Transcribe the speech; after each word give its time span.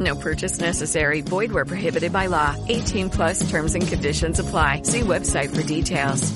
No 0.00 0.14
purchase 0.14 0.60
necessary. 0.60 1.22
Void 1.22 1.52
where 1.52 1.64
prohibited 1.64 2.12
by 2.12 2.26
law. 2.26 2.56
18 2.68 3.10
plus 3.10 3.48
terms 3.48 3.74
and 3.74 3.86
conditions 3.86 4.38
apply. 4.40 4.82
See 4.82 5.00
website 5.00 5.54
for 5.54 5.62
details. 5.62 6.32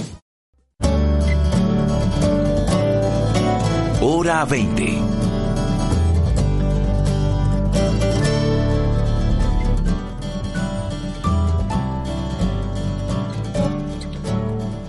Hora 4.01 4.47
20. 4.47 5.21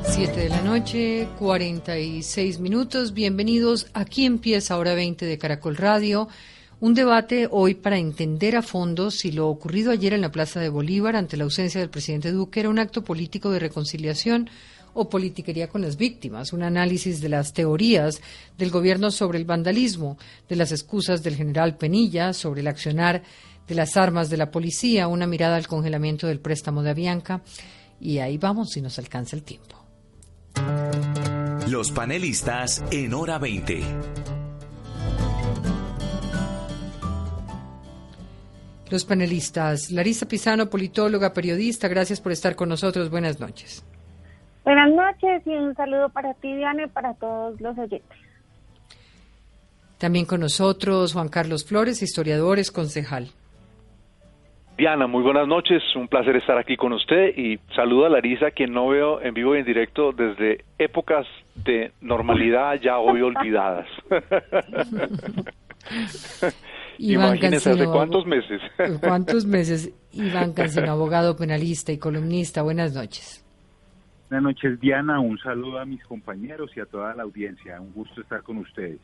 Siete 0.05 0.39
de 0.39 0.49
la 0.49 0.61
noche, 0.61 1.27
46 1.39 2.59
minutos. 2.59 3.13
Bienvenidos. 3.13 3.87
Aquí 3.93 4.25
empieza 4.25 4.77
Hora 4.77 4.93
20 4.95 5.25
de 5.25 5.37
Caracol 5.37 5.75
Radio. 5.75 6.29
Un 6.81 6.95
debate 6.95 7.47
hoy 7.51 7.75
para 7.75 7.99
entender 7.99 8.55
a 8.55 8.63
fondo 8.63 9.11
si 9.11 9.31
lo 9.31 9.47
ocurrido 9.49 9.91
ayer 9.91 10.13
en 10.13 10.21
la 10.21 10.31
Plaza 10.31 10.59
de 10.59 10.69
Bolívar 10.69 11.15
ante 11.15 11.37
la 11.37 11.43
ausencia 11.43 11.79
del 11.79 11.91
presidente 11.91 12.31
Duque 12.31 12.59
era 12.59 12.69
un 12.69 12.79
acto 12.79 13.03
político 13.03 13.51
de 13.51 13.59
reconciliación 13.59 14.49
o 14.95 15.07
politiquería 15.07 15.69
con 15.69 15.83
las 15.83 15.95
víctimas, 15.95 16.53
un 16.53 16.63
análisis 16.63 17.21
de 17.21 17.29
las 17.29 17.53
teorías 17.53 18.19
del 18.57 18.71
gobierno 18.71 19.11
sobre 19.11 19.37
el 19.37 19.45
vandalismo, 19.45 20.17
de 20.49 20.55
las 20.55 20.71
excusas 20.71 21.21
del 21.21 21.35
general 21.35 21.77
Penilla 21.77 22.33
sobre 22.33 22.61
el 22.61 22.67
accionar 22.67 23.21
de 23.67 23.75
las 23.75 23.95
armas 23.95 24.31
de 24.31 24.37
la 24.37 24.49
policía, 24.49 25.07
una 25.07 25.27
mirada 25.27 25.57
al 25.57 25.67
congelamiento 25.67 26.25
del 26.25 26.39
préstamo 26.39 26.81
de 26.81 26.89
Avianca 26.89 27.43
y 27.99 28.17
ahí 28.17 28.39
vamos 28.39 28.71
si 28.71 28.81
nos 28.81 28.97
alcanza 28.97 29.35
el 29.35 29.43
tiempo. 29.43 29.85
Los 31.67 31.91
panelistas 31.91 32.83
en 32.89 33.13
hora 33.13 33.37
20. 33.37 34.40
Los 38.91 39.05
panelistas, 39.05 39.89
Larisa 39.89 40.27
Pisano, 40.27 40.69
politóloga, 40.69 41.33
periodista, 41.33 41.87
gracias 41.87 42.19
por 42.19 42.33
estar 42.33 42.57
con 42.57 42.67
nosotros. 42.67 43.09
Buenas 43.09 43.39
noches. 43.39 43.87
Buenas 44.65 44.91
noches 44.91 45.47
y 45.47 45.51
un 45.51 45.73
saludo 45.75 46.09
para 46.09 46.33
ti, 46.33 46.53
Diana, 46.53 46.83
y 46.83 46.87
para 46.87 47.13
todos 47.13 47.61
los 47.61 47.77
oyentes. 47.77 48.17
También 49.97 50.25
con 50.25 50.41
nosotros 50.41 51.13
Juan 51.13 51.29
Carlos 51.29 51.65
Flores, 51.65 52.03
historiador, 52.03 52.59
es 52.59 52.69
concejal. 52.69 53.29
Diana, 54.77 55.07
muy 55.07 55.23
buenas 55.23 55.47
noches, 55.47 55.81
un 55.95 56.09
placer 56.09 56.35
estar 56.35 56.57
aquí 56.57 56.75
con 56.75 56.91
usted 56.91 57.37
y 57.37 57.59
saludo 57.73 58.07
a 58.07 58.09
Larisa, 58.09 58.51
quien 58.51 58.73
no 58.73 58.89
veo 58.89 59.21
en 59.21 59.33
vivo 59.33 59.55
y 59.55 59.59
en 59.59 59.65
directo 59.65 60.11
desde 60.11 60.65
épocas 60.77 61.25
de 61.55 61.93
normalidad 62.01 62.77
ya 62.81 62.97
hoy 62.97 63.21
olvidadas. 63.21 63.87
Imagínese, 67.01 67.71
¿hace 67.71 67.85
cuántos 67.85 68.25
meses? 68.27 68.61
¿Cuántos 68.99 69.45
meses? 69.47 69.91
Iván 70.13 70.53
Cancino, 70.53 70.91
abogado 70.91 71.35
penalista 71.35 71.91
y 71.91 71.97
columnista. 71.97 72.61
Buenas 72.61 72.93
noches. 72.93 73.43
Buenas 74.29 74.43
noches, 74.43 74.79
Diana. 74.79 75.19
Un 75.19 75.37
saludo 75.39 75.79
a 75.79 75.85
mis 75.85 76.03
compañeros 76.03 76.69
y 76.75 76.79
a 76.79 76.85
toda 76.85 77.15
la 77.15 77.23
audiencia. 77.23 77.81
Un 77.81 77.91
gusto 77.93 78.21
estar 78.21 78.43
con 78.43 78.57
ustedes. 78.57 78.99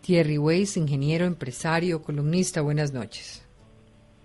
Thierry 0.00 0.38
Weiss, 0.38 0.76
ingeniero, 0.76 1.24
empresario, 1.24 2.02
columnista. 2.02 2.62
Buenas 2.62 2.92
noches. 2.92 3.46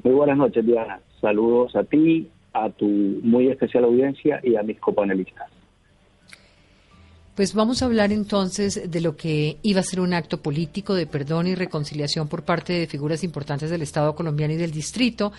Muy 0.03 0.13
buenas 0.13 0.37
noches, 0.37 0.65
Diana. 0.65 0.99
Saludos 1.21 1.75
a 1.75 1.83
ti, 1.83 2.29
a 2.53 2.69
tu 2.69 2.85
muy 2.85 3.49
especial 3.49 3.83
audiencia 3.85 4.39
y 4.43 4.55
a 4.55 4.63
mis 4.63 4.79
copanelistas. 4.79 5.52
Pues 7.35 7.55
vamos 7.55 7.81
a 7.81 7.85
hablar 7.85 8.11
entonces 8.11 8.91
de 8.91 9.01
lo 9.01 9.17
que 9.17 9.57
iba 9.63 9.79
a 9.79 9.83
ser 9.83 9.99
un 9.99 10.13
acto 10.13 10.39
político 10.39 10.93
de 10.93 11.07
perdón 11.07 11.47
y 11.47 11.55
reconciliación 11.55 12.27
por 12.27 12.43
parte 12.43 12.73
de 12.73 12.85
figuras 12.85 13.23
importantes 13.23 13.71
del 13.71 13.81
Estado 13.81 14.13
colombiano 14.13 14.53
y 14.53 14.57
del 14.57 14.69
distrito 14.69 15.31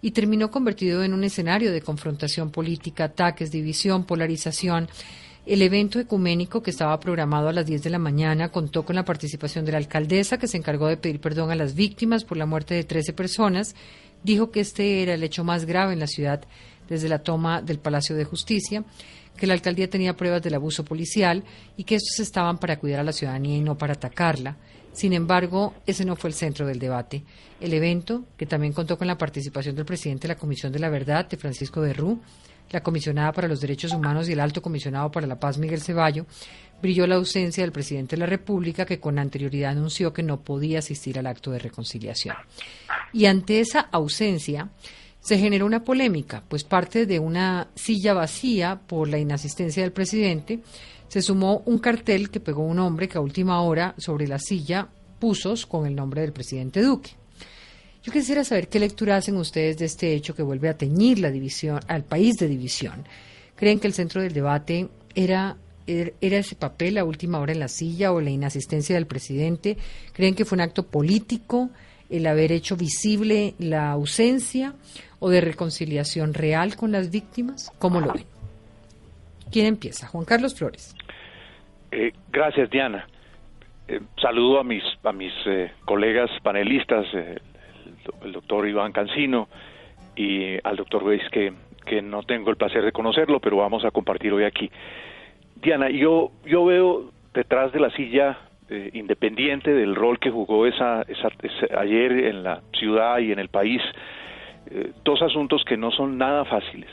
y 0.00 0.12
terminó 0.12 0.50
convertido 0.50 1.04
en 1.04 1.12
un 1.12 1.24
escenario 1.24 1.70
de 1.70 1.82
confrontación 1.82 2.50
política, 2.50 3.04
ataques, 3.04 3.50
división, 3.50 4.04
polarización. 4.04 4.88
El 5.44 5.60
evento 5.60 6.00
ecuménico 6.00 6.62
que 6.62 6.70
estaba 6.70 6.98
programado 6.98 7.50
a 7.50 7.52
las 7.52 7.66
10 7.66 7.82
de 7.82 7.90
la 7.90 7.98
mañana 7.98 8.48
contó 8.48 8.86
con 8.86 8.96
la 8.96 9.04
participación 9.04 9.66
de 9.66 9.72
la 9.72 9.78
alcaldesa 9.78 10.38
que 10.38 10.48
se 10.48 10.56
encargó 10.56 10.86
de 10.86 10.96
pedir 10.96 11.20
perdón 11.20 11.50
a 11.50 11.54
las 11.54 11.74
víctimas 11.74 12.24
por 12.24 12.38
la 12.38 12.46
muerte 12.46 12.72
de 12.72 12.84
13 12.84 13.12
personas. 13.12 13.74
Dijo 14.24 14.50
que 14.50 14.60
este 14.60 15.02
era 15.02 15.12
el 15.12 15.22
hecho 15.22 15.44
más 15.44 15.66
grave 15.66 15.92
en 15.92 16.00
la 16.00 16.06
ciudad 16.06 16.40
desde 16.88 17.10
la 17.10 17.18
toma 17.18 17.60
del 17.60 17.78
Palacio 17.78 18.16
de 18.16 18.24
Justicia 18.24 18.84
que 19.36 19.46
la 19.46 19.54
alcaldía 19.54 19.90
tenía 19.90 20.16
pruebas 20.16 20.42
del 20.42 20.54
abuso 20.54 20.84
policial 20.84 21.42
y 21.76 21.84
que 21.84 21.96
estos 21.96 22.20
estaban 22.20 22.58
para 22.58 22.78
cuidar 22.78 23.00
a 23.00 23.04
la 23.04 23.12
ciudadanía 23.12 23.56
y 23.56 23.60
no 23.60 23.76
para 23.76 23.94
atacarla. 23.94 24.56
Sin 24.92 25.12
embargo, 25.14 25.74
ese 25.86 26.04
no 26.04 26.16
fue 26.16 26.28
el 26.28 26.34
centro 26.34 26.66
del 26.66 26.78
debate. 26.78 27.24
El 27.60 27.72
evento, 27.72 28.24
que 28.36 28.46
también 28.46 28.72
contó 28.72 28.98
con 28.98 29.06
la 29.06 29.16
participación 29.16 29.74
del 29.74 29.86
presidente 29.86 30.28
de 30.28 30.34
la 30.34 30.38
Comisión 30.38 30.70
de 30.70 30.78
la 30.78 30.90
Verdad, 30.90 31.28
de 31.28 31.36
Francisco 31.38 31.80
Berrú, 31.80 32.20
la 32.70 32.82
comisionada 32.82 33.32
para 33.32 33.48
los 33.48 33.60
derechos 33.60 33.92
humanos 33.92 34.28
y 34.28 34.32
el 34.32 34.40
alto 34.40 34.62
comisionado 34.62 35.10
para 35.10 35.26
la 35.26 35.38
paz, 35.38 35.58
Miguel 35.58 35.80
Ceballo, 35.80 36.26
brilló 36.80 37.06
la 37.06 37.16
ausencia 37.16 37.62
del 37.62 37.72
presidente 37.72 38.16
de 38.16 38.20
la 38.20 38.26
República, 38.26 38.84
que 38.84 38.98
con 38.98 39.18
anterioridad 39.18 39.72
anunció 39.72 40.12
que 40.12 40.22
no 40.22 40.40
podía 40.40 40.80
asistir 40.80 41.18
al 41.18 41.26
acto 41.26 41.50
de 41.50 41.58
reconciliación. 41.58 42.36
Y 43.12 43.26
ante 43.26 43.60
esa 43.60 43.80
ausencia, 43.80 44.70
se 45.22 45.38
generó 45.38 45.66
una 45.66 45.84
polémica, 45.84 46.42
pues 46.48 46.64
parte 46.64 47.06
de 47.06 47.20
una 47.20 47.68
silla 47.76 48.12
vacía 48.12 48.80
por 48.86 49.08
la 49.08 49.18
inasistencia 49.18 49.82
del 49.82 49.92
presidente, 49.92 50.60
se 51.06 51.22
sumó 51.22 51.62
un 51.64 51.78
cartel 51.78 52.28
que 52.28 52.40
pegó 52.40 52.62
un 52.62 52.80
hombre 52.80 53.08
que 53.08 53.18
a 53.18 53.20
última 53.20 53.62
hora 53.62 53.94
sobre 53.98 54.26
la 54.26 54.40
silla 54.40 54.88
puso 55.20 55.54
con 55.68 55.86
el 55.86 55.94
nombre 55.94 56.22
del 56.22 56.32
presidente 56.32 56.82
Duque. 56.82 57.10
Yo 58.02 58.12
quisiera 58.12 58.42
saber 58.42 58.68
qué 58.68 58.80
lectura 58.80 59.16
hacen 59.16 59.36
ustedes 59.36 59.78
de 59.78 59.84
este 59.84 60.12
hecho 60.12 60.34
que 60.34 60.42
vuelve 60.42 60.68
a 60.68 60.76
teñir 60.76 61.20
la 61.20 61.30
división, 61.30 61.78
al 61.86 62.02
país 62.02 62.34
de 62.34 62.48
división. 62.48 63.04
¿Creen 63.54 63.78
que 63.78 63.86
el 63.86 63.94
centro 63.94 64.22
del 64.22 64.32
debate 64.32 64.88
era, 65.14 65.56
er, 65.86 66.16
era 66.20 66.38
ese 66.38 66.56
papel 66.56 66.98
a 66.98 67.04
última 67.04 67.38
hora 67.38 67.52
en 67.52 67.60
la 67.60 67.68
silla 67.68 68.12
o 68.12 68.20
la 68.20 68.30
inasistencia 68.30 68.96
del 68.96 69.06
presidente? 69.06 69.76
¿Creen 70.12 70.34
que 70.34 70.44
fue 70.44 70.56
un 70.56 70.62
acto 70.62 70.84
político 70.84 71.70
el 72.10 72.26
haber 72.26 72.50
hecho 72.52 72.76
visible 72.76 73.54
la 73.58 73.92
ausencia 73.92 74.74
o 75.22 75.30
de 75.30 75.40
reconciliación 75.40 76.34
real 76.34 76.74
con 76.74 76.90
las 76.90 77.12
víctimas? 77.12 77.70
¿Cómo 77.78 78.00
lo 78.00 78.12
ven? 78.12 78.24
¿Quién 79.52 79.66
empieza? 79.66 80.08
Juan 80.08 80.24
Carlos 80.24 80.52
Flores. 80.58 80.96
Eh, 81.92 82.12
gracias, 82.32 82.68
Diana. 82.68 83.06
Eh, 83.86 84.00
saludo 84.20 84.58
a 84.58 84.64
mis, 84.64 84.82
a 85.04 85.12
mis 85.12 85.32
eh, 85.46 85.70
colegas 85.84 86.28
panelistas, 86.42 87.06
el, 87.14 88.32
doctor 88.32 88.66
Iván 88.68 88.90
Cancino 88.90 89.48
y 90.16 90.56
al 90.64 90.74
doctor 90.74 91.04
Weiss, 91.04 91.22
que, 91.30 91.52
que 91.86 92.02
no 92.02 92.24
tengo 92.24 92.50
el 92.50 92.56
placer 92.56 92.84
de 92.84 92.90
conocerlo, 92.90 93.38
pero 93.38 93.58
vamos 93.58 93.84
a 93.84 93.92
compartir 93.92 94.32
hoy 94.32 94.42
aquí. 94.42 94.72
Diana, 95.54 95.88
yo, 95.88 96.32
yo 96.44 96.64
veo 96.64 97.12
detrás 97.32 97.72
de 97.72 97.78
la 97.78 97.90
silla 97.90 98.38
independiente 98.94 99.70
del 99.70 99.94
rol 99.94 100.18
que 100.18 100.30
jugó 100.30 100.66
esa, 100.66 101.02
esa, 101.02 101.28
ayer 101.78 102.10
en 102.12 102.42
la 102.42 102.62
ciudad 102.72 103.18
y 103.18 103.30
en 103.30 103.38
el 103.38 103.50
país 103.50 103.82
eh, 104.70 104.92
dos 105.04 105.20
asuntos 105.22 105.64
que 105.64 105.76
no 105.76 105.90
son 105.90 106.18
nada 106.18 106.44
fáciles. 106.44 106.90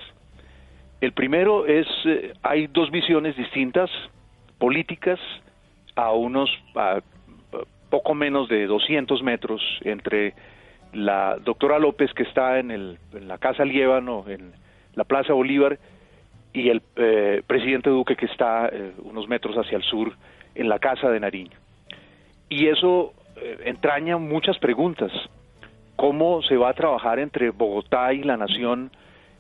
El 1.02 1.14
primero 1.14 1.66
es, 1.66 1.88
eh, 2.06 2.34
hay 2.44 2.68
dos 2.68 2.92
visiones 2.92 3.36
distintas, 3.38 3.90
políticas, 4.58 5.20
a 5.96 6.12
unos 6.12 6.50
a, 6.76 7.00
poco 7.90 8.14
menos 8.14 8.48
de 8.50 8.68
200 8.68 9.24
metros 9.24 9.62
entre 9.82 10.34
la 10.94 11.38
doctora 11.38 11.80
López, 11.80 12.14
que 12.14 12.24
está 12.24 12.60
en, 12.60 12.72
el, 12.72 12.98
en 13.14 13.28
la 13.28 13.38
Casa 13.38 13.66
Liébano, 13.66 14.26
en 14.28 14.52
la 14.96 15.04
Plaza 15.04 15.34
Bolívar, 15.34 15.80
y 16.54 16.70
el 16.70 16.82
eh, 16.96 17.42
presidente 17.46 17.90
Duque, 17.90 18.16
que 18.16 18.26
está 18.26 18.70
unos 19.04 19.28
metros 19.28 19.56
hacia 19.56 19.78
el 19.78 19.84
sur, 19.84 20.16
en 20.56 20.68
la 20.70 20.80
Casa 20.80 21.10
de 21.10 21.20
Nariño. 21.20 21.58
Y 22.50 22.68
eso 22.68 23.14
entraña 23.64 24.18
muchas 24.18 24.58
preguntas 24.58 25.12
cómo 26.00 26.42
se 26.44 26.56
va 26.56 26.70
a 26.70 26.74
trabajar 26.74 27.20
entre 27.20 27.50
Bogotá 27.50 28.14
y 28.14 28.24
la 28.24 28.38
nación 28.38 28.90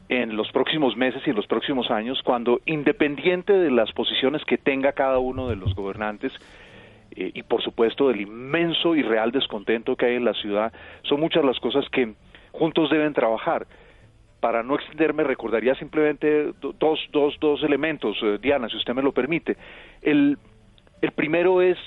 en 0.10 0.36
los 0.36 0.52
próximos 0.52 0.98
meses 0.98 1.22
y 1.26 1.30
en 1.30 1.38
los 1.38 1.48
próximos 1.48 1.90
años, 1.90 2.22
cuando 2.22 2.60
independiente 2.66 3.54
de 3.54 3.72
las 3.72 3.94
posiciones 3.94 4.44
que 4.44 4.58
tenga 4.58 4.92
cada 4.92 5.20
uno 5.20 5.48
de 5.48 5.56
los 5.56 5.74
gobernantes, 5.74 6.34
eh, 7.16 7.32
y 7.34 7.44
por 7.44 7.64
supuesto 7.64 8.10
del 8.10 8.20
inmenso 8.20 8.94
y 8.94 9.04
real 9.04 9.32
descontento 9.32 9.96
que 9.96 10.08
hay 10.08 10.16
en 10.16 10.26
la 10.26 10.34
ciudad, 10.34 10.74
son 11.04 11.22
muchas 11.22 11.46
las 11.46 11.58
cosas 11.62 11.88
que 11.92 12.14
juntos 12.52 12.90
deben 12.90 13.14
trabajar. 13.14 13.66
para 14.42 14.64
no 14.64 14.76
extenderme, 14.76 15.24
recordaría 15.24 15.76
simplemente 15.76 16.54
dos, 16.80 17.00
dos, 17.12 17.36
dos 17.40 17.64
elementos, 17.64 18.18
eh, 18.22 18.38
Diana, 18.42 18.68
si 18.68 18.78
usted 18.78 18.94
me 18.94 19.02
lo 19.02 19.14
permite. 19.14 19.56
El, 20.02 20.38
el 21.02 21.12
primero 21.12 21.62
es 21.62 21.78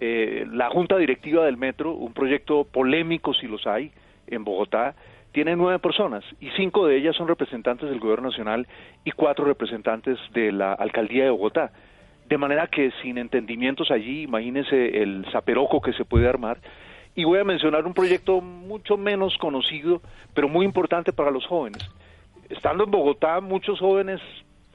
eh, 0.00 0.44
la 0.52 0.70
Junta 0.70 0.96
Directiva 0.98 1.44
del 1.44 1.56
Metro, 1.56 1.92
un 1.92 2.12
proyecto 2.12 2.64
polémico 2.64 3.32
si 3.34 3.46
los 3.48 3.64
hay 3.66 3.92
en 4.26 4.44
Bogotá, 4.44 4.94
tiene 5.32 5.56
nueve 5.56 5.80
personas 5.80 6.24
y 6.40 6.50
cinco 6.50 6.86
de 6.86 6.96
ellas 6.96 7.16
son 7.16 7.26
representantes 7.26 7.88
del 7.90 7.98
Gobierno 7.98 8.28
Nacional 8.28 8.68
y 9.04 9.10
cuatro 9.10 9.44
representantes 9.44 10.18
de 10.32 10.52
la 10.52 10.72
Alcaldía 10.72 11.24
de 11.24 11.30
Bogotá. 11.30 11.72
De 12.28 12.38
manera 12.38 12.68
que 12.68 12.92
sin 13.02 13.18
entendimientos 13.18 13.90
allí, 13.90 14.22
imagínense 14.22 15.02
el 15.02 15.26
zaperoco 15.32 15.80
que 15.80 15.92
se 15.92 16.04
puede 16.04 16.28
armar. 16.28 16.58
Y 17.16 17.24
voy 17.24 17.38
a 17.38 17.44
mencionar 17.44 17.84
un 17.84 17.94
proyecto 17.94 18.40
mucho 18.40 18.96
menos 18.96 19.36
conocido, 19.38 20.00
pero 20.34 20.48
muy 20.48 20.64
importante 20.64 21.12
para 21.12 21.30
los 21.30 21.46
jóvenes. 21.46 21.82
Estando 22.48 22.84
en 22.84 22.90
Bogotá, 22.90 23.40
muchos 23.40 23.80
jóvenes 23.80 24.20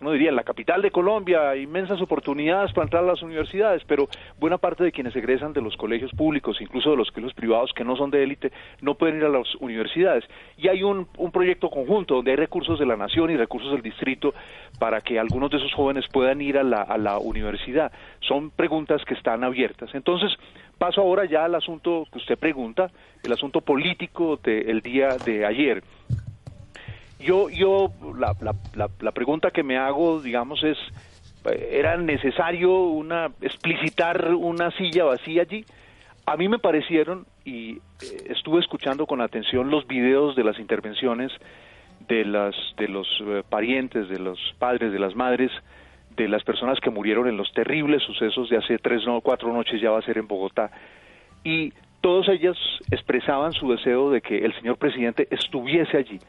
no 0.02 0.12
diría, 0.12 0.30
en 0.30 0.36
la 0.36 0.44
capital 0.44 0.82
de 0.82 0.92
Colombia, 0.92 1.56
inmensas 1.56 2.02
oportunidades 2.02 2.72
para 2.74 2.86
entrar 2.86 3.04
a 3.04 3.08
las 3.08 3.22
universidades, 3.22 3.84
pero 3.86 4.08
buena 4.40 4.58
parte 4.58 4.84
de 4.84 4.92
quienes 4.92 5.16
egresan 5.16 5.54
de 5.54 5.62
los 5.62 5.76
colegios 5.78 6.12
públicos, 6.12 6.62
incluso 6.62 6.92
de 6.92 6.98
los 6.98 7.12
colegios 7.12 7.34
privados 7.34 7.72
que 7.74 7.84
no 7.84 7.96
son 7.96 8.12
de 8.12 8.24
élite, 8.24 8.52
no 8.82 8.96
pueden 8.96 9.18
ir 9.18 9.26
a 9.26 9.30
las 9.30 9.56
universidades. 9.56 10.24
Y 10.58 10.68
hay 10.68 10.84
un, 10.84 11.08
un 11.18 11.32
proyecto 11.32 11.70
conjunto 11.70 12.16
donde 12.16 12.32
hay 12.32 12.38
recursos 12.38 12.80
de 12.80 12.86
la 12.86 12.96
nación 12.96 13.30
y 13.32 13.38
recursos 13.38 13.72
del 13.72 13.82
distrito 13.82 14.34
para 14.80 15.02
que 15.02 15.20
algunos 15.20 15.52
de 15.52 15.58
esos 15.58 15.74
jóvenes 15.74 16.06
puedan 16.12 16.42
ir 16.42 16.58
a 16.58 16.64
la 16.64 17.18
universidad. 17.20 17.92
Son 18.22 18.52
preguntas 18.52 19.04
que 19.06 19.14
están 19.14 19.44
abiertas. 19.44 19.90
Entonces, 19.94 20.32
paso 20.78 21.02
ahora 21.02 21.26
ya 21.26 21.46
al 21.46 21.56
asunto 21.56 22.06
que 22.12 22.18
usted 22.20 22.38
pregunta, 22.38 22.90
el 23.24 23.32
asunto 23.32 23.62
político 23.62 24.38
del 24.38 24.82
día 24.82 25.18
de 25.24 25.46
ayer. 25.46 25.84
Yo, 27.20 27.50
yo, 27.50 27.92
la, 28.18 28.34
la, 28.42 28.90
la, 29.02 29.12
pregunta 29.12 29.52
que 29.52 29.62
me 29.62 29.78
hago, 29.78 30.22
digamos, 30.22 30.64
es, 30.64 30.78
¿era 31.70 31.98
necesario 31.98 32.72
una, 32.72 33.32
explicitar 33.42 34.34
una 34.34 34.72
silla 34.72 35.04
vacía 35.04 35.42
allí? 35.42 35.66
A 36.26 36.38
mí 36.38 36.48
me 36.48 36.60
parecieron, 36.60 37.26
y 37.44 37.74
eh, 37.74 37.80
estuve 38.30 38.62
escuchando 38.62 39.06
con 39.06 39.20
atención 39.20 39.70
los 39.70 39.86
videos 39.86 40.38
de 40.38 40.46
las 40.46 40.60
intervenciones 40.60 41.32
de, 42.08 42.24
las, 42.24 42.56
de 42.78 42.88
los 42.88 43.08
eh, 43.22 43.44
parientes, 43.50 44.08
de 44.08 44.20
los 44.20 44.40
padres, 44.58 44.94
de 44.94 45.00
las 45.00 45.14
madres, 45.14 45.52
de 46.16 46.30
las 46.30 46.44
personas 46.44 46.80
que 46.80 46.90
murieron 46.90 47.28
en 47.28 47.36
los 47.36 47.52
terribles 47.52 48.02
sucesos 48.04 48.50
de 48.50 48.58
hace 48.58 48.78
tres 48.78 49.06
o 49.08 49.20
cuatro 49.20 49.52
noches, 49.52 49.82
ya 49.82 49.92
va 49.92 50.00
a 50.00 50.04
ser 50.04 50.18
en 50.18 50.28
Bogotá. 50.28 50.72
Y 51.44 51.74
todos 52.00 52.30
ellos 52.30 52.58
expresaban 52.92 53.52
su 53.52 53.70
deseo 53.72 54.10
de 54.10 54.22
que 54.22 54.38
el 54.38 54.54
señor 54.56 54.78
presidente 54.78 55.28
estuviese 55.32 55.98
allí 55.98 56.20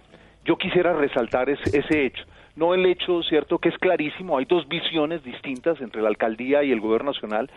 yo 0.44 0.56
quisiera 0.56 0.92
resaltar 0.92 1.50
ese, 1.50 2.04
hecho. 2.04 2.24
No 2.56 2.74
el 2.74 2.84
hecho, 2.86 3.22
cierto, 3.22 3.58
que 3.58 3.68
es 3.68 3.78
clarísimo, 3.78 4.38
hay 4.38 4.44
dos 4.44 4.68
visiones 4.68 5.22
distintas 5.22 5.80
entre 5.80 6.02
la 6.02 6.08
alcaldía 6.08 6.62
y 6.62 6.72
el 6.72 6.80
gobierno 6.80 7.12
nacional, 7.12 7.50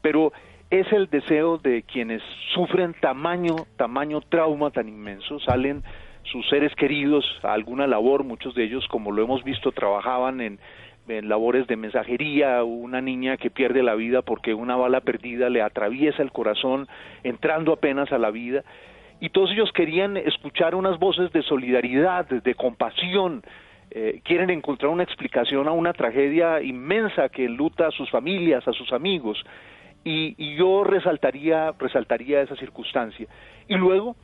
pero 0.00 0.32
es 0.70 0.90
el 0.92 1.08
deseo 1.08 1.58
de 1.58 1.82
quienes 1.82 2.22
sufren 2.54 2.94
tamaño, 3.00 3.56
tamaño 3.76 4.20
trauma 4.20 4.70
tan 4.70 4.88
inmenso, 4.88 5.38
salen 5.40 5.82
sus 6.24 6.48
seres 6.48 6.74
queridos 6.74 7.24
a 7.42 7.52
alguna 7.52 7.86
labor, 7.86 8.24
muchos 8.24 8.54
de 8.54 8.64
ellos, 8.64 8.86
como 8.88 9.12
lo 9.12 9.22
hemos 9.22 9.44
visto, 9.44 9.72
trabajaban 9.72 10.40
en, 10.40 10.58
en 11.08 11.28
labores 11.28 11.66
de 11.66 11.76
mensajería, 11.76 12.62
una 12.64 13.00
niña 13.00 13.36
que 13.36 13.50
pierde 13.50 13.82
la 13.82 13.94
vida 13.94 14.22
porque 14.22 14.54
una 14.54 14.76
bala 14.76 15.00
perdida 15.00 15.50
le 15.50 15.62
atraviesa 15.62 16.22
el 16.22 16.32
corazón 16.32 16.88
entrando 17.22 17.72
apenas 17.72 18.12
a 18.12 18.18
la 18.18 18.30
vida 18.30 18.64
y 19.22 19.30
todos 19.30 19.52
ellos 19.52 19.70
querían 19.72 20.16
escuchar 20.16 20.74
unas 20.74 20.98
voces 20.98 21.30
de 21.30 21.44
solidaridad, 21.44 22.26
de 22.26 22.54
compasión, 22.56 23.44
eh, 23.92 24.20
quieren 24.24 24.50
encontrar 24.50 24.90
una 24.90 25.04
explicación 25.04 25.68
a 25.68 25.70
una 25.70 25.92
tragedia 25.92 26.60
inmensa 26.60 27.28
que 27.28 27.48
luta 27.48 27.86
a 27.86 27.92
sus 27.92 28.10
familias, 28.10 28.66
a 28.66 28.72
sus 28.72 28.92
amigos, 28.92 29.40
y, 30.02 30.56
yo 30.56 30.82
resaltaría, 30.82 31.70
resaltaría 31.78 32.42
esa 32.42 32.56
circunstancia. 32.56 33.28
Y 33.68 33.76
luego 33.76 34.16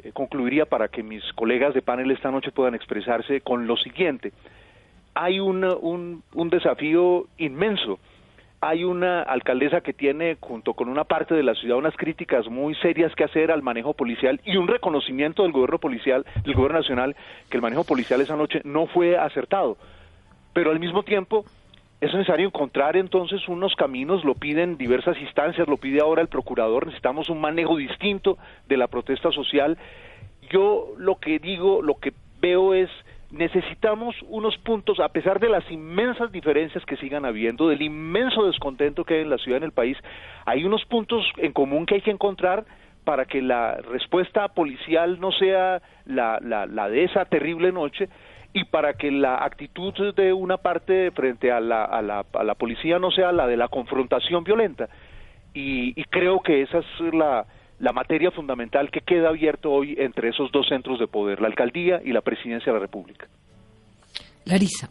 eh, 0.00 0.12
concluiría 0.12 0.66
para 0.66 0.88
que 0.88 1.02
mis 1.02 1.24
colegas 1.32 1.72
de 1.72 1.80
panel 1.80 2.10
esta 2.10 2.30
noche 2.30 2.52
puedan 2.52 2.74
expresarse 2.74 3.40
con 3.40 3.66
lo 3.66 3.78
siguiente. 3.78 4.34
Hay 5.14 5.40
un, 5.40 6.22
un 6.34 6.50
desafío 6.50 7.28
inmenso 7.38 7.98
hay 8.68 8.84
una 8.84 9.22
alcaldesa 9.22 9.82
que 9.82 9.92
tiene, 9.92 10.36
junto 10.40 10.74
con 10.74 10.88
una 10.88 11.04
parte 11.04 11.34
de 11.34 11.42
la 11.42 11.54
ciudad, 11.54 11.76
unas 11.76 11.96
críticas 11.96 12.48
muy 12.48 12.74
serias 12.76 13.14
que 13.14 13.24
hacer 13.24 13.50
al 13.50 13.62
manejo 13.62 13.92
policial 13.92 14.40
y 14.44 14.56
un 14.56 14.68
reconocimiento 14.68 15.42
del 15.42 15.52
gobierno 15.52 15.78
policial, 15.78 16.24
del 16.44 16.54
gobierno 16.54 16.78
nacional, 16.78 17.14
que 17.50 17.58
el 17.58 17.62
manejo 17.62 17.84
policial 17.84 18.20
esa 18.20 18.36
noche 18.36 18.62
no 18.64 18.86
fue 18.86 19.18
acertado. 19.18 19.76
Pero 20.54 20.70
al 20.70 20.80
mismo 20.80 21.02
tiempo 21.02 21.44
es 22.00 22.12
necesario 22.12 22.46
encontrar 22.46 22.96
entonces 22.96 23.48
unos 23.48 23.74
caminos, 23.76 24.24
lo 24.24 24.34
piden 24.34 24.76
diversas 24.76 25.18
instancias, 25.18 25.68
lo 25.68 25.76
pide 25.76 26.00
ahora 26.00 26.22
el 26.22 26.28
procurador, 26.28 26.86
necesitamos 26.86 27.28
un 27.28 27.40
manejo 27.40 27.76
distinto 27.76 28.38
de 28.66 28.76
la 28.76 28.88
protesta 28.88 29.30
social. 29.30 29.76
Yo 30.50 30.94
lo 30.96 31.16
que 31.16 31.38
digo, 31.38 31.82
lo 31.82 31.96
que 31.96 32.12
veo 32.40 32.74
es 32.74 32.90
necesitamos 33.34 34.14
unos 34.28 34.56
puntos, 34.58 35.00
a 35.00 35.08
pesar 35.08 35.40
de 35.40 35.48
las 35.48 35.68
inmensas 35.70 36.30
diferencias 36.32 36.84
que 36.86 36.96
sigan 36.96 37.24
habiendo, 37.24 37.68
del 37.68 37.82
inmenso 37.82 38.46
descontento 38.46 39.04
que 39.04 39.14
hay 39.14 39.20
en 39.22 39.30
la 39.30 39.38
ciudad, 39.38 39.58
en 39.58 39.64
el 39.64 39.72
país, 39.72 39.98
hay 40.46 40.64
unos 40.64 40.84
puntos 40.84 41.24
en 41.38 41.52
común 41.52 41.84
que 41.84 41.96
hay 41.96 42.00
que 42.00 42.10
encontrar 42.10 42.64
para 43.04 43.26
que 43.26 43.42
la 43.42 43.76
respuesta 43.76 44.48
policial 44.48 45.20
no 45.20 45.32
sea 45.32 45.82
la, 46.06 46.38
la, 46.40 46.88
de 46.88 47.04
esa 47.04 47.24
terrible 47.26 47.70
noche 47.72 48.08
y 48.52 48.64
para 48.64 48.94
que 48.94 49.10
la 49.10 49.44
actitud 49.44 50.14
de 50.14 50.32
una 50.32 50.58
parte 50.58 51.10
frente 51.10 51.50
a 51.50 51.60
la, 51.60 51.84
a 51.84 52.00
la, 52.00 52.24
a 52.32 52.44
la 52.44 52.54
policía 52.54 52.98
no 52.98 53.10
sea 53.10 53.32
la 53.32 53.46
de 53.46 53.56
la 53.56 53.68
confrontación 53.68 54.44
violenta. 54.44 54.88
Y, 55.52 56.00
y 56.00 56.04
creo 56.04 56.40
que 56.40 56.62
esa 56.62 56.78
es 56.78 57.14
la, 57.14 57.46
la 57.78 57.92
materia 57.92 58.30
fundamental 58.30 58.90
que 58.90 59.00
queda 59.00 59.28
abierto 59.28 59.72
hoy 59.72 59.96
entre 59.98 60.28
esos 60.28 60.50
dos 60.52 60.68
centros 60.68 60.98
de 60.98 61.06
poder, 61.06 61.40
la 61.40 61.48
alcaldía 61.48 62.00
y 62.04 62.12
la 62.12 62.20
presidencia 62.20 62.72
de 62.72 62.78
la 62.78 62.82
República. 62.82 63.26
Larisa. 64.44 64.90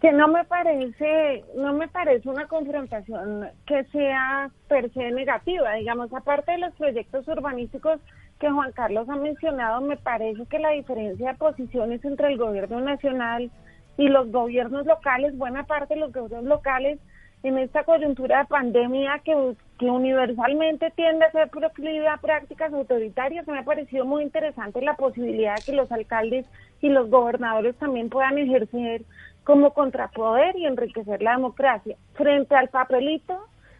Que 0.00 0.12
no 0.12 0.26
me 0.28 0.44
parece, 0.44 1.44
no 1.56 1.72
me 1.74 1.86
parece 1.88 2.28
una 2.28 2.46
confrontación 2.48 3.48
que 3.66 3.84
sea 3.84 4.50
per 4.68 4.92
se 4.92 5.10
negativa, 5.12 5.74
digamos, 5.74 6.12
aparte 6.12 6.52
de 6.52 6.58
los 6.58 6.74
proyectos 6.74 7.26
urbanísticos 7.28 8.00
que 8.40 8.50
Juan 8.50 8.72
Carlos 8.72 9.08
ha 9.08 9.14
mencionado, 9.14 9.80
me 9.80 9.96
parece 9.96 10.44
que 10.46 10.58
la 10.58 10.70
diferencia 10.70 11.30
de 11.30 11.38
posiciones 11.38 12.04
entre 12.04 12.32
el 12.32 12.38
gobierno 12.38 12.80
nacional 12.80 13.50
y 13.96 14.08
los 14.08 14.32
gobiernos 14.32 14.84
locales, 14.86 15.36
buena 15.38 15.62
parte 15.64 15.94
de 15.94 16.00
los 16.00 16.12
gobiernos 16.12 16.48
locales, 16.48 16.98
en 17.42 17.58
esta 17.58 17.84
coyuntura 17.84 18.38
de 18.38 18.44
pandemia 18.46 19.20
que, 19.24 19.54
que 19.78 19.86
universalmente 19.86 20.90
tiende 20.92 21.24
a 21.24 21.32
ser 21.32 21.48
proclive 21.50 22.06
a 22.06 22.18
prácticas 22.18 22.72
autoritarias, 22.72 23.46
me 23.48 23.58
ha 23.58 23.64
parecido 23.64 24.04
muy 24.04 24.22
interesante 24.22 24.80
la 24.80 24.94
posibilidad 24.94 25.56
de 25.56 25.62
que 25.64 25.72
los 25.72 25.90
alcaldes 25.90 26.46
y 26.80 26.88
los 26.88 27.10
gobernadores 27.10 27.76
también 27.76 28.08
puedan 28.08 28.38
ejercer 28.38 29.02
como 29.44 29.72
contrapoder 29.74 30.56
y 30.56 30.66
enriquecer 30.66 31.20
la 31.20 31.32
democracia. 31.32 31.96
Frente 32.14 32.54
al 32.54 32.68
papelito 32.68 33.38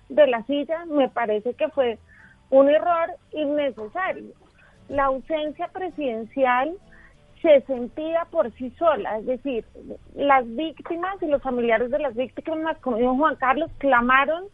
de 0.09 0.27
la 0.27 0.43
silla, 0.45 0.85
me 0.87 1.09
parece 1.09 1.55
que 1.55 1.69
fue 1.69 1.99
un 2.51 2.69
error 2.69 3.11
innecesario. 3.33 4.33
La 4.89 5.05
ausencia 5.05 5.69
presidencial 5.69 6.77
se 7.43 7.61
sentía 7.63 8.25
por 8.31 8.51
sí 8.53 8.71
sola, 8.79 9.19
es 9.19 9.27
decir, 9.27 9.65
las 10.15 10.47
víctimas 10.55 11.21
y 11.21 11.27
los 11.27 11.43
familiares 11.43 11.91
de 11.91 11.99
las 11.99 12.15
víctimas, 12.15 12.79
como 12.79 12.97
dijo 12.97 13.17
Juan 13.17 13.37
Carlos, 13.37 13.71
clamaron 13.79 14.45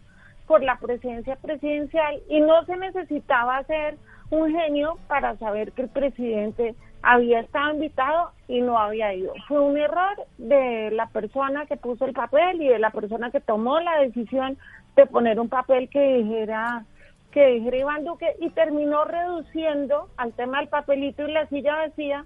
por 0.47 0.63
la 0.65 0.79
presencia 0.79 1.37
presidencial 1.37 2.21
y 2.29 2.41
no 2.41 2.65
se 2.65 2.77
necesitaba 2.79 3.63
ser 3.65 3.97
un 4.31 4.51
genio 4.51 4.99
para 5.07 5.37
saber 5.37 5.73
que 5.73 5.83
el 5.83 5.89
presidente 5.91 6.75
había 7.03 7.41
estado 7.41 7.75
invitado 7.75 8.33
y 8.49 8.63
no 8.63 8.79
había 8.79 9.13
ido. 9.13 9.35
Fue 9.47 9.61
un 9.61 9.77
error 9.77 10.17
de 10.39 10.91
la 10.91 11.07
persona 11.09 11.67
que 11.67 11.77
puso 11.77 12.07
el 12.07 12.15
papel 12.15 12.63
y 12.63 12.69
de 12.69 12.79
la 12.79 12.91
persona 12.91 13.31
que 13.31 13.41
tomó 13.41 13.81
la 13.81 14.01
decisión 14.01 14.57
de 14.97 15.07
poner 15.07 15.39
un 15.39 15.51
papel 15.51 15.89
que 15.91 16.17
dijera 16.17 16.85
que 17.31 17.47
dijera 17.47 17.77
Iván 17.77 18.05
Duque 18.05 18.35
y 18.41 18.49
terminó 18.51 19.05
reduciendo 19.05 20.09
al 20.17 20.33
tema 20.33 20.61
del 20.61 20.69
papelito 20.69 21.29
y 21.29 21.33
la 21.33 21.47
silla 21.49 21.77
vacía 21.77 22.25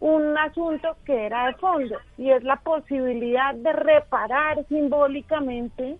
un 0.00 0.36
asunto 0.38 0.96
que 1.04 1.26
era 1.26 1.46
de 1.46 1.54
fondo 1.54 1.96
y 2.16 2.30
es 2.30 2.44
la 2.44 2.56
posibilidad 2.56 3.54
de 3.54 3.72
reparar 3.72 4.64
simbólicamente 4.68 5.96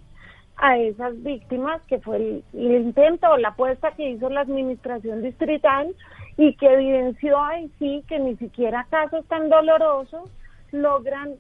a 0.57 0.77
esas 0.77 1.21
víctimas, 1.23 1.81
que 1.83 2.01
fue 2.01 2.17
el, 2.17 2.45
intento 2.53 3.29
o 3.31 3.37
la 3.37 3.51
apuesta 3.51 3.93
que 3.93 4.11
hizo 4.11 4.29
la 4.29 4.41
administración 4.41 5.23
distrital 5.23 5.95
y 6.37 6.55
que 6.55 6.73
evidenció 6.73 7.39
ahí 7.41 7.71
sí 7.79 8.05
que 8.09 8.19
ni 8.19 8.37
siquiera 8.37 8.87
casos 8.91 9.25
tan 9.27 9.49
dolorosos 9.49 10.31
logran 10.73 11.35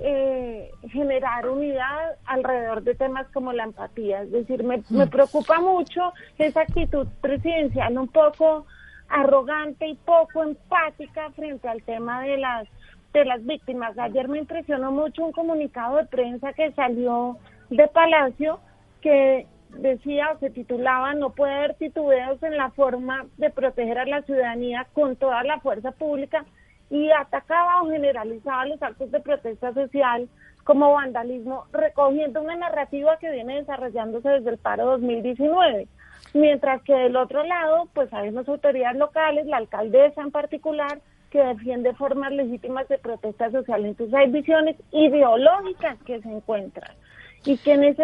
eh, 0.00 0.70
generar 0.90 1.48
unidad 1.48 2.16
alrededor 2.26 2.82
de 2.82 2.96
temas 2.96 3.28
como 3.32 3.52
la 3.52 3.64
empatía. 3.64 4.22
Es 4.22 4.32
decir, 4.32 4.64
me, 4.64 4.82
me 4.90 5.06
mm. 5.06 5.10
preocupa 5.10 5.60
mucho 5.60 6.12
esa 6.38 6.62
actitud 6.62 7.06
presidencial 7.20 7.96
un 7.96 8.08
poco 8.08 8.66
arrogante 9.08 9.86
y 9.86 9.94
poco 9.94 10.42
empática 10.42 11.30
frente 11.30 11.68
al 11.68 11.82
tema 11.82 12.22
de 12.22 12.38
las 12.38 12.68
de 13.12 13.24
las 13.24 13.44
víctimas. 13.46 13.96
Ayer 13.96 14.28
me 14.28 14.38
impresionó 14.38 14.90
mucho 14.90 15.24
un 15.24 15.32
comunicado 15.32 15.96
de 15.98 16.06
prensa 16.06 16.52
que 16.52 16.72
salió 16.72 17.38
de 17.70 17.86
Palacio 17.86 18.58
que 19.00 19.46
decía 19.70 20.32
o 20.32 20.38
se 20.38 20.50
titulaba 20.50 21.14
no 21.14 21.30
puede 21.30 21.54
haber 21.54 21.74
titubeos 21.74 22.42
en 22.42 22.56
la 22.56 22.70
forma 22.70 23.26
de 23.38 23.50
proteger 23.50 23.98
a 23.98 24.06
la 24.06 24.22
ciudadanía 24.22 24.86
con 24.92 25.16
toda 25.16 25.42
la 25.44 25.60
fuerza 25.60 25.92
pública 25.92 26.44
y 26.90 27.10
atacaba 27.10 27.82
o 27.82 27.90
generalizaba 27.90 28.66
los 28.66 28.82
actos 28.82 29.10
de 29.10 29.20
protesta 29.20 29.72
social 29.72 30.28
como 30.64 30.92
vandalismo, 30.92 31.66
recogiendo 31.72 32.40
una 32.40 32.56
narrativa 32.56 33.18
que 33.18 33.30
viene 33.30 33.56
desarrollándose 33.56 34.28
desde 34.28 34.50
el 34.50 34.58
paro 34.58 34.86
2019. 34.86 35.86
Mientras 36.34 36.82
que 36.82 36.92
del 36.92 37.16
otro 37.16 37.44
lado, 37.44 37.88
pues 37.94 38.12
hay 38.12 38.28
unas 38.28 38.48
autoridades 38.48 38.98
locales, 38.98 39.46
la 39.46 39.58
alcaldesa 39.58 40.20
en 40.20 40.32
particular, 40.32 41.00
que 41.30 41.38
defiende 41.38 41.94
formas 41.94 42.32
legítimas 42.32 42.88
de 42.88 42.98
protesta 42.98 43.50
social. 43.50 43.84
Entonces 43.86 44.14
hay 44.14 44.30
visiones 44.30 44.76
ideológicas 44.90 45.96
que 46.04 46.20
se 46.20 46.28
encuentran 46.28 46.94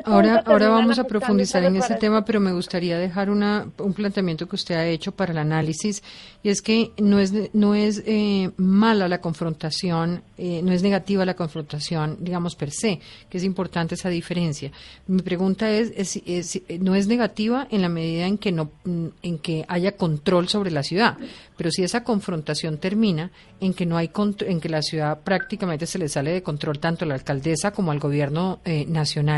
ahora 0.05 0.43
ahora 0.45 0.69
vamos 0.69 0.99
a 0.99 1.05
profundizar 1.05 1.65
en 1.65 1.77
ese 1.77 1.95
tema, 1.95 2.25
pero 2.25 2.41
me 2.41 2.53
gustaría 2.53 2.99
dejar 2.99 3.31
una, 3.31 3.67
un 3.79 3.93
planteamiento 3.93 4.49
que 4.49 4.57
usted 4.57 4.75
ha 4.75 4.87
hecho 4.87 5.13
para 5.13 5.33
el 5.33 5.39
análisis 5.39 6.03
y 6.43 6.49
es 6.49 6.63
que 6.63 6.93
no 6.99 7.19
es 7.19 7.33
no 7.55 7.75
es 7.75 8.03
eh, 8.07 8.51
mala 8.57 9.09
la 9.09 9.21
confrontación, 9.21 10.23
eh, 10.39 10.61
no 10.63 10.73
es 10.73 10.83
negativa 10.83 11.25
la 11.25 11.35
confrontación, 11.35 12.19
digamos 12.21 12.55
per 12.55 12.71
se, 12.71 13.01
que 13.29 13.39
es 13.39 13.45
importante 13.45 13.95
esa 13.95 14.09
diferencia. 14.09 14.71
Mi 15.07 15.23
pregunta 15.23 15.71
es, 15.71 15.93
es, 15.97 16.63
no 16.81 16.95
es 16.95 17.07
negativa 17.07 17.67
en 17.71 17.83
la 17.83 17.89
medida 17.89 18.27
en 18.27 18.39
que 18.39 18.53
no 18.53 18.71
en 18.85 19.39
que 19.39 19.65
haya 19.69 19.93
control 19.93 20.49
sobre 20.49 20.71
la 20.71 20.83
ciudad, 20.83 21.17
pero 21.57 21.71
si 21.71 21.83
esa 21.83 22.05
confrontación 22.05 22.79
termina 22.79 23.31
en 23.61 23.75
que 23.75 23.87
no 23.87 23.97
hay 23.97 24.11
en 24.41 24.61
que 24.61 24.69
la 24.69 24.83
ciudad 24.83 25.21
prácticamente 25.23 25.87
se 25.87 25.99
le 25.99 26.09
sale 26.09 26.33
de 26.33 26.43
control 26.43 26.79
tanto 26.79 27.05
a 27.05 27.09
la 27.09 27.15
alcaldesa 27.15 27.71
como 27.71 27.93
al 27.93 27.99
gobierno 27.99 28.61
eh, 28.65 28.87
nacional, 28.87 29.30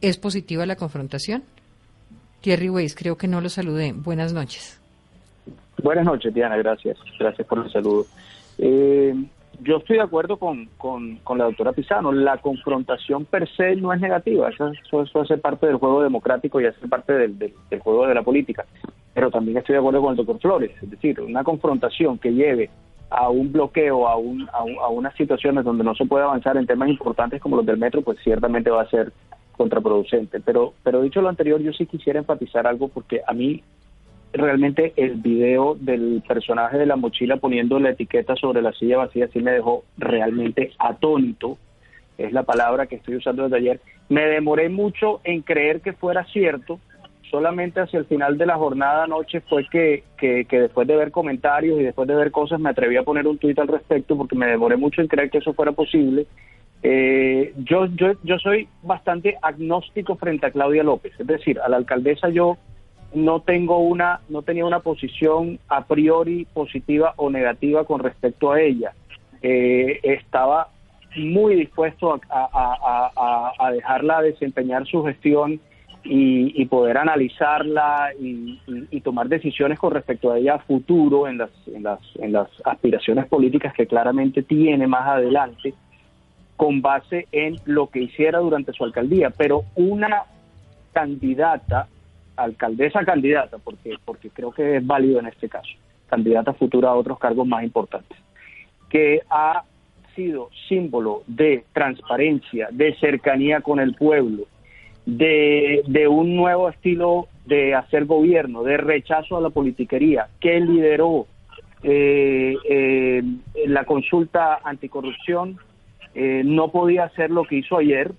¿es 0.00 0.18
positiva 0.18 0.66
la 0.66 0.76
confrontación? 0.76 1.42
Thierry 2.40 2.68
Weiss, 2.68 2.94
creo 2.94 3.16
que 3.16 3.28
no 3.28 3.40
lo 3.40 3.48
saludé. 3.48 3.92
Buenas 3.92 4.32
noches. 4.32 4.80
Buenas 5.82 6.04
noches, 6.04 6.32
Diana, 6.32 6.56
gracias. 6.56 6.98
Gracias 7.18 7.46
por 7.46 7.64
el 7.64 7.70
saludo. 7.70 8.06
Eh, 8.58 9.14
yo 9.60 9.78
estoy 9.78 9.96
de 9.96 10.02
acuerdo 10.02 10.36
con, 10.36 10.66
con, 10.76 11.18
la 11.36 11.44
doctora 11.44 11.72
Pisano. 11.72 12.12
La 12.12 12.38
confrontación 12.38 13.24
per 13.24 13.48
se 13.56 13.76
no 13.76 13.92
es 13.92 14.00
negativa. 14.00 14.50
Eso, 14.50 14.72
eso, 15.02 15.20
hace 15.20 15.38
parte 15.38 15.66
del 15.66 15.76
juego 15.76 16.02
democrático 16.02 16.60
y 16.60 16.66
hace 16.66 16.86
parte 16.86 17.12
del, 17.12 17.38
del 17.38 17.80
juego 17.80 18.06
de 18.06 18.14
la 18.14 18.22
política 18.22 18.64
pero 19.14 19.30
también 19.30 19.56
estoy 19.56 19.74
de 19.74 19.78
acuerdo 19.78 20.02
con 20.02 20.10
el 20.10 20.16
doctor 20.16 20.40
Flores, 20.40 20.72
es 20.82 20.90
decir, 20.90 21.20
una 21.20 21.44
confrontación 21.44 22.18
que 22.18 22.32
lleve 22.32 22.68
a 23.10 23.28
un 23.28 23.52
bloqueo, 23.52 24.08
a, 24.08 24.16
un, 24.16 24.48
a, 24.52 24.88
unas 24.88 25.14
situaciones 25.14 25.64
donde 25.64 25.84
no 25.84 25.94
se 25.94 26.06
puede 26.06 26.24
avanzar 26.24 26.56
en 26.56 26.66
temas 26.66 26.88
importantes 26.88 27.40
como 27.40 27.56
los 27.56 27.66
del 27.66 27.76
metro, 27.76 28.02
pues 28.02 28.18
ciertamente 28.24 28.70
va 28.70 28.82
a 28.82 28.90
ser 28.90 29.12
contraproducente. 29.56 30.40
Pero, 30.40 30.74
pero 30.82 31.02
dicho 31.02 31.20
lo 31.20 31.28
anterior, 31.28 31.60
yo 31.60 31.72
sí 31.72 31.86
quisiera 31.86 32.18
enfatizar 32.18 32.66
algo 32.66 32.88
porque 32.88 33.20
a 33.26 33.32
mí 33.32 33.62
realmente 34.32 34.92
el 34.96 35.14
video 35.14 35.76
del 35.78 36.22
personaje 36.26 36.76
de 36.76 36.86
la 36.86 36.96
mochila 36.96 37.36
poniendo 37.36 37.78
la 37.78 37.90
etiqueta 37.90 38.34
sobre 38.34 38.62
la 38.62 38.72
silla 38.72 38.98
vacía 38.98 39.28
sí 39.28 39.40
me 39.40 39.52
dejó 39.52 39.84
realmente 39.96 40.72
atónito, 40.78 41.56
es 42.18 42.32
la 42.32 42.42
palabra 42.42 42.86
que 42.86 42.96
estoy 42.96 43.16
usando 43.16 43.44
desde 43.44 43.56
ayer. 43.56 43.80
Me 44.08 44.26
demoré 44.26 44.68
mucho 44.68 45.20
en 45.24 45.42
creer 45.42 45.80
que 45.80 45.92
fuera 45.92 46.24
cierto, 46.24 46.80
solamente 47.34 47.80
hacia 47.80 47.98
el 47.98 48.04
final 48.04 48.38
de 48.38 48.46
la 48.46 48.54
jornada 48.54 49.02
anoche 49.02 49.40
fue 49.40 49.66
que, 49.68 50.04
que, 50.16 50.46
después 50.48 50.86
de 50.86 50.94
ver 50.94 51.10
comentarios 51.10 51.80
y 51.80 51.82
después 51.82 52.06
de 52.06 52.14
ver 52.14 52.30
cosas 52.30 52.60
me 52.60 52.70
atreví 52.70 52.96
a 52.96 53.02
poner 53.02 53.26
un 53.26 53.38
tuit 53.38 53.58
al 53.58 53.66
respecto 53.66 54.16
porque 54.16 54.36
me 54.36 54.46
demoré 54.46 54.76
mucho 54.76 55.00
en 55.00 55.08
creer 55.08 55.30
que 55.30 55.38
eso 55.38 55.52
fuera 55.52 55.72
posible. 55.72 56.28
Eh, 56.84 57.52
yo, 57.56 57.86
yo, 57.86 58.12
yo 58.22 58.38
soy 58.38 58.68
bastante 58.84 59.36
agnóstico 59.42 60.14
frente 60.14 60.46
a 60.46 60.52
Claudia 60.52 60.84
López, 60.84 61.12
es 61.18 61.26
decir, 61.26 61.58
a 61.58 61.68
la 61.68 61.76
alcaldesa 61.76 62.28
yo 62.28 62.56
no 63.14 63.40
tengo 63.40 63.78
una, 63.78 64.20
no 64.28 64.42
tenía 64.42 64.64
una 64.64 64.78
posición 64.78 65.58
a 65.66 65.86
priori 65.86 66.46
positiva 66.54 67.14
o 67.16 67.30
negativa 67.30 67.84
con 67.84 67.98
respecto 67.98 68.52
a 68.52 68.60
ella. 68.60 68.92
Eh, 69.42 69.98
estaba 70.04 70.68
muy 71.16 71.56
dispuesto 71.56 72.20
a 72.30 73.70
dejarla 73.72 74.22
desempeñar 74.22 74.86
su 74.86 75.02
gestión 75.02 75.60
y, 76.04 76.64
poder 76.66 76.98
analizarla 76.98 78.10
y, 78.18 79.00
tomar 79.00 79.28
decisiones 79.28 79.78
con 79.78 79.92
respecto 79.92 80.32
a 80.32 80.38
ella 80.38 80.58
futuro 80.58 81.28
en 81.28 81.38
las, 81.38 81.50
en, 81.66 81.82
las, 81.82 82.00
en 82.16 82.32
las 82.32 82.48
aspiraciones 82.64 83.26
políticas 83.26 83.74
que 83.74 83.86
claramente 83.86 84.42
tiene 84.42 84.86
más 84.86 85.06
adelante 85.06 85.74
con 86.56 86.80
base 86.80 87.26
en 87.32 87.56
lo 87.64 87.88
que 87.88 88.00
hiciera 88.00 88.38
durante 88.38 88.72
su 88.72 88.84
alcaldía. 88.84 89.30
Pero 89.30 89.64
una 89.74 90.22
candidata, 90.92 91.88
alcaldesa 92.36 93.04
candidata, 93.04 93.58
porque, 93.58 93.96
porque 94.04 94.30
creo 94.30 94.52
que 94.52 94.76
es 94.76 94.86
válido 94.86 95.20
en 95.20 95.26
este 95.26 95.48
caso, 95.48 95.70
candidata 96.08 96.52
futura 96.52 96.90
a 96.90 96.94
otros 96.94 97.18
cargos 97.18 97.46
más 97.46 97.64
importantes, 97.64 98.16
que 98.88 99.22
ha 99.28 99.64
sido 100.14 100.48
símbolo 100.68 101.22
de 101.26 101.64
transparencia, 101.72 102.68
de 102.70 102.94
cercanía 102.96 103.60
con 103.60 103.80
el 103.80 103.94
pueblo, 103.94 104.44
de, 105.06 105.82
de 105.86 106.08
un 106.08 106.36
nuevo 106.36 106.68
estilo 106.68 107.28
de 107.44 107.74
hacer 107.74 108.06
gobierno, 108.06 108.62
de 108.62 108.76
rechazo 108.76 109.36
a 109.36 109.40
la 109.40 109.50
politiquería, 109.50 110.28
que 110.40 110.60
lideró 110.60 111.26
eh, 111.82 112.56
eh, 112.66 113.22
la 113.66 113.84
consulta 113.84 114.60
anticorrupción, 114.64 115.58
eh, 116.14 116.42
no 116.44 116.70
podía 116.70 117.04
hacer 117.04 117.30
lo 117.30 117.44
que 117.44 117.56
hizo 117.56 117.76
ayer. 117.76 118.12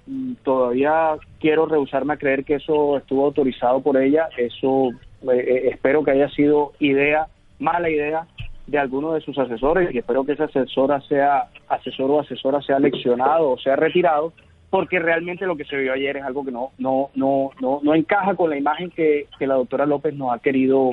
Todavía 0.43 1.15
quiero 1.39 1.65
rehusarme 1.65 2.13
a 2.13 2.17
creer 2.17 2.43
que 2.43 2.55
eso 2.55 2.97
estuvo 2.97 3.25
autorizado 3.25 3.81
por 3.81 3.97
ella. 3.97 4.29
Eso 4.37 4.89
espero 5.27 6.03
que 6.03 6.11
haya 6.11 6.29
sido 6.29 6.73
idea, 6.79 7.27
mala 7.57 7.89
idea 7.89 8.27
de 8.67 8.77
alguno 8.77 9.13
de 9.13 9.21
sus 9.21 9.37
asesores 9.39 9.93
y 9.93 9.99
espero 9.99 10.23
que 10.25 10.33
esa 10.33 10.45
asesora 10.45 11.01
sea 11.01 11.49
asesor 11.67 12.11
o 12.11 12.19
asesora 12.19 12.61
sea 12.61 12.79
leccionado 12.79 13.51
o 13.51 13.59
sea 13.59 13.75
retirado 13.75 14.33
porque 14.75 14.99
realmente 14.99 15.45
lo 15.45 15.55
que 15.55 15.63
se 15.63 15.77
vio 15.77 15.93
ayer 15.93 16.17
es 16.17 16.23
algo 16.25 16.43
que 16.43 16.51
no, 16.51 16.71
no, 16.79 17.09
no, 17.15 17.51
no, 17.61 17.79
no 17.81 17.95
encaja 17.95 18.35
con 18.35 18.49
la 18.49 18.57
imagen 18.57 18.89
que, 18.89 19.25
la 19.39 19.53
doctora 19.53 19.85
López 19.85 20.13
nos 20.13 20.33
ha 20.33 20.39
querido 20.39 20.91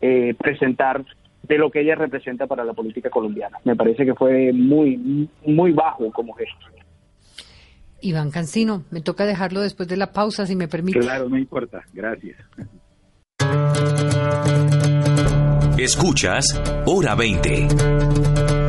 eh, 0.00 0.34
presentar 0.38 1.04
de 1.42 1.58
lo 1.58 1.70
que 1.70 1.82
ella 1.82 1.96
representa 1.96 2.46
para 2.46 2.64
la 2.64 2.72
política 2.72 3.10
colombiana. 3.10 3.58
Me 3.62 3.76
parece 3.76 4.06
que 4.06 4.14
fue 4.14 4.54
muy, 4.54 5.28
muy 5.44 5.72
bajo 5.72 6.10
como 6.12 6.32
gesto. 6.32 6.64
Iván 8.00 8.30
Cancino, 8.30 8.84
me 8.90 9.02
toca 9.02 9.26
dejarlo 9.26 9.60
después 9.60 9.86
de 9.86 9.98
la 9.98 10.12
pausa, 10.12 10.46
si 10.46 10.56
me 10.56 10.66
permite. 10.66 11.00
Claro, 11.00 11.28
no 11.28 11.36
importa. 11.36 11.82
Gracias. 11.92 12.38
Escuchas 15.76 16.58
Hora 16.86 17.14
20. 17.16 18.59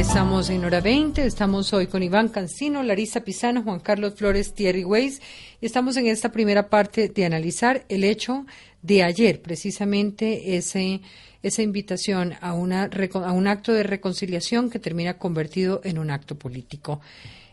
Estamos 0.00 0.48
en 0.48 0.64
hora 0.64 0.80
20, 0.80 1.26
estamos 1.26 1.74
hoy 1.74 1.86
con 1.86 2.02
Iván 2.02 2.30
Cancino, 2.30 2.82
Larisa 2.82 3.20
Pisano, 3.20 3.62
Juan 3.62 3.80
Carlos 3.80 4.14
Flores, 4.14 4.54
Thierry 4.54 4.82
Weiss, 4.82 5.20
estamos 5.60 5.94
en 5.98 6.06
esta 6.06 6.32
primera 6.32 6.70
parte 6.70 7.08
de 7.10 7.26
analizar 7.26 7.84
el 7.90 8.04
hecho 8.04 8.46
de 8.80 9.02
ayer, 9.02 9.42
precisamente 9.42 10.56
ese, 10.56 11.02
esa 11.42 11.60
invitación 11.60 12.32
a, 12.40 12.54
una, 12.54 12.84
a 12.84 13.32
un 13.32 13.46
acto 13.46 13.74
de 13.74 13.82
reconciliación 13.82 14.70
que 14.70 14.78
termina 14.78 15.18
convertido 15.18 15.82
en 15.84 15.98
un 15.98 16.10
acto 16.10 16.38
político, 16.38 17.02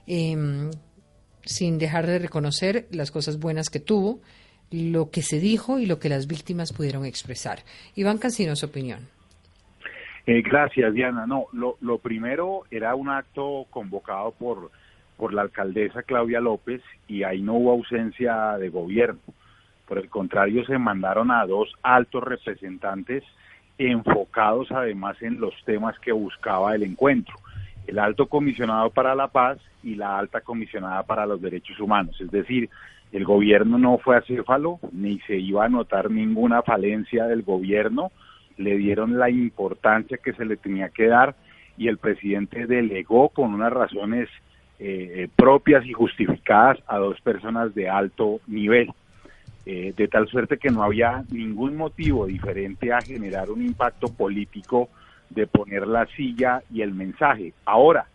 em, 0.07 0.71
sin 1.43 1.77
dejar 1.77 2.07
de 2.07 2.19
reconocer 2.19 2.87
las 2.91 3.11
cosas 3.11 3.39
buenas 3.39 3.69
que 3.69 3.81
tuvo, 3.81 4.21
lo 4.71 5.11
que 5.11 5.21
se 5.21 5.41
dijo 5.41 5.79
y 5.79 5.85
lo 5.85 5.99
que 5.99 6.07
las 6.07 6.27
víctimas 6.27 6.71
pudieron 6.71 7.03
expresar. 7.03 7.65
Iván 7.93 8.19
Cancino, 8.19 8.55
su 8.55 8.67
opinión. 8.67 9.16
Eh, 10.27 10.41
gracias, 10.41 10.93
Diana. 10.93 11.25
No, 11.25 11.45
lo, 11.53 11.77
lo 11.79 11.99
primero 11.99 12.63
era 12.69 12.93
un 12.95 13.07
acto 13.07 13.65
convocado 13.69 14.31
por, 14.31 14.69
por 15.15 15.33
la 15.33 15.43
alcaldesa 15.43 16.03
Claudia 16.03 16.41
López 16.41 16.81
y 17.07 17.23
ahí 17.23 17.41
no 17.41 17.53
hubo 17.53 17.71
ausencia 17.71 18.57
de 18.57 18.67
gobierno. 18.67 19.21
Por 19.87 19.99
el 19.99 20.09
contrario, 20.09 20.65
se 20.65 20.77
mandaron 20.77 21.31
a 21.31 21.45
dos 21.45 21.73
altos 21.81 22.23
representantes 22.23 23.23
enfocados 23.77 24.69
además 24.71 25.15
en 25.21 25.39
los 25.39 25.53
temas 25.63 25.97
que 25.99 26.11
buscaba 26.11 26.75
el 26.75 26.83
encuentro. 26.83 27.35
El 27.85 27.97
alto 27.97 28.25
comisionado 28.25 28.89
para 28.89 29.15
la 29.15 29.29
paz 29.29 29.59
y 29.81 29.95
la 29.95 30.17
alta 30.17 30.41
comisionada 30.41 31.03
para 31.03 31.25
los 31.25 31.41
derechos 31.41 31.79
humanos. 31.79 32.19
Es 32.19 32.31
decir, 32.31 32.69
el 33.13 33.23
gobierno 33.23 33.77
no 33.77 33.97
fue 33.97 34.17
acéfalo, 34.17 34.79
ni 34.91 35.19
se 35.21 35.37
iba 35.37 35.63
a 35.63 35.69
notar 35.69 36.11
ninguna 36.11 36.63
falencia 36.63 37.27
del 37.27 37.43
gobierno, 37.43 38.11
le 38.57 38.77
dieron 38.77 39.17
la 39.17 39.29
importancia 39.29 40.17
que 40.17 40.33
se 40.33 40.45
le 40.45 40.57
tenía 40.57 40.89
que 40.89 41.07
dar 41.07 41.35
y 41.77 41.87
el 41.87 41.97
presidente 41.97 42.65
delegó 42.65 43.29
con 43.29 43.53
unas 43.53 43.71
razones 43.71 44.29
eh, 44.79 45.27
propias 45.35 45.85
y 45.85 45.93
justificadas 45.93 46.77
a 46.87 46.97
dos 46.97 47.19
personas 47.21 47.73
de 47.73 47.89
alto 47.89 48.39
nivel. 48.47 48.91
eh, 49.69 49.93
de 49.97 50.07
tal 50.07 50.29
suerte 50.29 50.57
que 50.57 50.69
no 50.69 50.81
había 50.81 51.25
ningún 51.29 51.75
motivo 51.75 52.25
diferente 52.25 52.93
a 52.93 53.01
generar 53.01 53.49
un 53.49 53.61
impacto 53.61 54.07
político 54.07 54.87
de 55.29 55.45
poner 55.45 55.85
la 55.85 56.05
silla 56.15 56.61
y 56.71 56.81
el 56.81 56.93
mensaje. 56.93 57.51
Ahora, 57.65 58.05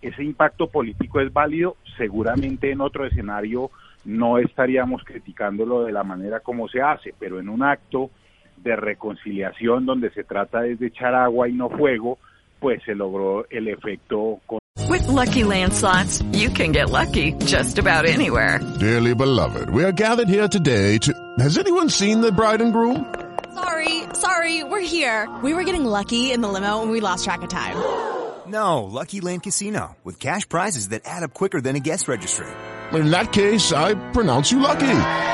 ese 0.00 0.24
impacto 0.24 0.68
político 0.68 1.20
es 1.20 1.30
válido, 1.30 1.76
seguramente 1.98 2.70
en 2.70 2.80
otro 2.80 3.04
escenario 3.04 3.70
no 4.06 4.38
estaríamos 4.38 5.04
criticándolo 5.04 5.84
de 5.84 5.92
la 5.92 6.04
manera 6.04 6.40
como 6.40 6.68
se 6.68 6.80
hace, 6.80 7.14
pero 7.18 7.38
en 7.38 7.50
un 7.50 7.62
acto 7.62 8.10
de 8.56 8.76
reconciliación 8.76 9.86
donde 9.86 10.10
se 10.10 10.24
trata 10.24 10.60
de 10.60 10.86
echar 10.86 11.14
agua 11.14 11.48
y 11.48 11.52
no 11.52 11.68
fuego, 11.70 12.18
pues 12.60 12.82
se 12.84 12.94
logró 12.94 13.46
el 13.50 13.68
efecto. 13.68 14.40
Con 14.46 14.58
With 14.88 15.06
lucky 15.08 15.42
landslots, 15.42 16.22
you 16.32 16.50
can 16.50 16.72
get 16.72 16.90
lucky 16.90 17.32
just 17.46 17.78
about 17.78 18.04
anywhere. 18.06 18.60
Dearly 18.78 19.14
beloved, 19.14 19.70
we 19.70 19.84
are 19.84 19.92
gathered 19.92 20.28
here 20.28 20.48
today 20.48 20.98
to. 20.98 21.12
Has 21.38 21.58
anyone 21.58 21.88
seen 21.88 22.20
the 22.20 22.32
bride 22.32 22.60
and 22.60 22.72
groom? 22.72 23.06
Sorry, 23.54 24.02
sorry, 24.14 24.64
we're 24.64 24.80
here. 24.80 25.28
We 25.42 25.54
were 25.54 25.64
getting 25.64 25.84
lucky 25.84 26.32
in 26.32 26.40
the 26.40 26.48
limo 26.48 26.82
and 26.82 26.90
we 26.90 27.00
lost 27.00 27.24
track 27.24 27.42
of 27.42 27.48
time. 27.48 27.76
No, 28.46 28.84
Lucky 28.84 29.20
Land 29.20 29.42
Casino, 29.42 29.96
with 30.04 30.20
cash 30.20 30.48
prizes 30.48 30.90
that 30.90 31.02
add 31.04 31.22
up 31.22 31.32
quicker 31.34 31.60
than 31.60 31.76
a 31.76 31.80
guest 31.80 32.08
registry. 32.08 32.46
In 32.92 33.10
that 33.10 33.32
case, 33.32 33.72
I 33.72 33.94
pronounce 34.12 34.52
you 34.52 34.60
lucky. 34.60 35.33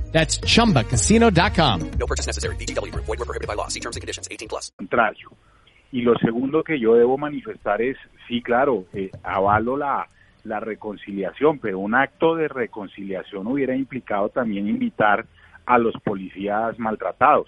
That's 0.11 0.39
chumbacasino.com. 0.41 1.91
No 1.97 2.05
purchase 2.05 2.27
necessary. 2.27 2.55
BGW. 2.57 2.91
Void 2.93 3.07
were 3.07 3.25
prohibited 3.25 3.47
by 3.47 3.55
law. 3.55 3.69
See 3.69 3.79
terms 3.79 3.95
and 3.95 4.01
conditions. 4.01 4.27
18 4.29 4.47
plus. 4.47 4.71
contrario. 4.77 5.31
Y 5.91 6.01
lo 6.01 6.15
segundo 6.19 6.63
que 6.63 6.79
yo 6.79 6.95
debo 6.95 7.17
manifestar 7.17 7.81
es, 7.81 7.97
sí, 8.27 8.41
claro, 8.41 8.85
eh, 8.93 9.11
avalo 9.23 9.75
la, 9.75 10.07
la 10.45 10.59
reconciliación, 10.59 11.59
pero 11.59 11.79
un 11.79 11.95
acto 11.95 12.35
de 12.35 12.47
reconciliación 12.47 13.47
hubiera 13.47 13.75
implicado 13.75 14.29
también 14.29 14.67
invitar 14.67 15.25
a 15.65 15.77
los 15.77 15.93
policías 16.03 16.79
maltratados 16.79 17.47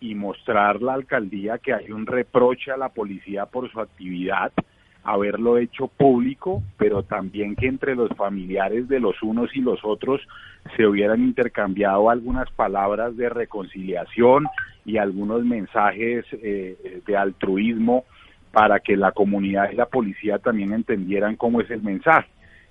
y 0.00 0.14
mostrar 0.14 0.82
la 0.82 0.94
alcaldía 0.94 1.58
que 1.58 1.74
hay 1.74 1.92
un 1.92 2.06
reproche 2.06 2.72
a 2.72 2.76
la 2.76 2.88
policía 2.88 3.46
por 3.46 3.70
su 3.70 3.80
actividad, 3.80 4.52
haberlo 5.12 5.58
hecho 5.58 5.88
público, 5.88 6.62
pero 6.76 7.02
también 7.02 7.56
que 7.56 7.66
entre 7.66 7.94
los 7.94 8.10
familiares 8.16 8.88
de 8.88 9.00
los 9.00 9.22
unos 9.22 9.54
y 9.56 9.60
los 9.60 9.80
otros 9.84 10.20
se 10.76 10.86
hubieran 10.86 11.20
intercambiado 11.22 12.10
algunas 12.10 12.50
palabras 12.50 13.16
de 13.16 13.28
reconciliación 13.28 14.46
y 14.84 14.98
algunos 14.98 15.44
mensajes 15.44 16.24
eh, 16.32 17.02
de 17.06 17.16
altruismo 17.16 18.04
para 18.52 18.80
que 18.80 18.96
la 18.96 19.12
comunidad 19.12 19.70
y 19.70 19.76
la 19.76 19.86
policía 19.86 20.38
también 20.38 20.72
entendieran 20.72 21.36
cómo 21.36 21.60
es 21.60 21.70
el 21.70 21.82
mensaje. 21.82 22.28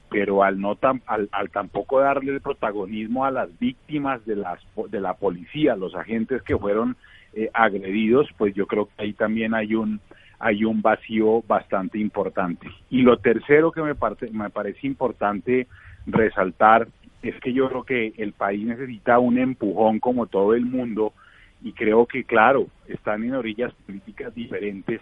Pero 0.09 0.43
al 0.43 0.59
no 0.59 0.75
tam- 0.75 1.01
al, 1.05 1.29
tampoco 1.51 1.99
darle 1.99 2.33
el 2.33 2.41
protagonismo 2.41 3.25
a 3.25 3.31
las 3.31 3.57
víctimas 3.59 4.25
de 4.25 4.35
las 4.37 4.59
de 4.89 4.99
la 4.99 5.13
policía 5.13 5.75
los 5.75 5.93
agentes 5.95 6.41
que 6.41 6.57
fueron 6.57 6.95
eh, 7.33 7.49
agredidos 7.53 8.27
pues 8.37 8.55
yo 8.55 8.65
creo 8.65 8.87
que 8.87 9.03
ahí 9.03 9.13
también 9.13 9.53
hay 9.53 9.75
un 9.75 9.99
hay 10.39 10.63
un 10.65 10.81
vacío 10.81 11.43
bastante 11.43 11.99
importante. 11.99 12.67
Y 12.89 13.01
lo 13.01 13.17
tercero 13.19 13.71
que 13.71 13.81
me, 13.81 13.95
parte- 13.95 14.29
me 14.31 14.49
parece 14.49 14.87
importante 14.87 15.67
resaltar 16.05 16.87
es 17.21 17.39
que 17.41 17.53
yo 17.53 17.67
creo 17.69 17.83
que 17.83 18.13
el 18.17 18.33
país 18.33 18.65
necesita 18.65 19.19
un 19.19 19.37
empujón 19.37 19.99
como 19.99 20.27
todo 20.27 20.53
el 20.53 20.65
mundo 20.65 21.13
y 21.61 21.73
creo 21.73 22.05
que 22.07 22.23
claro 22.23 22.67
están 22.87 23.23
en 23.23 23.35
orillas 23.35 23.73
políticas 23.85 24.33
diferentes 24.33 25.01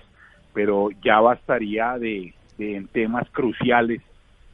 pero 0.53 0.89
ya 1.03 1.19
bastaría 1.19 1.97
de, 1.99 2.33
de 2.57 2.75
en 2.75 2.87
temas 2.87 3.29
cruciales 3.31 4.01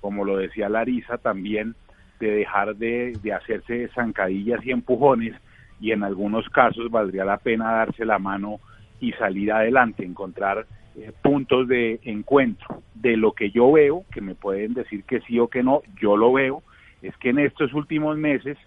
como 0.01 0.25
lo 0.25 0.38
decía 0.38 0.69
Larisa 0.69 1.17
también 1.17 1.75
de 2.19 2.31
dejar 2.31 2.75
de, 2.75 3.17
de 3.21 3.34
hacerse 3.34 3.89
zancadillas 3.95 4.63
y 4.65 4.71
empujones 4.71 5.36
y 5.79 5.91
en 5.91 6.03
algunos 6.03 6.47
casos 6.49 6.89
valdría 6.91 7.25
la 7.25 7.38
pena 7.38 7.71
darse 7.71 8.05
la 8.05 8.19
mano 8.19 8.60
y 9.03 9.11
salir 9.13 9.51
adelante, 9.51 10.05
encontrar 10.05 10.65
eh, 10.95 11.11
puntos 11.21 11.67
de 11.67 11.99
encuentro. 12.03 12.81
De 12.95 13.17
lo 13.17 13.33
que 13.33 13.51
yo 13.51 13.69
veo, 13.69 14.05
que 14.13 14.21
me 14.21 14.33
pueden 14.33 14.73
decir 14.73 15.03
que 15.03 15.19
sí 15.21 15.37
o 15.39 15.49
que 15.49 15.61
no, 15.61 15.81
yo 15.99 16.15
lo 16.15 16.31
veo, 16.31 16.63
es 17.01 17.15
que 17.17 17.31
en 17.31 17.39
estos 17.39 17.73
últimos 17.73 18.17
meses, 18.17 18.57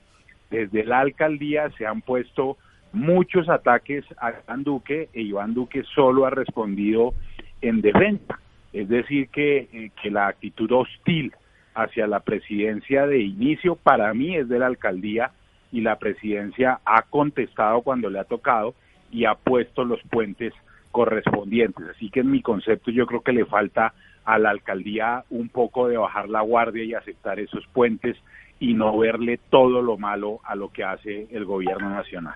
desde 0.51 0.85
la 0.85 1.01
alcaldía 1.01 1.71
se 1.79 1.87
han 1.87 2.03
puesto 2.03 2.59
muchos 2.93 3.49
ataques 3.49 4.05
a 4.19 4.35
Iván 4.45 4.63
Duque 4.63 5.09
e 5.15 5.23
Iván 5.23 5.55
Duque 5.55 5.85
solo 5.95 6.27
ha 6.27 6.31
respondido 6.31 7.15
en 7.63 7.81
defensa. 7.81 8.39
Es 8.75 8.91
decir, 8.91 9.31
que, 9.31 9.69
eh, 9.73 9.91
que 10.03 10.11
la 10.11 10.27
actitud 10.27 10.71
hostil 10.71 11.33
hacia 11.75 12.07
la 12.07 12.21
presidencia 12.21 13.07
de 13.07 13.21
inicio 13.21 13.75
para 13.75 14.13
mí 14.13 14.37
es 14.37 14.51
de 14.51 14.59
la 14.59 14.67
alcaldía 14.67 15.31
y 15.73 15.81
la 15.81 15.99
presidencia 15.99 16.81
ha 16.85 17.03
contestado 17.03 17.81
cuando 17.81 18.11
le 18.11 18.19
ha 18.19 18.25
tocado 18.25 18.75
y 19.11 19.25
ha 19.25 19.35
puesto 19.35 19.85
los 19.85 20.01
puentes 20.11 20.53
correspondientes. 20.93 21.85
Así 21.95 22.11
que 22.11 22.21
en 22.21 22.31
mi 22.31 22.43
concepto 22.43 22.91
yo 22.91 23.07
creo 23.07 23.21
que 23.23 23.33
le 23.33 23.45
falta 23.45 23.93
a 24.25 24.39
la 24.39 24.51
alcaldía 24.51 25.25
un 25.31 25.49
poco 25.49 25.89
de 25.89 25.97
bajar 25.97 26.29
la 26.29 26.41
guardia 26.41 26.85
y 26.85 26.95
aceptar 26.95 27.39
esos 27.39 27.65
puentes 27.73 28.17
y 28.59 28.75
no 28.75 28.97
verle 28.99 29.39
todo 29.51 29.83
lo 29.83 29.99
malo 29.99 30.41
a 30.45 30.55
lo 30.57 30.71
que 30.71 30.83
hace 30.83 31.27
el 31.31 31.45
gobierno 31.45 31.91
nacional. 31.91 32.35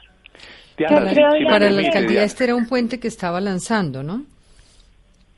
Diana, 0.77 1.09
si- 1.11 1.15
si 1.17 1.21
me 1.21 1.45
Para 1.45 1.59
la 1.59 1.59
permite, 1.71 1.87
alcaldía 1.89 2.09
Diana. 2.11 2.25
este 2.27 2.45
era 2.45 2.55
un 2.55 2.67
puente 2.67 3.01
que 3.01 3.09
estaba 3.09 3.41
lanzando, 3.41 4.03
¿no? 4.03 4.23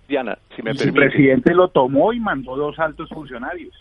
Diana, 0.09 0.37
si 0.55 0.62
me 0.62 0.71
Y 0.71 0.73
el 0.73 0.79
permite. 0.79 0.99
presidente 1.01 1.55
lo 1.55 1.68
tomó 1.68 2.12
y 2.12 2.21
mandó 2.21 2.57
dos 2.57 2.79
altos 2.79 3.09
funcionarios. 3.09 3.73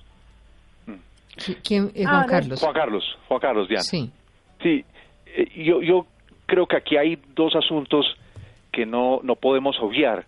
¿Qui- 1.35 1.57
¿Quién? 1.65 1.91
eh, 1.95 2.03
Juan 2.03 2.15
Ahora- 2.15 2.27
Carlos. 2.27 2.59
Juan 2.59 2.73
Carlos, 2.73 3.17
Juan 3.27 3.39
Carlos, 3.39 3.67
Diana. 3.67 3.83
Sí. 3.83 4.11
Sí, 4.61 4.85
eh, 5.25 5.63
yo, 5.63 5.81
yo 5.81 6.05
creo 6.51 6.67
que 6.67 6.75
aquí 6.75 6.97
hay 6.97 7.17
dos 7.33 7.55
asuntos 7.55 8.05
que 8.73 8.85
no, 8.85 9.21
no 9.23 9.37
podemos 9.37 9.79
obviar. 9.79 10.25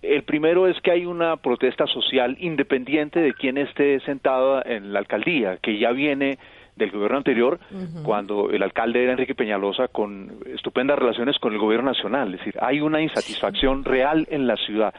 El 0.00 0.22
primero 0.22 0.66
es 0.66 0.80
que 0.80 0.90
hay 0.90 1.04
una 1.04 1.36
protesta 1.36 1.86
social 1.86 2.38
independiente 2.40 3.20
de 3.20 3.34
quien 3.34 3.58
esté 3.58 4.00
sentado 4.00 4.64
en 4.64 4.94
la 4.94 5.00
alcaldía, 5.00 5.58
que 5.58 5.78
ya 5.78 5.92
viene 5.92 6.38
del 6.76 6.90
gobierno 6.90 7.18
anterior, 7.18 7.60
cuando 8.02 8.50
el 8.50 8.62
alcalde 8.62 9.02
era 9.02 9.12
Enrique 9.12 9.34
Peñalosa, 9.34 9.88
con 9.88 10.32
estupendas 10.46 10.98
relaciones 10.98 11.38
con 11.38 11.52
el 11.52 11.58
gobierno 11.58 11.90
nacional. 11.90 12.32
Es 12.32 12.40
decir, 12.40 12.54
hay 12.60 12.80
una 12.80 13.02
insatisfacción 13.02 13.84
real 13.84 14.26
en 14.30 14.46
la 14.46 14.56
ciudad. 14.56 14.94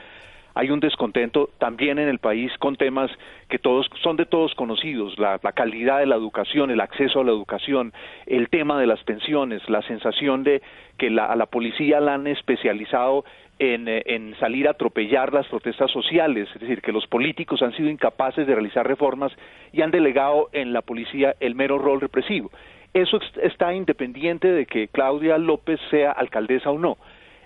Hay 0.58 0.72
un 0.72 0.80
descontento 0.80 1.50
también 1.58 2.00
en 2.00 2.08
el 2.08 2.20
país 2.20 2.50
con 2.60 2.78
temas 2.78 3.12
que 3.50 3.60
todos 3.60 3.90
son 4.02 4.16
de 4.16 4.26
todos 4.26 4.56
conocidos, 4.56 5.20
la, 5.20 5.38
calidad 5.54 6.00
de 6.00 6.06
la 6.06 6.16
educación, 6.16 6.72
el 6.72 6.80
acceso 6.80 7.20
a 7.20 7.24
la 7.26 7.32
educación, 7.32 7.92
el 8.26 8.48
tema 8.48 8.80
de 8.80 8.88
las 8.88 9.04
pensiones, 9.04 9.62
la 9.70 9.82
sensación 9.82 10.44
de 10.44 10.62
que 10.98 11.10
la, 11.10 11.26
a 11.26 11.36
la 11.36 11.46
policía 11.46 12.00
la 12.00 12.14
han 12.14 12.26
especializado 12.28 13.26
en, 13.60 13.90
eh, 13.90 14.02
en 14.06 14.34
salir 14.40 14.70
a 14.70 14.72
atropellar 14.72 15.34
las 15.34 15.46
protestas 15.48 15.92
sociales, 15.92 16.48
es 16.56 16.62
decir, 16.62 16.82
que 16.82 16.94
los 16.94 17.06
políticos 17.08 17.62
han 17.62 17.76
sido 17.76 17.90
incapaces 17.90 18.48
de 18.48 18.56
realizar 18.56 18.88
reformas 18.88 19.34
y 19.74 19.82
han 19.82 19.92
delegado 19.92 20.50
en 20.54 20.72
la 20.72 20.82
policía 20.82 21.36
el 21.42 21.56
mero 21.56 21.78
rol 21.78 22.00
represivo. 22.00 22.50
Eso 22.94 23.20
está 23.44 23.74
independiente 23.74 24.50
de 24.50 24.66
que 24.66 24.88
Claudia 24.88 25.38
López 25.38 25.82
sea 25.92 26.14
alcaldesa 26.14 26.72
o 26.72 26.80
no. 26.80 26.98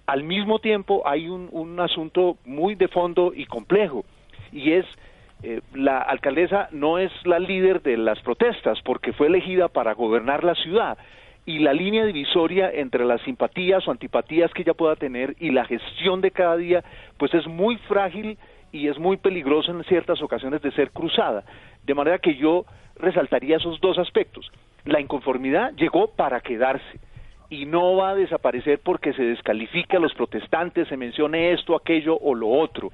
Al 0.10 0.24
mismo 0.24 0.58
tiempo 0.58 1.08
hay 1.08 1.30
un, 1.30 1.50
un 1.52 1.80
asunto 1.80 2.38
muy 2.44 2.74
de 2.74 2.88
fondo 2.88 3.32
y 3.32 3.46
complejo, 3.46 4.06
y 4.52 4.72
es 4.72 4.86
eh, 5.44 5.62
la 5.76 6.00
alcaldesa 6.00 6.68
no 6.72 6.98
es 6.98 7.12
la 7.26 7.38
líder 7.38 7.84
de 7.84 7.96
las 7.96 8.20
protestas 8.22 8.80
porque 8.84 9.14
fue 9.14 9.28
elegida 9.28 9.68
para 9.68 9.94
gobernar 9.94 10.44
la 10.44 10.56
ciudad 10.56 10.98
y 11.46 11.60
la 11.60 11.74
línea 11.74 12.06
divisoria 12.06 12.72
entre 12.72 13.06
las 13.06 13.22
simpatías 13.22 13.88
o 13.88 13.92
antipatías 13.92 14.52
que 14.52 14.64
ella 14.64 14.74
pueda 14.74 14.96
tener 14.96 15.36
y 15.40 15.52
la 15.52 15.66
gestión 15.66 16.22
de 16.22 16.32
cada 16.32 16.58
día 16.58 16.84
pues 17.20 17.32
es 17.36 17.46
muy 17.46 17.78
frágil 17.88 18.40
y 18.72 18.88
es 18.88 18.98
muy 18.98 19.18
peligroso 19.18 19.70
en 19.70 19.84
ciertas 19.84 20.24
ocasiones 20.24 20.64
de 20.64 20.72
ser 20.72 20.90
cruzada. 20.90 21.44
De 21.86 21.94
manera 21.94 22.18
que 22.18 22.36
yo 22.36 22.66
resaltaría 22.96 23.58
esos 23.58 23.80
dos 23.80 24.00
aspectos. 24.00 24.52
La 24.86 25.00
inconformidad 25.00 25.72
llegó 25.76 26.08
para 26.08 26.42
quedarse 26.42 27.00
y 27.50 27.66
no 27.66 27.96
va 27.96 28.12
a 28.12 28.16
desaparecer 28.16 28.80
porque 28.84 29.14
se 29.14 29.24
descalifique 29.24 29.98
a 29.98 30.00
los 30.00 30.14
protestantes, 30.14 30.88
se 30.88 30.98
mencione 30.98 31.52
esto, 31.54 31.76
aquello 31.76 32.18
o 32.18 32.36
lo 32.36 32.50
otro. 32.50 32.92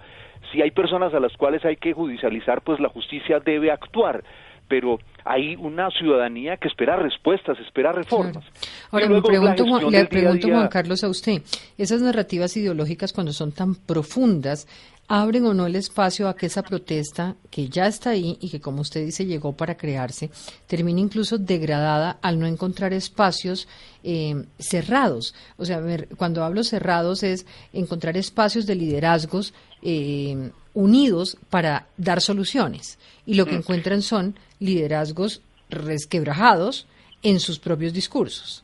Si 0.52 0.62
hay 0.62 0.72
personas 0.72 1.14
a 1.14 1.20
las 1.20 1.36
cuales 1.36 1.66
hay 1.66 1.76
que 1.76 1.94
judicializar, 1.94 2.62
pues 2.62 2.80
la 2.80 2.90
justicia 2.90 3.40
debe 3.40 3.72
actuar 3.72 4.24
pero 4.68 5.00
hay 5.24 5.56
una 5.56 5.90
ciudadanía 5.92 6.58
que 6.58 6.68
espera 6.68 6.96
respuestas, 6.96 7.58
espera 7.60 7.92
reformas. 7.92 8.44
Ahora, 8.92 9.08
me 9.10 9.22
pregunto, 9.22 9.90
le 9.90 10.06
pregunto, 10.06 10.48
Juan 10.48 10.68
Carlos, 10.68 11.04
a 11.04 11.10
usted, 11.10 11.42
esas 11.78 12.02
narrativas 12.02 12.56
ideológicas 12.58 13.14
cuando 13.14 13.34
son 13.34 13.52
tan 13.52 13.76
profundas, 13.76 14.68
abren 15.08 15.46
o 15.46 15.54
no 15.54 15.68
el 15.68 15.76
espacio 15.76 16.28
a 16.28 16.36
que 16.36 16.48
esa 16.48 16.64
protesta, 16.64 17.36
que 17.52 17.68
ya 17.68 17.88
está 17.88 18.12
ahí 18.12 18.38
y 18.42 18.50
que, 18.50 18.60
como 18.60 18.82
usted 18.82 19.06
dice, 19.06 19.26
llegó 19.26 19.56
para 19.56 19.78
crearse, 19.78 20.30
termine 20.68 21.02
incluso 21.02 21.38
degradada 21.38 22.18
al 22.22 22.40
no 22.40 22.48
encontrar 22.48 22.94
espacios 22.94 23.68
eh, 24.04 24.46
cerrados. 24.58 25.36
O 25.58 25.66
sea, 25.66 25.80
ver, 25.80 26.08
cuando 26.18 26.44
hablo 26.44 26.64
cerrados 26.64 27.24
es 27.24 27.46
encontrar 27.74 28.18
espacios 28.18 28.66
de 28.66 28.76
liderazgos 28.76 29.54
eh, 29.84 30.50
unidos 30.74 31.38
para 31.50 31.88
dar 31.98 32.22
soluciones. 32.22 33.00
Y 33.26 33.36
lo 33.36 33.46
que 33.46 33.54
mm. 33.54 33.60
encuentran 33.60 34.02
son 34.02 34.36
liderazgos 34.60 35.42
resquebrajados 35.70 36.88
en 37.22 37.40
sus 37.40 37.60
propios 37.60 37.94
discursos. 37.94 38.64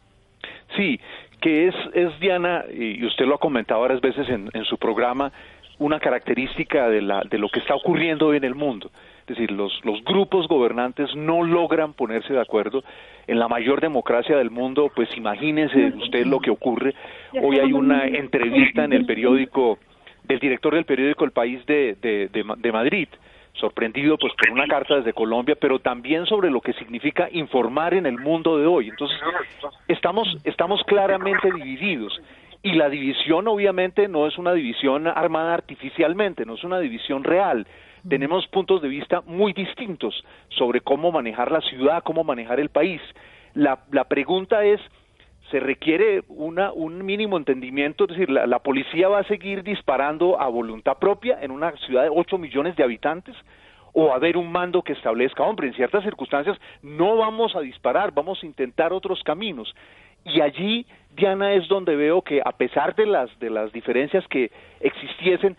Sí, 0.75 0.99
que 1.41 1.67
es, 1.67 1.75
es 1.93 2.19
Diana, 2.19 2.63
y 2.71 3.04
usted 3.06 3.25
lo 3.25 3.36
ha 3.36 3.39
comentado 3.39 3.82
varias 3.82 4.01
veces 4.01 4.30
en, 4.30 4.49
en 4.54 4.63
su 4.65 4.77
programa, 4.77 5.32
una 5.82 6.00
característica 6.00 6.89
de, 6.89 7.02
la, 7.02 7.24
de 7.24 7.39
lo 7.39 7.50
que 7.50 7.60
está 7.60 7.74
ocurriendo 7.74 8.28
hoy 8.28 8.38
en 8.38 8.44
el 8.44 8.54
mundo. 8.54 8.91
Es 9.22 9.36
decir, 9.36 9.52
los, 9.52 9.74
los 9.84 10.04
grupos 10.04 10.48
gobernantes 10.48 11.15
no 11.15 11.44
logran 11.44 11.94
ponerse 11.94 12.34
de 12.34 12.39
acuerdo. 12.39 12.84
En 13.26 13.39
la 13.39 13.48
mayor 13.48 13.82
democracia 13.82 14.38
del 14.38 14.52
mundo, 14.52 14.91
pues 14.96 15.10
imagínense 15.17 15.91
usted 15.98 16.26
lo 16.28 16.39
que 16.39 16.52
ocurre. 16.52 16.94
Hoy 17.41 17.58
hay 17.58 17.74
una 17.74 18.06
entrevista 18.06 18.84
en 18.84 18.94
el 18.94 19.06
periódico 19.08 19.80
del 20.24 20.39
director 20.39 20.76
del 20.76 20.86
periódico 20.86 21.26
El 21.26 21.32
País 21.32 21.65
de, 21.65 21.98
de, 22.00 22.30
de 22.30 22.72
Madrid, 22.72 23.08
sorprendido 23.54 24.17
pues 24.20 24.34
por 24.36 24.52
una 24.52 24.67
carta 24.67 24.98
desde 24.98 25.13
Colombia, 25.13 25.56
pero 25.60 25.80
también 25.80 26.28
sobre 26.28 26.52
lo 26.52 26.62
que 26.62 26.74
significa 26.74 27.28
informar 27.32 27.96
en 27.96 28.06
el 28.06 28.20
mundo 28.20 28.58
de 28.60 28.67
hoy. 28.67 28.89
Entonces, 28.89 29.17
estamos, 29.88 30.28
estamos 30.44 30.84
claramente 30.84 31.52
divididos 31.52 32.22
y 32.63 32.74
la 32.74 32.89
división 32.89 33.47
obviamente 33.47 34.08
no 34.08 34.28
es 34.28 34.38
una 34.38 34.54
división 34.54 35.08
armada 35.08 35.54
artificialmente, 35.54 36.45
no 36.45 36.56
es 36.56 36.63
una 36.63 36.80
división 36.80 37.24
real. 37.24 37.65
Tenemos 38.08 38.47
puntos 38.47 38.82
de 38.82 38.88
vista 38.88 39.21
muy 39.21 39.54
distintos 39.54 40.24
sobre 40.50 40.82
cómo 40.82 41.12
manejar 41.12 41.52
la 41.52 41.62
ciudad, 41.62 42.04
cómo 42.04 42.24
manejar 42.24 42.60
el 42.60 42.69
país. 42.69 43.02
La, 43.54 43.80
la 43.91 44.06
pregunta 44.06 44.63
es, 44.63 44.80
¿se 45.50 45.60
requiere 45.60 46.24
una, 46.28 46.71
un 46.71 47.04
mínimo 47.04 47.38
entendimiento? 47.38 48.06
Es 48.06 48.12
decir, 48.12 48.30
la, 48.30 48.45
la, 48.45 48.60
policía 48.60 49.08
va 49.08 49.19
a 49.19 49.24
seguir 49.24 49.63
disparando 49.63 50.39
a 50.39 50.47
voluntad 50.47 50.97
propia 50.97 51.39
en 51.41 51.52
una 51.52 51.71
ciudad 51.78 52.04
de 52.04 52.10
8 52.10 52.38
millones 52.38 52.76
de 52.76 52.84
habitantes? 52.84 53.36
¿O 53.93 54.06
va 54.06 54.13
a 54.13 54.15
haber 54.15 54.38
un 54.38 54.50
mando 54.50 54.84
que 54.84 54.93
establezca, 54.93 55.43
hombre, 55.43 55.67
en 55.67 55.74
ciertas 55.74 56.04
circunstancias 56.04 56.58
no 56.82 57.17
vamos 57.17 57.56
a 57.56 57.60
disparar, 57.60 58.13
vamos 58.13 58.41
a 58.41 58.45
intentar 58.45 58.93
otros 58.93 59.21
caminos? 59.24 59.74
Y 60.25 60.41
allí 60.41 60.86
Diana 61.15 61.53
es 61.53 61.67
donde 61.67 61.95
veo 61.95 62.21
que 62.21 62.41
a 62.43 62.51
pesar 62.51 62.95
de 62.95 63.05
las 63.05 63.29
de 63.39 63.49
las 63.49 63.71
diferencias 63.71 64.25
que 64.27 64.51
existiesen 64.79 65.57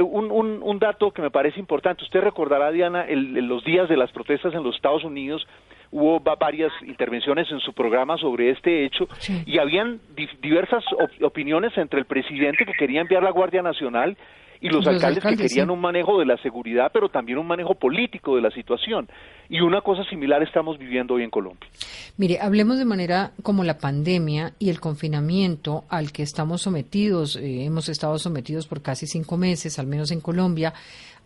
un, 0.00 0.30
un, 0.30 0.62
un 0.62 0.78
dato 0.78 1.10
que 1.10 1.20
me 1.20 1.30
parece 1.30 1.60
importante 1.60 2.04
usted 2.04 2.20
recordará 2.20 2.70
Diana 2.70 3.02
el, 3.02 3.34
los 3.46 3.64
días 3.64 3.88
de 3.88 3.96
las 3.96 4.10
protestas 4.12 4.54
en 4.54 4.62
los 4.62 4.76
Estados 4.76 5.04
Unidos 5.04 5.46
hubo 5.90 6.18
varias 6.18 6.72
intervenciones 6.82 7.50
en 7.52 7.60
su 7.60 7.72
programa 7.72 8.16
sobre 8.18 8.50
este 8.50 8.84
hecho 8.84 9.06
y 9.46 9.58
habían 9.58 10.00
diversas 10.42 10.84
opiniones 11.22 11.76
entre 11.76 12.00
el 12.00 12.06
presidente 12.06 12.64
que 12.64 12.72
quería 12.72 13.00
enviar 13.00 13.22
la 13.22 13.30
Guardia 13.30 13.62
Nacional 13.62 14.16
y 14.64 14.70
los, 14.70 14.86
alcaldes, 14.86 15.22
que 15.22 15.36
querían 15.36 15.68
un 15.68 15.78
manejo 15.78 16.18
de 16.18 16.24
la 16.24 16.38
seguridad, 16.38 16.90
pero 16.90 17.10
también 17.10 17.36
un 17.36 17.46
manejo 17.46 17.74
político 17.74 18.34
de 18.34 18.40
la 18.40 18.50
situación. 18.50 19.06
Y 19.50 19.60
una 19.60 19.82
cosa 19.82 20.04
similar 20.04 20.42
estamos 20.42 20.78
viviendo 20.78 21.12
hoy 21.12 21.22
en 21.22 21.28
Colombia. 21.28 21.68
Mire, 22.16 22.40
hablemos 22.40 22.78
de 22.78 22.86
manera 22.86 23.32
como 23.42 23.62
la 23.62 23.76
pandemia 23.76 24.54
y 24.58 24.70
el 24.70 24.80
confinamiento 24.80 25.84
al 25.90 26.12
que 26.12 26.22
estamos 26.22 26.62
sometidos, 26.62 27.36
eh, 27.36 27.66
hemos 27.66 27.90
estado 27.90 28.18
sometidos 28.18 28.66
por 28.66 28.80
casi 28.80 29.06
cinco 29.06 29.36
meses, 29.36 29.78
al 29.78 29.86
menos 29.86 30.10
en 30.12 30.22
Colombia, 30.22 30.72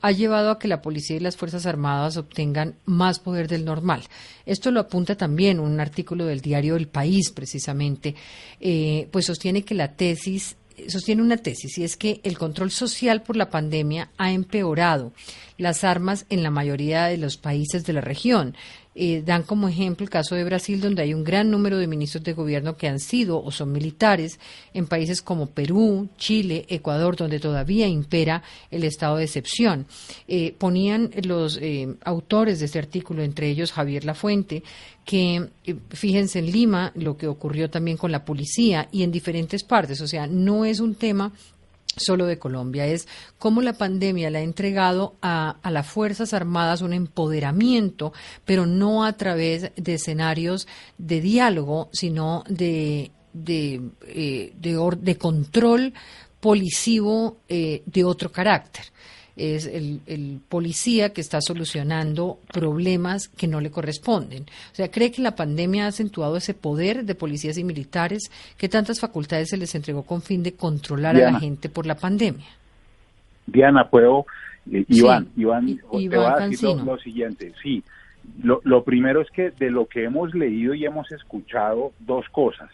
ha 0.01 0.11
llevado 0.11 0.51
a 0.51 0.59
que 0.59 0.66
la 0.66 0.83
policía 0.83 1.16
y 1.16 1.20
las 1.20 1.37
Fuerzas 1.37 1.64
Armadas 1.64 2.16
obtengan 2.16 2.74
más 2.87 3.20
poder 3.20 3.46
del 3.46 3.64
normal. 3.64 4.03
Esto 4.46 4.72
lo 4.72 4.81
apunta 4.81 5.16
también 5.16 5.61
un 5.61 5.79
artículo 5.79 6.27
del 6.27 6.40
diario 6.40 6.74
El 6.74 6.88
País, 6.88 7.31
precisamente, 7.31 8.16
eh, 8.61 9.09
pues 9.12 9.27
sostiene 9.27 9.62
que 9.62 9.74
la 9.77 9.94
tesis 9.94 10.57
sostiene 10.88 11.23
una 11.23 11.37
tesis 11.37 11.79
y 11.79 11.85
es 11.85 11.97
que 11.97 12.21
el 12.25 12.38
control 12.38 12.71
social 12.71 13.23
por 13.23 13.37
la 13.37 13.51
pandemia 13.51 14.11
ha 14.17 14.33
empeorado 14.33 15.12
las 15.57 15.85
armas 15.85 16.27
en 16.31 16.43
la 16.43 16.51
mayoría 16.51 17.07
de 17.07 17.19
los 17.19 17.37
países 17.37 17.85
de 17.85 17.93
la 17.93 18.01
región. 18.01 18.57
Eh, 19.00 19.22
dan 19.24 19.44
como 19.44 19.68
ejemplo 19.68 20.02
el 20.02 20.11
caso 20.11 20.34
de 20.34 20.42
Brasil, 20.42 20.80
donde 20.80 21.02
hay 21.02 21.14
un 21.14 21.22
gran 21.22 21.52
número 21.52 21.78
de 21.78 21.87
ministros 21.87 22.24
de 22.24 22.32
gobierno 22.32 22.76
que 22.76 22.88
han 22.88 22.98
sido 22.98 23.40
o 23.40 23.52
son 23.52 23.70
militares, 23.70 24.40
en 24.74 24.88
países 24.88 25.22
como 25.22 25.46
Perú, 25.46 26.08
Chile, 26.18 26.66
Ecuador, 26.68 27.14
donde 27.14 27.38
todavía 27.38 27.87
impera 27.87 28.42
el 28.72 28.82
estado 28.82 29.18
de 29.18 29.24
excepción. 29.24 29.87
Eh, 30.26 30.52
ponían 30.58 31.12
los 31.22 31.58
eh, 31.62 31.94
autores 32.02 32.58
de 32.58 32.64
este 32.64 32.80
artículo, 32.80 33.22
entre 33.22 33.48
ellos 33.48 33.70
Javier 33.70 34.04
Lafuente, 34.04 34.64
que 35.04 35.48
fíjense 35.90 36.40
en 36.40 36.50
Lima 36.50 36.90
lo 36.96 37.16
que 37.16 37.28
ocurrió 37.28 37.70
también 37.70 37.96
con 37.96 38.11
la 38.11 38.24
policía 38.24 38.88
y 38.90 39.04
en 39.04 39.12
diferentes 39.12 39.62
partes, 39.62 40.00
o 40.00 40.08
sea, 40.08 40.26
no 40.26 40.64
es 40.64 40.80
un 40.80 40.96
tema 40.96 41.32
solo 41.98 42.26
de 42.26 42.38
Colombia, 42.38 42.87
es 42.87 43.08
cómo 43.38 43.62
la 43.62 43.74
pandemia 43.74 44.30
le 44.30 44.38
ha 44.38 44.42
entregado 44.42 45.16
a, 45.22 45.58
las 45.70 45.87
Fuerzas 45.87 46.32
Armadas 46.32 46.82
un 46.82 46.92
empoderamiento, 46.92 48.12
pero 48.44 48.66
no 48.66 49.04
a 49.04 49.12
través 49.14 49.72
de 49.76 49.94
escenarios 49.94 50.66
de 50.96 51.20
diálogo, 51.20 51.88
sino 51.92 52.44
de, 52.48 53.11
de, 53.32 53.80
eh, 54.06 54.52
de, 54.56 55.16
control 55.16 55.92
policivo 56.40 57.38
eh, 57.48 57.82
de 57.87 58.04
otro 58.04 58.30
carácter 58.30 58.87
es 59.38 59.66
el, 59.66 60.40
policía 60.48 61.12
que 61.12 61.20
está 61.20 61.40
solucionando 61.40 62.38
problemas 62.53 63.29
que 63.29 63.46
no 63.46 63.61
le 63.61 63.70
corresponden. 63.70 64.44
O 64.72 64.74
sea, 64.74 64.90
¿cree 64.90 65.12
que 65.12 65.22
la 65.22 65.37
pandemia 65.37 65.85
ha 65.85 65.88
acentuado 65.88 66.37
ese 66.37 66.55
poder 66.55 67.05
de 67.05 67.14
policías 67.14 67.59
y 67.59 67.64
militares? 67.64 68.31
que 68.57 68.68
tantas 68.68 69.01
facultades 69.01 69.51
se 69.51 69.57
les 69.57 69.74
entregó 69.74 70.03
con 70.03 70.22
fin 70.22 70.42
de 70.42 70.55
controlar 70.55 71.16
a 71.16 71.33
la 71.33 71.40
gente 71.40 71.68
por 71.68 71.87
la 71.87 71.94
pandemia? 71.94 72.46
Diana, 73.46 73.88
puedo, 73.88 74.27
eh, 74.70 74.85
Iván, 74.88 75.29
Iván, 75.37 75.66
te 75.77 76.09
voy 76.09 76.14
a 76.14 76.48
decir 76.48 76.77
lo, 76.85 76.98
siguiente. 76.98 77.53
Sí, 77.62 77.83
lo, 78.42 78.61
lo 78.64 78.85
primero 78.85 79.20
es 79.20 79.31
que 79.31 79.51
de 79.51 79.70
lo 79.70 79.87
que 79.87 80.05
hemos 80.05 80.35
leído 80.35 80.74
y 80.74 80.85
hemos 80.85 81.11
escuchado, 81.12 81.92
dos 82.01 82.27
cosas. 82.31 82.70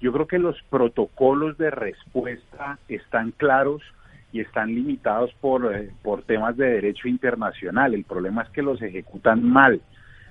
Yo 0.00 0.12
creo 0.12 0.26
que 0.26 0.38
los 0.38 0.56
protocolos 0.68 1.56
de 1.58 1.70
respuesta 1.70 2.78
están 2.88 3.32
claros 3.32 3.82
y 4.32 4.40
están 4.40 4.74
limitados 4.74 5.32
por, 5.40 5.74
eh, 5.74 5.90
por 6.02 6.22
temas 6.22 6.56
de 6.56 6.66
derecho 6.66 7.08
internacional. 7.08 7.94
El 7.94 8.04
problema 8.04 8.42
es 8.42 8.50
que 8.50 8.62
los 8.62 8.80
ejecutan 8.82 9.42
mal. 9.42 9.80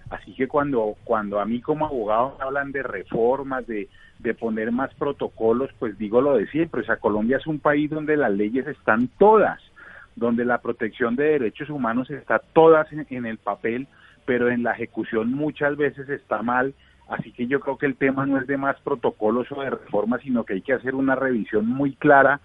Así 0.10 0.34
que 0.36 0.48
cuando, 0.48 0.96
cuando 1.04 1.40
a 1.40 1.46
mí 1.46 1.62
como 1.62 1.86
abogado 1.86 2.38
hablan 2.40 2.72
de 2.72 2.84
reformas, 2.84 3.66
de, 3.66 3.90
de 4.20 4.34
poner 4.34 4.72
más 4.72 4.94
protocolos, 4.96 5.72
pues 5.80 5.98
digo 5.98 6.22
lo 6.22 6.38
de 6.38 6.48
siempre. 6.48 6.82
O 6.82 6.86
sea, 6.86 6.98
Colombia 6.98 7.38
es 7.38 7.48
un 7.48 7.60
país 7.60 7.90
donde 7.90 8.16
las 8.16 8.32
leyes 8.32 8.68
están 8.68 9.10
todas, 9.18 9.60
donde 10.16 10.46
la 10.46 10.60
protección 10.60 11.16
de 11.16 11.24
derechos 11.24 11.70
humanos 11.70 12.12
está 12.12 12.40
todas 12.40 12.92
en, 12.94 13.08
en 13.10 13.26
el 13.26 13.38
papel, 13.40 13.88
pero 14.26 14.50
en 14.50 14.64
la 14.64 14.74
ejecución 14.74 15.34
muchas 15.34 15.76
veces 15.76 16.08
está 16.10 16.44
mal. 16.44 16.76
Así 17.08 17.32
que 17.32 17.48
yo 17.48 17.60
creo 17.60 17.78
que 17.78 17.86
el 17.86 17.96
tema 17.96 18.26
no 18.26 18.40
es 18.40 18.48
de 18.48 18.58
más 18.58 18.80
protocolos 18.82 19.52
o 19.52 19.62
de 19.62 19.72
reformas, 19.72 20.22
sino 20.22 20.44
que 20.44 20.54
hay 20.54 20.62
que 20.62 20.74
hacer 20.74 20.94
una 20.96 21.16
revisión 21.16 21.68
muy 21.68 21.96
clara 21.96 22.40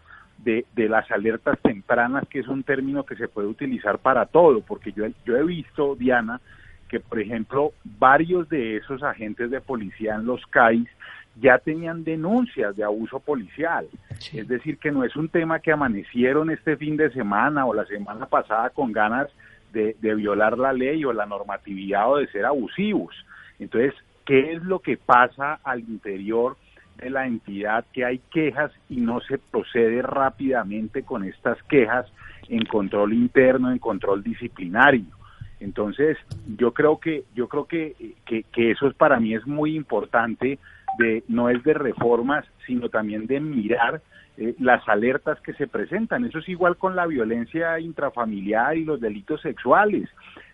de, 0.45 0.65
de, 0.75 0.89
las 0.89 1.11
alertas 1.11 1.59
tempranas, 1.61 2.27
que 2.29 2.41
es 2.41 2.49
un 2.49 2.63
término 2.63 3.05
que 3.05 3.17
se 3.17 3.29
puede 3.29 3.49
utilizar 3.49 3.99
para 3.99 4.27
todo, 4.27 4.61
porque 4.61 4.93
yo, 4.93 5.05
yo 5.25 5.37
he 5.37 5.45
visto, 5.45 5.95
Diana, 5.97 6.41
que 6.89 6.99
por 6.99 7.21
ejemplo 7.21 7.73
varios 7.85 8.49
de 8.49 8.77
esos 8.77 9.03
agentes 9.03 9.51
de 9.51 9.61
policía 9.61 10.17
en 10.17 10.27
los 10.27 10.45
CAIs 10.47 10.89
ya 11.41 11.59
tenían 11.59 12.03
denuncias 12.03 12.77
de 12.77 12.83
abuso 12.83 13.21
policial. 13.21 13.87
Es 14.33 14.49
decir, 14.49 14.79
que 14.79 14.91
no 14.91 15.05
es 15.05 15.15
un 15.15 15.29
tema 15.29 15.61
que 15.61 15.73
amanecieron 15.73 16.51
este 16.51 16.77
fin 16.77 16.97
de 16.97 17.11
semana 17.11 17.65
o 17.67 17.73
la 17.73 17.87
semana 17.87 18.27
pasada 18.27 18.71
con 18.71 18.93
ganas 18.93 19.29
de, 19.73 19.97
de 20.01 20.15
violar 20.17 20.59
la 20.59 20.73
ley 20.73 21.05
o 21.05 21.13
la 21.13 21.27
normatividad 21.27 22.11
o 22.11 22.17
de 22.17 22.27
ser 22.27 22.45
abusivos. 22.45 23.15
Entonces, 23.61 23.95
¿qué 24.27 24.53
es 24.53 24.63
lo 24.65 24.81
que 24.81 24.97
pasa 24.97 25.61
al 25.63 25.81
interior? 25.81 26.57
De 27.01 27.11
la 27.11 27.27
entidad 27.27 27.85
que 27.93 28.05
hay 28.05 28.21
quejas 28.31 28.73
y 28.89 28.97
no 28.97 29.21
se 29.21 29.39
procede 29.39 30.03
rápidamente 30.03 31.03
con 31.03 31.25
estas 31.25 31.63
quejas 31.65 32.07
en 32.49 32.65
control 32.65 33.13
interno, 33.13 33.71
en 33.71 33.79
control 33.79 34.23
disciplinario. 34.23 35.07
Entonces, 35.61 36.17
yo 36.57 36.73
creo 36.73 36.99
que 36.99 37.25
yo 37.35 37.49
creo 37.49 37.67
que, 37.67 38.15
que, 38.25 38.71
eso 38.71 38.91
para 38.93 39.21
mí 39.21 39.35
es 39.35 39.47
muy 39.47 39.77
importante 39.77 40.59
de 40.99 41.23
no 41.29 41.51
es 41.51 41.63
de 41.63 41.75
reformas, 41.75 42.47
sino 42.67 42.89
también 42.89 43.27
de 43.27 43.41
mirar 43.41 44.01
eh, 44.39 44.55
las 44.59 44.87
alertas 44.89 45.39
que 45.41 45.53
se 45.53 45.67
presentan. 45.67 46.25
Eso 46.25 46.39
es 46.39 46.49
igual 46.49 46.77
con 46.77 46.97
la 46.97 47.07
violencia 47.07 47.79
intrafamiliar 47.79 48.77
y 48.77 48.85
los 48.85 49.01
delitos 49.01 49.43
sexuales. 49.43 50.09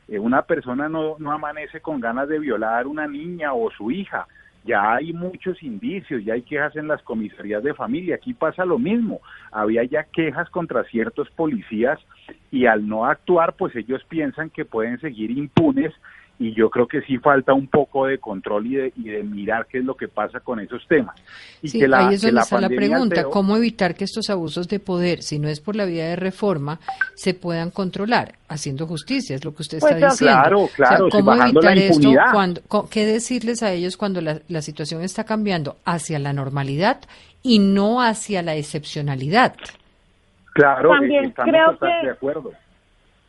Eh, 0.09 0.19
una 0.19 0.43
persona 0.43 0.89
no, 0.89 1.17
no 1.19 1.31
amanece 1.31 1.81
con 1.81 2.01
ganas 2.01 2.29
de 2.29 2.41
violar 2.41 2.87
una 2.87 3.07
niña 3.07 3.53
o 3.53 3.71
su 3.71 3.91
hija. 3.93 4.27
Ya 4.67 4.95
hay 4.95 5.13
muchos 5.13 5.63
indicios, 5.63 6.25
ya 6.25 6.35
hay 6.35 6.43
quejas 6.43 6.75
en 6.77 6.89
las 6.89 7.01
comisarías 7.03 7.63
de 7.63 7.73
familia. 7.75 8.17
Aquí 8.17 8.35
pasa 8.35 8.65
lo 8.65 8.79
mismo. 8.79 9.21
Había 9.53 9.85
ya 9.85 10.05
quejas 10.05 10.51
contra 10.51 10.83
ciertos 10.85 11.31
policías 11.31 12.01
y 12.51 12.67
al 12.67 12.87
no 12.89 13.07
actuar, 13.07 13.55
pues 13.55 13.77
ellos 13.77 14.03
piensan 14.09 14.51
que 14.51 14.65
pueden 14.65 14.99
seguir 15.01 15.31
impunes 15.31 15.93
y 16.39 16.53
yo 16.55 16.69
creo 16.69 16.87
que 16.87 17.01
sí 17.03 17.17
falta 17.19 17.55
un 17.55 17.67
poco 17.67 18.07
de 18.07 18.19
control 18.19 18.67
y 18.67 18.75
de, 18.75 18.93
y 18.97 19.05
de 19.09 19.23
mirar 19.23 19.67
qué 19.67 19.79
es 19.79 19.85
lo 19.85 19.95
que 19.97 20.07
pasa 20.09 20.41
con 20.41 20.61
esos 20.61 20.87
temas. 20.87 21.17
Y 21.63 21.69
Sí, 21.69 21.79
que 21.81 21.89
la, 21.89 22.09
ahí 22.09 22.15
es 22.15 22.21
donde 22.21 22.35
la 22.35 22.41
está 22.43 22.61
la 22.61 22.69
pregunta, 22.69 23.21
alteró- 23.23 23.31
¿cómo 23.31 23.57
evitar 23.57 23.95
que 23.95 24.05
estos 24.05 24.29
abusos 24.29 24.69
de 24.69 24.79
poder, 24.79 25.23
si 25.23 25.39
no 25.39 25.49
es 25.49 25.61
por 25.61 25.77
la 25.77 25.87
vía 25.87 26.07
de 26.09 26.17
reforma, 26.17 26.79
se 27.15 27.33
puedan 27.33 27.71
controlar? 27.71 28.35
Haciendo 28.49 28.87
justicia, 28.87 29.35
es 29.35 29.45
lo 29.45 29.55
que 29.55 29.63
usted 29.63 29.79
Pues, 29.81 29.95
está 29.95 30.11
diciendo. 30.11 30.41
claro, 30.43 30.69
claro, 30.77 31.05
sí, 31.07 31.11
¿Cómo 31.13 31.25
bajando 31.25 31.61
la 31.63 31.73
evitar 31.73 31.91
esto? 31.97 32.11
Cuando, 32.33 32.61
¿Qué 32.91 33.07
decirles 33.07 33.63
a 33.63 33.73
ellos 33.73 33.97
cuando 33.97 34.21
la, 34.21 34.41
la 34.49 34.61
situación 34.63 35.03
está 35.03 35.25
cambiando 35.25 35.77
hacia 35.87 36.19
la 36.19 36.33
normalidad 36.35 37.01
y 37.43 37.59
no 37.61 38.03
hacia 38.03 38.43
la 38.43 38.55
excepcionalidad? 38.57 39.55
Claro, 40.53 40.91
También 40.91 41.25
estamos 41.27 41.51
creo 41.51 41.79
que- 41.79 42.07
de 42.07 42.13
acuerdo. 42.13 42.53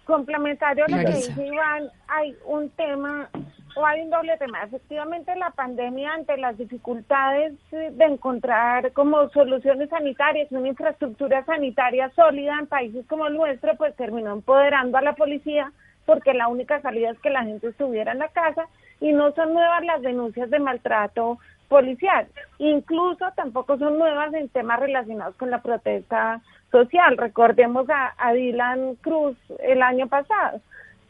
Complementario 0.08 0.86
a 0.86 0.88
lo 0.88 0.98
que 1.00 1.18
dice 1.18 1.46
Iván, 1.46 1.90
hay 2.08 2.34
un 2.46 2.70
tema 2.72 3.30
o 3.76 3.86
hay 3.86 4.02
un 4.02 4.10
doble 4.10 4.38
tema. 4.38 4.64
Efectivamente, 4.64 5.36
la 5.36 5.52
pandemia, 5.52 6.14
ante 6.14 6.38
las 6.38 6.58
dificultades 6.58 7.54
eh, 7.74 7.92
de 7.92 8.06
encontrar 8.06 8.94
como 8.94 9.30
soluciones 9.30 9.90
sanitarias, 9.90 10.50
una 10.52 10.70
infraestructura 10.70 11.44
sanitaria 11.44 12.10
sólida 12.16 12.58
en 12.58 12.68
países 12.68 13.06
como 13.08 13.28
el 13.28 13.36
nuestro, 13.36 13.76
pues 13.76 13.96
terminó 13.98 14.32
empoderando 14.32 14.98
a 14.98 15.02
la 15.02 15.14
policía 15.14 15.74
porque 16.06 16.34
la 16.34 16.48
única 16.48 16.82
salida 16.82 17.12
es 17.12 17.20
que 17.20 17.30
la 17.30 17.44
gente 17.44 17.68
estuviera 17.68 18.14
en 18.14 18.20
la 18.20 18.30
casa 18.30 18.66
y 19.02 19.12
no 19.12 19.34
son 19.34 19.54
nuevas 19.54 19.84
las 19.84 20.02
denuncias 20.02 20.50
de 20.50 20.60
maltrato 20.60 21.38
policial. 21.68 22.28
Incluso 22.60 23.26
tampoco 23.36 23.78
son 23.78 24.00
nuevas 24.00 24.34
en 24.34 24.48
temas 24.48 24.80
relacionados 24.80 25.36
con 25.36 25.52
la 25.52 25.62
protesta 25.62 26.42
social. 26.72 27.18
Recordemos 27.18 27.90
a, 27.90 28.14
a 28.18 28.34
Dylan 28.34 28.96
Cruz 28.96 29.38
el 29.60 29.82
año 29.82 30.08
pasado. 30.08 30.62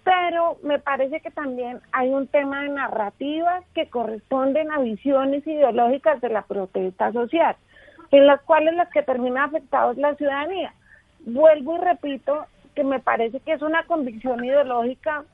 Pero 0.03 0.57
me 0.63 0.79
parece 0.79 1.19
que 1.19 1.31
también 1.31 1.81
hay 1.91 2.09
un 2.09 2.27
tema 2.27 2.61
de 2.61 2.69
narrativas 2.69 3.65
que 3.73 3.89
corresponden 3.89 4.71
a 4.71 4.79
visiones 4.79 5.45
ideológicas 5.45 6.21
de 6.21 6.29
la 6.29 6.43
protesta 6.43 7.11
social, 7.11 7.57
en 8.11 8.25
las 8.25 8.41
cuales 8.43 8.75
las 8.75 8.89
que 8.89 9.03
terminan 9.03 9.49
afectados 9.49 9.97
la 9.97 10.15
ciudadanía. 10.15 10.73
Vuelvo 11.25 11.75
y 11.75 11.79
repito 11.79 12.45
que 12.73 12.85
me 12.85 12.99
parece 12.99 13.41
que 13.41 13.53
es 13.53 13.61
una 13.61 13.83
convicción 13.83 14.45
ideológica 14.45 15.25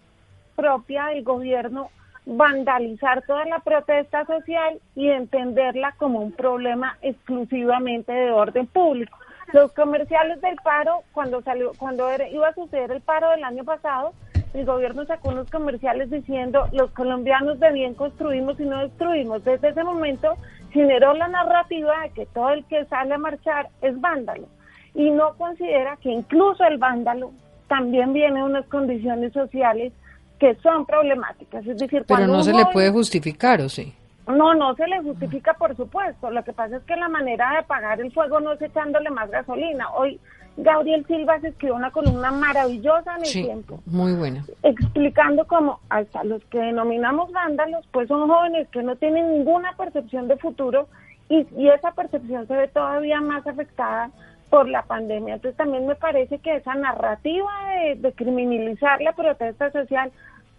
propia 0.56 1.08
del 1.08 1.24
gobierno 1.24 1.90
vandalizar 2.26 3.22
toda 3.26 3.46
la 3.46 3.60
protesta 3.60 4.26
social 4.26 4.80
y 4.96 5.10
entenderla 5.10 5.94
como 5.98 6.20
un 6.20 6.32
problema 6.32 6.98
exclusivamente 7.02 8.12
de 8.12 8.32
orden 8.32 8.66
público. 8.68 9.18
Los 9.52 9.72
comerciales 9.74 10.40
del 10.42 10.56
paro, 10.64 11.02
cuando 11.12 11.42
salió, 11.42 11.72
cuando 11.78 12.10
era- 12.10 12.28
iba 12.30 12.48
a 12.48 12.54
suceder 12.54 12.92
el 12.92 13.02
paro 13.02 13.30
del 13.32 13.44
año 13.44 13.64
pasado, 13.64 14.14
el 14.54 14.66
gobierno 14.66 15.06
sacó 15.06 15.30
unos 15.30 15.50
comerciales 15.50 16.10
diciendo 16.10 16.68
los 16.72 16.92
colombianos 16.92 17.60
de 17.60 17.72
bien 17.72 17.94
construimos 17.96 18.60
y 18.60 18.64
no 18.66 18.80
destruimos. 18.80 19.44
Desde 19.44 19.70
ese 19.70 19.84
momento 19.84 20.36
generó 20.72 21.14
la 21.14 21.28
narrativa 21.28 22.02
de 22.04 22.10
que 22.12 22.26
todo 22.28 22.50
el 22.52 22.64
que 22.66 22.86
sale 22.86 23.14
a 23.16 23.18
marchar 23.18 23.70
es 23.82 24.00
vándalo 24.00 24.48
y 24.96 25.10
no 25.12 25.34
considera 25.38 25.98
que 25.98 26.10
incluso 26.10 26.64
el 26.66 26.78
vándalo 26.78 27.32
también 27.68 28.14
viene 28.14 28.40
de 28.40 28.46
unas 28.46 28.66
condiciones 28.68 29.34
sociales 29.34 29.92
que 30.40 30.56
son 30.56 30.86
problemáticas. 30.86 31.62
Es 31.66 31.78
decir, 31.80 31.90
Pero 31.90 32.06
cuando 32.06 32.28
no 32.34 32.44
se 32.44 32.54
le 32.54 32.66
puede 32.68 32.92
justificar, 32.92 33.62
¿o 33.62 33.70
sí? 33.70 33.94
No, 34.28 34.54
no 34.54 34.76
se 34.76 34.88
le 34.88 35.02
justifica, 35.02 35.54
por 35.54 35.76
supuesto. 35.76 36.32
Lo 36.32 36.44
que 36.44 36.54
pasa 36.54 36.78
es 36.78 36.84
que 36.84 36.96
la 36.96 37.10
manera 37.10 37.52
de 37.52 37.58
apagar 37.58 38.00
el 38.00 38.12
fuego 38.12 38.40
no 38.40 38.54
es 38.54 38.62
echándole 38.62 39.10
más 39.10 39.30
gasolina. 39.30 39.90
Hoy 39.94 40.20
Gabriel 40.56 41.06
Silva 41.08 41.40
se 41.40 41.48
escribió 41.50 41.76
una 41.76 41.92
columna 41.92 42.32
maravillosa 42.32 43.16
en 43.16 43.22
el 43.22 43.26
Sí, 43.26 43.44
tiempo, 43.44 43.80
muy 43.86 44.14
buena. 44.14 44.46
explicando 44.62 45.46
cómo 45.48 45.80
hasta 45.90 46.24
los 46.24 46.44
que 46.46 46.60
denominamos 46.60 47.32
vándalos, 47.32 47.86
pues 47.92 48.08
son 48.08 48.30
jóvenes 48.30 48.68
que 48.70 48.84
no 48.84 48.96
tienen 48.96 49.32
ninguna 49.34 49.74
percepción 49.76 50.28
de 50.28 50.38
futuro 50.38 50.88
y, 51.28 51.48
y 51.58 51.70
esa 51.70 51.92
percepción 51.92 52.48
se 52.48 52.56
ve 52.56 52.68
todavía 52.68 53.20
más 53.20 53.46
afectada 53.48 54.12
por 54.52 54.70
la 54.70 54.84
pandemia. 54.84 55.34
Entonces 55.36 55.58
también 55.58 55.88
me 55.88 55.96
parece 55.96 56.38
que 56.38 56.56
esa 56.58 56.76
narrativa 56.76 57.52
de, 57.76 57.96
de 57.96 58.14
criminalizar 58.14 59.02
la 59.02 59.14
protesta 59.14 59.72
social 59.72 60.12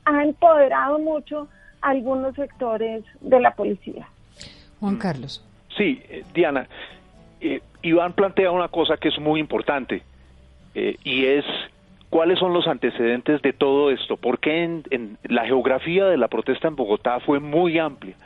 ha 0.04 0.24
empoderado 0.24 0.98
mucho 0.98 1.46
algunos 1.84 2.34
sectores 2.34 3.04
de 3.20 3.40
la 3.40 3.54
policía. 3.54 4.08
Juan 4.80 4.96
Carlos. 4.96 5.44
Sí, 5.76 6.02
eh, 6.08 6.24
Diana, 6.32 6.66
eh, 7.40 7.60
Iván 7.82 8.14
plantea 8.14 8.50
una 8.50 8.68
cosa 8.68 8.96
que 8.96 9.08
es 9.08 9.18
muy 9.18 9.38
importante 9.38 10.02
eh, 10.74 10.96
y 11.04 11.26
es 11.26 11.44
cuáles 12.10 12.38
son 12.38 12.52
los 12.52 12.66
antecedentes 12.66 13.42
de 13.42 13.52
todo 13.52 13.90
esto, 13.90 14.16
porque 14.16 14.64
en, 14.64 14.82
en 14.90 15.18
la 15.24 15.44
geografía 15.44 16.06
de 16.06 16.16
la 16.16 16.28
protesta 16.28 16.68
en 16.68 16.76
Bogotá 16.76 17.20
fue 17.20 17.38
muy 17.38 17.78
amplia. 17.78 18.16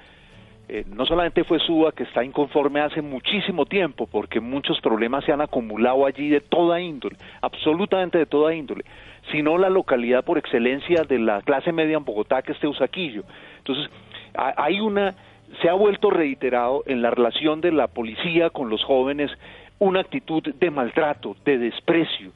Eh, 0.70 0.84
no 0.86 1.06
solamente 1.06 1.44
fue 1.44 1.58
Suba 1.60 1.92
que 1.92 2.02
está 2.02 2.22
inconforme 2.22 2.80
hace 2.80 3.00
muchísimo 3.00 3.64
tiempo, 3.64 4.06
porque 4.06 4.38
muchos 4.38 4.78
problemas 4.82 5.24
se 5.24 5.32
han 5.32 5.40
acumulado 5.40 6.04
allí 6.04 6.28
de 6.28 6.42
toda 6.42 6.78
índole, 6.78 7.16
absolutamente 7.40 8.18
de 8.18 8.26
toda 8.26 8.54
índole, 8.54 8.84
sino 9.32 9.56
la 9.56 9.70
localidad 9.70 10.24
por 10.24 10.36
excelencia 10.36 11.04
de 11.04 11.18
la 11.20 11.40
clase 11.40 11.72
media 11.72 11.96
en 11.96 12.04
Bogotá, 12.04 12.42
que 12.42 12.52
es 12.52 12.60
Teusaquillo. 12.60 13.22
Entonces, 13.68 13.90
ha- 14.34 14.54
hay 14.56 14.80
una, 14.80 15.14
se 15.62 15.68
ha 15.68 15.74
vuelto 15.74 16.10
reiterado 16.10 16.82
en 16.86 17.02
la 17.02 17.10
relación 17.10 17.60
de 17.60 17.72
la 17.72 17.86
policía 17.88 18.50
con 18.50 18.70
los 18.70 18.82
jóvenes 18.84 19.30
una 19.78 20.00
actitud 20.00 20.42
de 20.42 20.70
maltrato, 20.70 21.36
de 21.44 21.58
desprecio, 21.58 22.30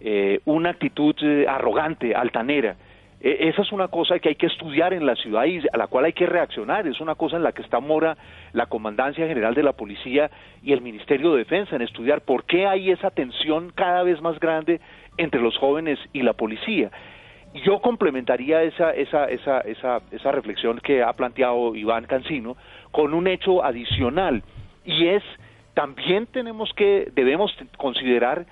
eh, 0.00 0.40
una 0.44 0.70
actitud 0.70 1.14
eh, 1.22 1.46
arrogante, 1.48 2.14
altanera. 2.14 2.76
E- 3.20 3.48
Esa 3.48 3.62
es 3.62 3.72
una 3.72 3.88
cosa 3.88 4.18
que 4.18 4.28
hay 4.28 4.34
que 4.34 4.46
estudiar 4.46 4.92
en 4.92 5.06
la 5.06 5.16
ciudad 5.16 5.44
y 5.46 5.60
a 5.72 5.76
la 5.78 5.86
cual 5.86 6.04
hay 6.04 6.12
que 6.12 6.26
reaccionar. 6.26 6.86
Es 6.86 7.00
una 7.00 7.14
cosa 7.14 7.36
en 7.36 7.42
la 7.42 7.52
que 7.52 7.62
está 7.62 7.80
mora 7.80 8.16
la 8.52 8.66
Comandancia 8.66 9.26
General 9.26 9.54
de 9.54 9.62
la 9.62 9.72
Policía 9.72 10.30
y 10.62 10.72
el 10.72 10.82
Ministerio 10.82 11.32
de 11.32 11.38
Defensa 11.38 11.74
en 11.74 11.82
estudiar 11.82 12.20
por 12.20 12.44
qué 12.44 12.66
hay 12.66 12.90
esa 12.90 13.10
tensión 13.10 13.72
cada 13.74 14.02
vez 14.02 14.20
más 14.20 14.38
grande 14.38 14.80
entre 15.16 15.40
los 15.40 15.56
jóvenes 15.56 15.98
y 16.12 16.22
la 16.22 16.34
policía. 16.34 16.90
Yo 17.62 17.80
complementaría 17.80 18.62
esa, 18.64 18.90
esa, 18.92 19.26
esa, 19.26 19.60
esa, 19.60 20.00
esa 20.10 20.32
reflexión 20.32 20.80
que 20.80 21.02
ha 21.02 21.12
planteado 21.12 21.74
Iván 21.76 22.04
Cancino 22.06 22.56
con 22.90 23.14
un 23.14 23.26
hecho 23.28 23.64
adicional 23.64 24.42
y 24.84 25.06
es 25.06 25.22
también 25.74 26.26
tenemos 26.26 26.72
que 26.74 27.10
debemos 27.14 27.54
considerar 27.76 28.46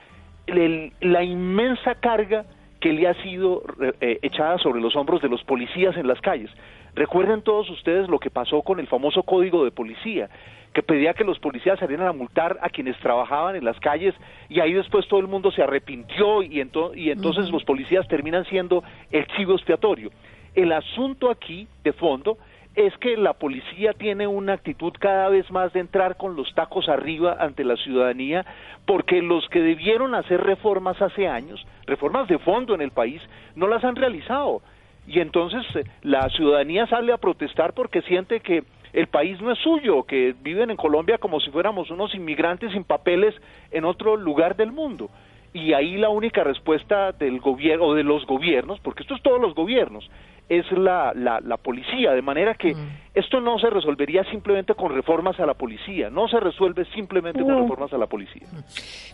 el- 0.47 0.93
la 1.01 1.23
inmensa 1.25 1.97
carga 1.97 2.45
que 2.81 2.93
le 2.93 3.07
ha 3.09 3.15
sido 3.23 3.63
eh, 4.01 4.19
echada 4.23 4.59
sobre 4.59 4.81
los 4.81 4.95
hombros 4.97 5.21
de 5.23 5.29
los 5.29 5.43
policías 5.45 5.97
en 5.97 6.07
las 6.09 6.21
calles. 6.21 6.51
Recuerden 6.95 7.43
todos 7.43 7.71
ustedes 7.71 8.09
lo 8.09 8.19
que 8.19 8.31
pasó 8.31 8.63
con 8.63 8.79
el 8.81 8.87
famoso 8.87 9.23
código 9.23 9.65
de 9.65 9.71
policía, 9.71 10.29
que 10.73 10.83
pedía 10.83 11.15
que 11.15 11.25
los 11.25 11.39
policías 11.39 11.79
salieran 11.79 12.07
a 12.07 12.13
multar 12.13 12.59
a 12.63 12.69
quienes 12.71 12.97
trabajaban 13.01 13.57
en 13.57 13.65
las 13.65 13.79
calles 13.81 14.15
y 14.49 14.61
ahí 14.61 14.73
después 14.73 15.07
todo 15.09 15.21
el 15.21 15.27
mundo 15.29 15.51
se 15.51 15.63
arrepintió 15.63 16.43
y, 16.43 16.61
ento- 16.63 16.97
y 16.97 17.11
entonces 17.11 17.51
los 17.51 17.65
policías 17.65 18.07
terminan 18.09 18.45
siendo 18.47 18.83
el 19.11 19.27
chivo 19.29 19.53
expiatorio. 19.55 20.11
El 20.55 20.73
asunto 20.73 21.31
aquí, 21.31 21.67
de 21.85 21.93
fondo, 21.93 22.39
es 22.75 22.97
que 22.99 23.19
la 23.19 23.35
policía 23.35 23.93
tiene 23.93 24.27
una 24.27 24.55
actitud 24.55 24.93
cada 24.99 25.29
vez 25.29 25.51
más 25.51 25.73
de 25.75 25.81
entrar 25.81 26.17
con 26.17 26.37
los 26.37 26.55
tacos 26.55 26.89
arriba 26.89 27.37
ante 27.39 27.65
la 27.65 27.77
ciudadanía, 27.77 28.47
porque 28.87 29.21
los 29.21 29.47
que 29.51 29.61
debieron 29.61 30.15
hacer 30.15 30.41
reformas 30.41 31.01
hace 31.03 31.29
años, 31.29 31.63
reformas 31.87 32.29
de 32.29 32.39
fondo 32.39 32.75
en 32.75 32.81
el 32.81 32.91
país, 32.91 33.21
no 33.57 33.67
las 33.67 33.85
han 33.85 33.95
realizado. 33.97 34.63
Y 35.07 35.21
entonces 35.21 35.65
eh, 35.77 35.85
la 36.03 36.29
ciudadanía 36.31 36.87
sale 36.87 37.13
a 37.13 37.19
protestar 37.19 37.75
porque 37.75 38.01
siente 38.03 38.41
que 38.41 38.63
el 38.93 39.07
país 39.07 39.41
no 39.41 39.53
es 39.53 39.59
suyo, 39.59 40.05
que 40.05 40.35
viven 40.43 40.71
en 40.71 40.77
Colombia 40.77 41.19
como 41.19 41.41
si 41.41 41.51
fuéramos 41.51 41.91
unos 41.91 42.15
inmigrantes 42.15 42.73
sin 42.73 42.85
papeles 42.85 43.35
en 43.71 43.85
otro 43.85 44.17
lugar 44.17 44.57
del 44.57 44.73
mundo. 44.73 45.11
Y 45.55 45.75
ahí 45.75 45.99
la 45.99 46.09
única 46.09 46.43
respuesta 46.45 47.13
del 47.13 47.39
gobierno 47.39 47.87
o 47.87 47.95
de 47.95 48.05
los 48.05 48.25
gobiernos, 48.27 48.81
porque 48.81 49.03
esto 49.03 49.15
es 49.15 49.23
todos 49.23 49.41
los 49.41 49.55
gobiernos, 49.55 50.09
es 50.49 50.71
la, 50.73 51.13
la, 51.15 51.41
la 51.41 51.57
policía, 51.57 52.13
de 52.13 52.23
manera 52.23 52.55
que 52.55 52.75
esto 53.15 53.41
no 53.41 53.59
se 53.59 53.71
resolvería 53.71 54.25
simplemente 54.25 54.75
con 54.75 54.95
reformas 54.95 55.39
a 55.41 55.47
la 55.47 55.55
policía, 55.55 56.11
no 56.11 56.29
se 56.29 56.41
resuelve 56.41 56.85
simplemente 56.95 57.43
con 57.43 57.63
reformas 57.63 57.93
a 57.93 57.99
la 57.99 58.07
policía. 58.07 58.47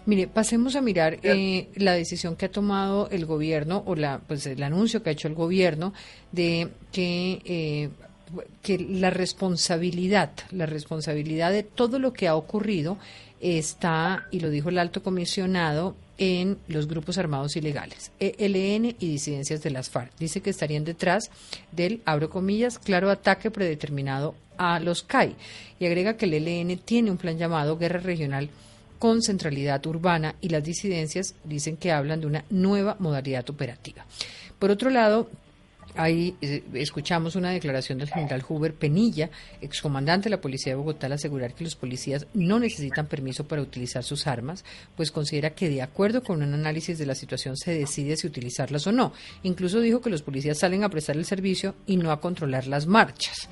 Mire, 0.07 0.27
pasemos 0.29 0.75
a 0.77 0.81
mirar 0.81 1.15
eh, 1.23 1.69
la 1.77 1.93
decisión 1.93 2.37
que 2.37 2.47
ha 2.47 2.51
tomado 2.51 3.09
el 3.11 3.27
gobierno 3.27 3.83
o 3.87 3.95
la, 3.95 4.21
pues 4.27 4.47
el 4.47 4.63
anuncio 4.63 5.03
que 5.03 5.11
ha 5.11 5.13
hecho 5.13 5.29
el 5.29 5.35
gobierno 5.35 5.93
de 6.33 6.69
que 6.93 7.41
eh, 7.45 7.91
que 8.63 8.79
la 8.79 9.11
responsabilidad, 9.11 10.33
la 10.51 10.67
responsabilidad 10.67 11.53
de 11.53 11.63
todo 11.63 11.99
lo 11.99 12.13
que 12.13 12.29
ha 12.29 12.37
ocurrido 12.37 12.99
está, 13.41 14.27
y 14.31 14.41
lo 14.41 14.51
dijo 14.51 14.69
el 14.69 14.79
alto 14.79 15.03
comisionado, 15.03 15.97
en 16.19 16.59
los 16.67 16.89
grupos 16.89 17.17
armados 17.17 17.57
ilegales, 17.57 18.11
ELN 18.19 18.97
y 18.99 19.09
disidencias 19.09 19.63
de 19.63 19.71
las 19.71 19.89
FARC. 19.89 20.13
Dice 20.19 20.41
que 20.41 20.51
estarían 20.51 20.85
detrás 20.85 21.31
del, 21.71 22.03
abro 22.05 22.29
comillas, 22.29 22.79
claro 22.81 23.09
ataque 23.09 23.53
predeterminado 23.53 24.35
a 24.57 24.81
los 24.81 25.05
CAI. 25.05 25.37
Y 25.79 25.87
agrega 25.87 26.17
que 26.17 26.27
el 26.27 26.35
ELN 26.35 26.79
tiene 26.79 27.13
un 27.13 27.19
plan 27.19 27.39
llamado 27.39 27.79
Guerra 27.79 28.01
Regional 28.01 28.51
con 28.99 29.23
centralidad 29.23 29.87
urbana 29.87 30.35
y 30.41 30.49
las 30.49 30.65
disidencias 30.65 31.37
dicen 31.45 31.77
que 31.77 31.93
hablan 31.93 32.21
de 32.21 32.27
una 32.27 32.45
nueva 32.51 32.97
modalidad 32.99 33.49
operativa. 33.49 34.05
Por 34.59 34.73
otro 34.73 34.91
lado, 34.91 35.31
Ahí 35.99 36.37
eh, 36.41 36.63
escuchamos 36.75 37.35
una 37.35 37.51
declaración 37.51 37.99
del 37.99 38.09
general 38.09 38.45
Huber 38.49 38.73
Penilla, 38.73 39.31
excomandante 39.61 40.29
de 40.29 40.37
la 40.37 40.41
Policía 40.41 40.71
de 40.71 40.77
Bogotá, 40.77 41.09
asegurar 41.09 41.55
que 41.55 41.65
los 41.65 41.75
policías 41.75 42.29
no 42.35 42.61
necesitan 42.61 43.09
permiso 43.09 43.49
para 43.49 43.63
utilizar 43.63 44.05
sus 44.05 44.29
armas, 44.29 44.65
pues 44.97 45.11
considera 45.11 45.57
que 45.57 45.69
de 45.69 45.83
acuerdo 45.83 46.23
con 46.23 46.41
un 46.41 46.55
análisis 46.55 46.99
de 46.99 47.07
la 47.07 47.17
situación 47.17 47.57
se 47.57 47.75
decide 47.75 48.17
si 48.17 48.29
utilizarlas 48.29 48.87
o 48.87 48.93
no. 48.93 49.13
Incluso 49.43 49.81
dijo 49.81 50.01
que 50.01 50.09
los 50.09 50.23
policías 50.23 50.59
salen 50.59 50.85
a 50.85 50.89
prestar 50.89 51.17
el 51.17 51.25
servicio 51.25 51.75
y 51.85 51.97
no 51.97 52.13
a 52.13 52.21
controlar 52.21 52.69
las 52.69 52.87
marchas. 52.87 53.49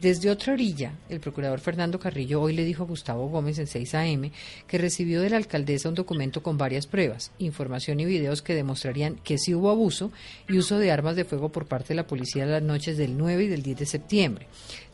Desde 0.00 0.30
otra 0.30 0.54
orilla, 0.54 0.94
el 1.10 1.20
procurador 1.20 1.60
Fernando 1.60 2.00
Carrillo 2.00 2.40
hoy 2.40 2.54
le 2.54 2.64
dijo 2.64 2.84
a 2.84 2.86
Gustavo 2.86 3.28
Gómez 3.28 3.58
en 3.58 3.66
6 3.66 3.94
AM 3.94 4.30
que 4.66 4.78
recibió 4.78 5.20
de 5.20 5.28
la 5.28 5.36
alcaldesa 5.36 5.90
un 5.90 5.94
documento 5.94 6.42
con 6.42 6.56
varias 6.56 6.86
pruebas, 6.86 7.32
información 7.38 8.00
y 8.00 8.06
videos 8.06 8.40
que 8.40 8.54
demostrarían 8.54 9.16
que 9.16 9.36
sí 9.36 9.54
hubo 9.54 9.68
abuso 9.68 10.10
y 10.48 10.56
uso 10.56 10.78
de 10.78 10.90
armas 10.90 11.16
de 11.16 11.26
fuego 11.26 11.50
por 11.50 11.66
parte 11.66 11.88
de 11.88 11.96
la 11.96 12.06
policía 12.06 12.46
las 12.46 12.62
noches 12.62 12.96
del 12.96 13.18
9 13.18 13.44
y 13.44 13.48
del 13.48 13.62
10 13.62 13.78
de 13.78 13.84
septiembre. 13.84 14.46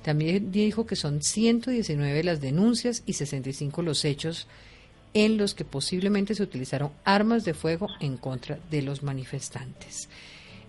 También 0.03 0.51
dijo 0.51 0.87
que 0.87 0.97
son 0.97 1.23
119 1.23 2.25
las 2.25 2.41
denuncias 2.41 3.05
y 3.07 3.13
65 3.13 3.83
los 3.83 4.05
hechos 4.05 4.49
en 5.15 5.37
los 5.37 5.55
que 5.55 5.65
posiblemente 5.65 6.35
se 6.35 6.43
utilizaron 6.43 6.91
armas 7.05 7.45
de 7.45 7.55
fuego 7.55 7.87
en 8.01 8.17
contra 8.17 8.59
de 8.73 8.83
los 8.83 9.05
manifestantes. 9.05 10.09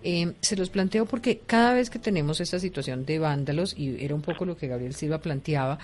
Eh, 0.02 0.34
se 0.40 0.56
los 0.56 0.70
planteo 0.70 1.06
porque 1.06 1.40
cada 1.46 1.72
vez 1.72 1.90
que 1.90 1.98
tenemos 1.98 2.40
esta 2.40 2.58
situación 2.58 3.04
de 3.04 3.18
vándalos, 3.18 3.74
y 3.76 4.04
era 4.04 4.14
un 4.14 4.22
poco 4.22 4.44
lo 4.44 4.56
que 4.56 4.68
Gabriel 4.68 4.94
Silva 4.94 5.18
planteaba, 5.18 5.78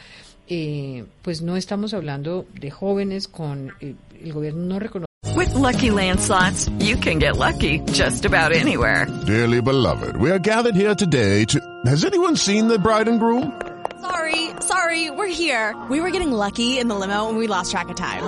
eh, 0.49 1.05
pues 1.23 1.43
no 1.43 1.57
estamos 1.57 1.95
hablando 1.95 2.47
de 2.61 2.71
jóvenes 2.71 3.29
con 3.29 3.73
eh, 3.81 3.95
el 4.23 4.33
gobierno 4.33 4.65
no 4.65 4.79
reconoce. 4.79 5.07
With 5.35 5.53
lucky 5.55 5.91
landslots, 5.91 6.71
you 6.79 6.97
can 6.97 7.19
get 7.19 7.37
lucky 7.37 7.81
just 7.93 8.25
about 8.25 8.53
anywhere. 8.53 9.07
Dearly 9.27 9.61
beloved, 9.61 10.17
we 10.17 10.31
are 10.31 10.39
gathered 10.39 10.77
here 10.77 10.95
today 10.95 11.45
to. 11.47 11.59
Has 11.87 12.05
anyone 12.05 12.37
seen 12.37 12.69
the 12.69 12.79
bride 12.79 13.09
and 13.09 13.19
groom? 13.19 13.53
Sorry, 14.01 14.51
sorry, 14.61 15.11
we're 15.11 15.27
here. 15.27 15.75
We 15.91 16.01
were 16.01 16.11
getting 16.11 16.31
lucky 16.31 16.79
in 16.79 16.89
the 16.89 16.95
limo 16.95 17.29
and 17.29 17.39
we 17.39 17.47
lost 17.49 17.73
track 17.73 17.89
of 17.89 17.97
time. 17.97 18.23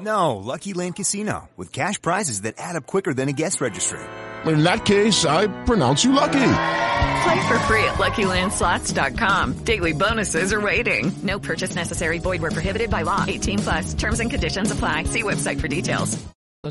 No, 0.00 0.36
Lucky 0.36 0.72
Land 0.72 0.96
Casino, 0.96 1.50
with 1.58 1.72
cash 1.72 2.00
prizes 2.00 2.42
that 2.42 2.54
add 2.56 2.76
up 2.76 2.86
quicker 2.86 3.12
than 3.12 3.28
a 3.28 3.32
guest 3.32 3.60
registry 3.60 4.00
in 4.46 4.62
that 4.64 4.84
case, 4.84 5.24
I 5.24 5.48
pronounce 5.64 6.04
you 6.04 6.12
lucky. 6.12 6.52
Play 7.22 7.48
for 7.48 7.58
free 7.60 7.84
at 7.84 7.98
LuckyLandSlots.com. 7.98 9.64
Daily 9.64 9.92
bonuses 9.92 10.52
are 10.52 10.60
waiting. 10.60 11.12
No 11.22 11.38
purchase 11.38 11.74
necessary. 11.74 12.18
Void 12.18 12.40
were 12.40 12.50
prohibited 12.50 12.90
by 12.90 13.02
law. 13.02 13.24
18 13.28 13.58
plus. 13.58 13.94
Terms 13.94 14.20
and 14.20 14.30
conditions 14.30 14.70
apply. 14.70 15.04
See 15.04 15.22
website 15.22 15.60
for 15.60 15.68
details. 15.68 16.18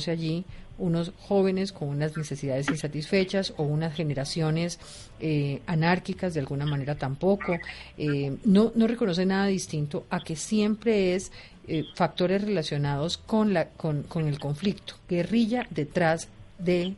allí 0.07 0.45
unos 0.77 1.11
jóvenes 1.27 1.71
con 1.71 1.89
unas 1.89 2.15
necesidades 2.15 2.69
insatisfechas 2.69 3.53
o 3.57 3.63
unas 3.63 3.95
generaciones 3.95 4.79
eh, 5.19 5.61
anárquicas 5.65 6.33
de 6.33 6.39
alguna 6.39 6.65
manera 6.65 6.95
tampoco. 6.95 7.57
Eh, 7.97 8.37
no, 8.45 8.71
no 8.75 8.87
reconoce 8.87 9.25
nada 9.25 9.47
distinto 9.47 10.05
a 10.09 10.19
que 10.19 10.35
siempre 10.35 11.15
es 11.15 11.31
eh, 11.67 11.85
factores 11.95 12.43
relacionados 12.43 13.17
con, 13.17 13.53
la, 13.53 13.69
con, 13.69 14.03
con 14.03 14.27
el 14.27 14.39
conflicto, 14.39 14.95
guerrilla 15.07 15.67
detrás 15.69 16.29
de 16.59 16.95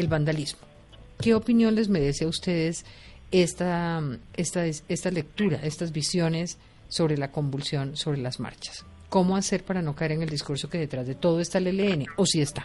el 0.00 0.08
vandalismo. 0.08 0.60
¿Qué 1.22 1.34
opinión 1.34 1.74
les 1.74 1.88
merece 1.88 2.24
a 2.24 2.28
ustedes 2.28 2.84
esta, 3.30 4.00
esta, 4.36 4.64
esta 4.64 5.10
lectura, 5.10 5.58
estas 5.62 5.92
visiones 5.92 6.58
sobre 6.88 7.16
la 7.16 7.30
convulsión, 7.30 7.96
sobre 7.96 8.18
las 8.18 8.40
marchas? 8.40 8.86
¿Cómo 9.08 9.36
hacer 9.36 9.64
para 9.64 9.82
no 9.82 9.94
caer 9.94 10.12
en 10.12 10.22
el 10.22 10.28
discurso 10.28 10.70
que 10.70 10.78
detrás 10.78 11.06
de 11.06 11.14
todo 11.14 11.40
está 11.40 11.58
el 11.58 11.66
ELN 11.66 12.06
o 12.16 12.24
si 12.24 12.40
está? 12.40 12.64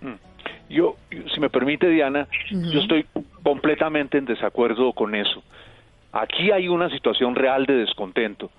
Mm. 0.00 0.14
Yo, 0.68 0.96
si 1.34 1.40
me 1.40 1.48
permite, 1.50 1.88
Diana, 1.88 2.28
yo 2.50 2.80
estoy 2.80 3.04
completamente 3.42 4.18
en 4.18 4.24
desacuerdo 4.24 4.92
con 4.92 5.14
eso. 5.14 5.42
Aquí 6.12 6.50
hay 6.52 6.68
una 6.68 6.88
situación 6.90 7.34
real 7.34 7.66
de 7.66 7.74
descontento. 7.74 8.50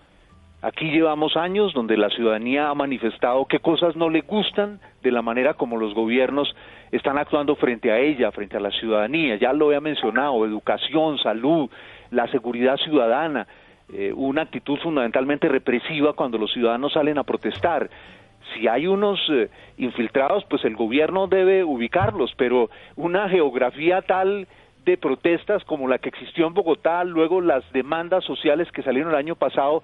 Aquí 0.63 0.91
llevamos 0.91 1.37
años 1.37 1.73
donde 1.73 1.97
la 1.97 2.09
ciudadanía 2.09 2.69
ha 2.69 2.75
manifestado 2.75 3.45
qué 3.45 3.57
cosas 3.57 3.95
no 3.95 4.11
le 4.11 4.21
gustan 4.21 4.79
de 5.01 5.11
la 5.11 5.23
manera 5.23 5.55
como 5.55 5.77
los 5.77 5.95
gobiernos 5.95 6.55
están 6.91 7.17
actuando 7.17 7.55
frente 7.55 7.91
a 7.91 7.97
ella, 7.97 8.31
frente 8.31 8.57
a 8.57 8.59
la 8.59 8.69
ciudadanía. 8.69 9.37
Ya 9.37 9.53
lo 9.53 9.71
he 9.71 9.79
mencionado, 9.81 10.45
educación, 10.45 11.17
salud, 11.17 11.67
la 12.11 12.27
seguridad 12.27 12.77
ciudadana, 12.77 13.47
eh, 13.91 14.13
una 14.15 14.43
actitud 14.43 14.77
fundamentalmente 14.77 15.49
represiva 15.49 16.13
cuando 16.13 16.37
los 16.37 16.53
ciudadanos 16.53 16.93
salen 16.93 17.17
a 17.17 17.23
protestar. 17.23 17.89
Si 18.53 18.67
hay 18.67 18.85
unos 18.85 19.19
eh, 19.31 19.49
infiltrados, 19.77 20.45
pues 20.45 20.63
el 20.63 20.75
gobierno 20.75 21.25
debe 21.25 21.63
ubicarlos, 21.63 22.33
pero 22.37 22.69
una 22.95 23.29
geografía 23.29 24.03
tal 24.03 24.47
de 24.85 24.97
protestas 24.97 25.63
como 25.63 25.87
la 25.87 25.97
que 25.97 26.09
existió 26.09 26.45
en 26.45 26.53
Bogotá, 26.53 27.03
luego 27.03 27.41
las 27.41 27.63
demandas 27.71 28.23
sociales 28.25 28.71
que 28.71 28.83
salieron 28.83 29.11
el 29.11 29.17
año 29.17 29.35
pasado, 29.35 29.81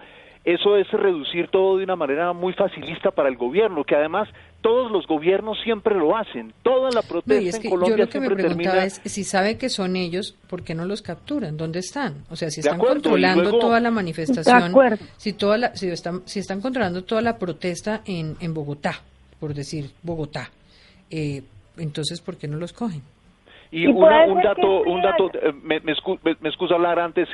eso 0.47 0.77
es 0.77 0.89
reducir 0.93 1.49
todo 1.49 1.77
de 1.77 1.83
una 1.83 1.97
manera 1.97 2.31
muy 2.31 2.53
facilista 2.53 3.11
para 3.11 3.27
el 3.27 3.35
gobierno, 3.35 3.83
que 3.83 3.95
además 3.95 4.29
todos 4.61 4.89
los 4.89 5.05
gobiernos 5.05 5.57
siempre 5.61 5.93
lo 5.93 6.15
hacen. 6.15 6.53
Toda 6.63 6.89
la 6.89 7.01
protesta 7.01 7.57
en 7.57 7.69
Colombia 7.69 7.97
yo 7.97 8.03
lo 8.05 8.09
que 8.09 8.19
me 8.21 8.29
preguntaba 8.29 8.85
es 8.85 9.01
si 9.03 9.25
saben 9.25 9.57
que 9.57 9.67
son 9.67 9.97
ellos, 9.97 10.37
¿por 10.49 10.63
qué 10.63 10.73
no 10.73 10.85
los 10.85 11.01
capturan? 11.01 11.57
¿Dónde 11.57 11.79
están? 11.79 12.23
O 12.29 12.37
sea, 12.37 12.49
si 12.49 12.61
están 12.61 12.79
controlando 12.79 13.59
toda 13.59 13.81
la 13.81 13.91
manifestación, 13.91 14.73
si 15.17 15.33
toda 15.33 15.57
la, 15.57 15.75
si 15.75 15.89
están 15.89 16.21
si 16.23 16.39
están 16.39 16.61
controlando 16.61 17.03
toda 17.03 17.21
la 17.21 17.37
protesta 17.37 18.01
en 18.05 18.37
en 18.39 18.53
Bogotá, 18.53 19.01
por 19.41 19.53
decir 19.53 19.91
Bogotá, 20.01 20.49
eh, 21.11 21.43
entonces 21.77 22.21
¿por 22.21 22.37
qué 22.37 22.47
no 22.47 22.55
los 22.55 22.71
cogen? 22.71 23.01
Y, 23.69 23.85
un 23.85 23.99
dato, 24.41 24.81
un 24.83 25.01
dato, 25.01 25.29
eh, 25.33 25.51
me, 25.61 25.81
me, 25.81 25.91
excuso 26.49 26.73
hablar 26.73 26.99
antes, 26.99 27.27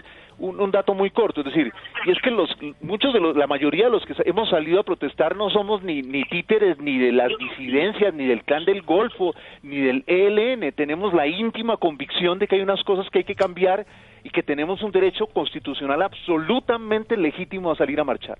un, 0.44 0.72
dato 0.72 0.94
muy 0.94 1.10
corto, 1.10 1.42
es 1.42 1.46
decir, 1.46 1.72
y 2.06 2.12
es 2.12 2.18
que 2.22 2.32
los, 2.32 2.50
muchos 2.82 3.14
de 3.14 3.20
los, 3.20 3.36
la 3.36 3.48
mayoría 3.48 3.86
de 3.86 3.92
los 3.92 4.06
que 4.06 4.16
hemos 4.26 4.50
salido 4.50 4.80
a 4.80 4.84
protestar 4.84 5.36
no 5.36 5.50
somos 5.50 5.84
ni, 5.84 6.02
ni 6.02 6.24
títeres 6.26 6.78
ni 6.80 6.98
de 6.98 7.12
las 7.12 7.32
disidencias, 7.38 8.14
ni 8.14 8.26
del 8.26 8.44
clan 8.44 8.66
del 8.66 8.82
Golfo, 8.82 9.34
ni 9.62 9.78
del 9.78 10.04
ELN, 10.08 10.74
tenemos 10.74 11.14
la 11.14 11.28
íntima 11.28 11.78
convicción 11.78 12.40
de 12.40 12.48
que 12.48 12.56
hay 12.56 12.62
unas 12.62 12.84
cosas 12.84 13.10
que 13.10 13.20
hay 13.20 13.24
que 13.24 13.36
cambiar 13.36 13.86
y 14.24 14.30
que 14.30 14.44
tenemos 14.44 14.82
un 14.82 14.92
derecho 14.92 15.28
constitucional 15.28 16.02
absolutamente 16.02 17.18
legítimo 17.18 17.72
a 17.72 17.76
salir 17.76 18.00
a 18.00 18.04
marchar. 18.04 18.38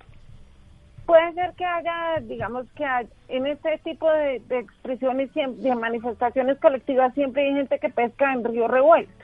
Puede 1.06 1.34
ser 1.34 1.52
que 1.56 1.64
haya, 1.64 2.20
digamos 2.22 2.66
que 2.74 2.84
en 3.28 3.46
este 3.46 3.78
tipo 3.84 4.10
de, 4.10 4.36
expresiones, 4.48 5.30
de 5.34 5.74
manifestaciones 5.76 6.58
colectivas, 6.58 7.12
siempre 7.12 7.46
hay 7.46 7.54
gente 7.54 7.78
que 7.78 7.90
pesca 7.90 8.32
en 8.32 8.42
río 8.42 8.68
revuelto. 8.68 9.23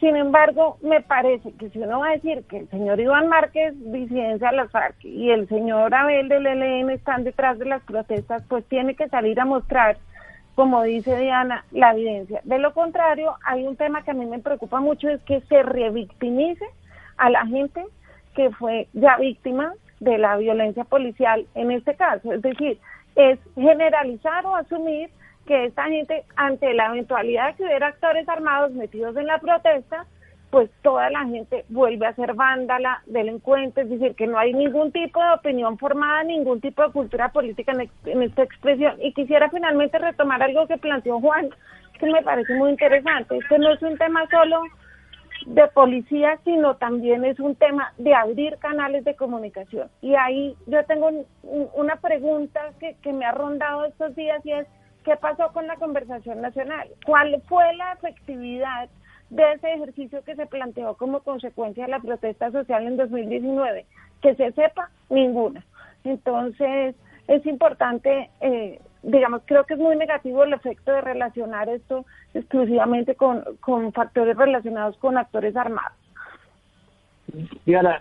Sin 0.00 0.14
embargo, 0.14 0.76
me 0.82 1.00
parece 1.00 1.52
que 1.54 1.70
si 1.70 1.78
uno 1.78 2.00
va 2.00 2.08
a 2.08 2.12
decir 2.12 2.44
que 2.48 2.58
el 2.58 2.68
señor 2.68 3.00
Iván 3.00 3.28
Márquez, 3.28 3.74
disidencia 3.92 4.50
de 4.50 4.56
las 4.56 4.70
FARC, 4.70 5.02
y 5.02 5.30
el 5.30 5.48
señor 5.48 5.94
Abel 5.94 6.28
del 6.28 6.46
ELN 6.46 6.90
están 6.90 7.24
detrás 7.24 7.58
de 7.58 7.64
las 7.64 7.82
protestas, 7.82 8.42
pues 8.48 8.64
tiene 8.66 8.94
que 8.94 9.08
salir 9.08 9.40
a 9.40 9.46
mostrar, 9.46 9.96
como 10.54 10.82
dice 10.82 11.18
Diana, 11.18 11.64
la 11.70 11.92
evidencia. 11.92 12.42
De 12.44 12.58
lo 12.58 12.74
contrario, 12.74 13.36
hay 13.42 13.66
un 13.66 13.76
tema 13.76 14.02
que 14.02 14.10
a 14.10 14.14
mí 14.14 14.26
me 14.26 14.38
preocupa 14.38 14.80
mucho, 14.80 15.08
es 15.08 15.22
que 15.22 15.40
se 15.42 15.62
revictimice 15.62 16.66
a 17.16 17.30
la 17.30 17.46
gente 17.46 17.82
que 18.34 18.50
fue 18.50 18.88
ya 18.92 19.16
víctima 19.16 19.72
de 20.00 20.18
la 20.18 20.36
violencia 20.36 20.84
policial 20.84 21.46
en 21.54 21.70
este 21.70 21.94
caso. 21.94 22.34
Es 22.34 22.42
decir, 22.42 22.78
es 23.14 23.38
generalizar 23.54 24.44
o 24.44 24.56
asumir 24.56 25.08
que 25.46 25.66
esta 25.66 25.84
gente, 25.84 26.24
ante 26.36 26.74
la 26.74 26.86
eventualidad 26.86 27.48
de 27.48 27.54
que 27.54 27.64
hubiera 27.64 27.88
actores 27.88 28.28
armados 28.28 28.72
metidos 28.72 29.16
en 29.16 29.26
la 29.26 29.38
protesta, 29.38 30.06
pues 30.50 30.70
toda 30.82 31.10
la 31.10 31.24
gente 31.26 31.64
vuelve 31.68 32.06
a 32.06 32.14
ser 32.14 32.34
vándala, 32.34 33.02
delincuente, 33.06 33.82
es 33.82 33.90
decir, 33.90 34.14
que 34.14 34.26
no 34.26 34.38
hay 34.38 34.54
ningún 34.54 34.92
tipo 34.92 35.22
de 35.22 35.32
opinión 35.32 35.76
formada, 35.78 36.24
ningún 36.24 36.60
tipo 36.60 36.82
de 36.82 36.92
cultura 36.92 37.30
política 37.30 37.72
en, 37.72 38.22
esta 38.22 38.42
expresión. 38.42 38.96
Y 39.02 39.12
quisiera 39.12 39.50
finalmente 39.50 39.98
retomar 39.98 40.42
algo 40.42 40.66
que 40.66 40.78
planteó 40.78 41.20
Juan, 41.20 41.50
que 41.98 42.06
me 42.06 42.22
parece 42.22 42.54
muy 42.54 42.70
interesante. 42.70 43.36
Este 43.36 43.58
no 43.58 43.72
es 43.72 43.82
un 43.82 43.98
tema 43.98 44.24
solo 44.30 44.62
de 45.46 45.66
policía, 45.68 46.38
sino 46.44 46.76
también 46.76 47.24
es 47.24 47.38
un 47.38 47.54
tema 47.56 47.92
de 47.98 48.14
abrir 48.14 48.56
canales 48.58 49.04
de 49.04 49.14
comunicación. 49.14 49.88
Y 50.00 50.14
ahí 50.14 50.56
yo 50.66 50.84
tengo 50.86 51.10
una 51.74 51.96
pregunta 51.96 52.60
que, 52.80 52.96
que 53.02 53.12
me 53.12 53.26
ha 53.26 53.32
rondado 53.32 53.84
estos 53.84 54.14
días 54.16 54.44
y 54.44 54.52
es, 54.52 54.66
¿qué 55.06 55.16
pasó 55.16 55.50
con 55.54 55.66
la 55.66 55.76
conversación 55.76 56.42
nacional? 56.42 56.88
¿Cuál 57.06 57.40
fue 57.48 57.74
la 57.76 57.92
efectividad 57.94 58.90
de 59.30 59.52
ese 59.52 59.72
ejercicio 59.74 60.22
que 60.24 60.36
se 60.36 60.46
planteó 60.46 60.94
como 60.94 61.20
consecuencia 61.20 61.84
de 61.84 61.90
la 61.90 62.00
protesta 62.00 62.50
social 62.50 62.86
en 62.86 62.96
2019. 62.96 63.86
Que 64.22 64.34
se 64.34 64.52
sepa, 64.52 64.90
ninguna. 65.10 65.64
Entonces, 66.04 66.94
es 67.26 67.44
importante, 67.46 68.30
eh, 68.40 68.80
digamos, 69.02 69.42
creo 69.44 69.64
que 69.64 69.74
es 69.74 69.80
muy 69.80 69.96
negativo 69.96 70.44
el 70.44 70.52
efecto 70.52 70.92
de 70.92 71.00
relacionar 71.00 71.68
esto 71.68 72.06
exclusivamente 72.34 73.14
con, 73.14 73.42
con 73.60 73.92
factores 73.92 74.36
relacionados 74.36 74.96
con 74.98 75.18
actores 75.18 75.56
armados. 75.56 75.96
Diana, 77.64 78.00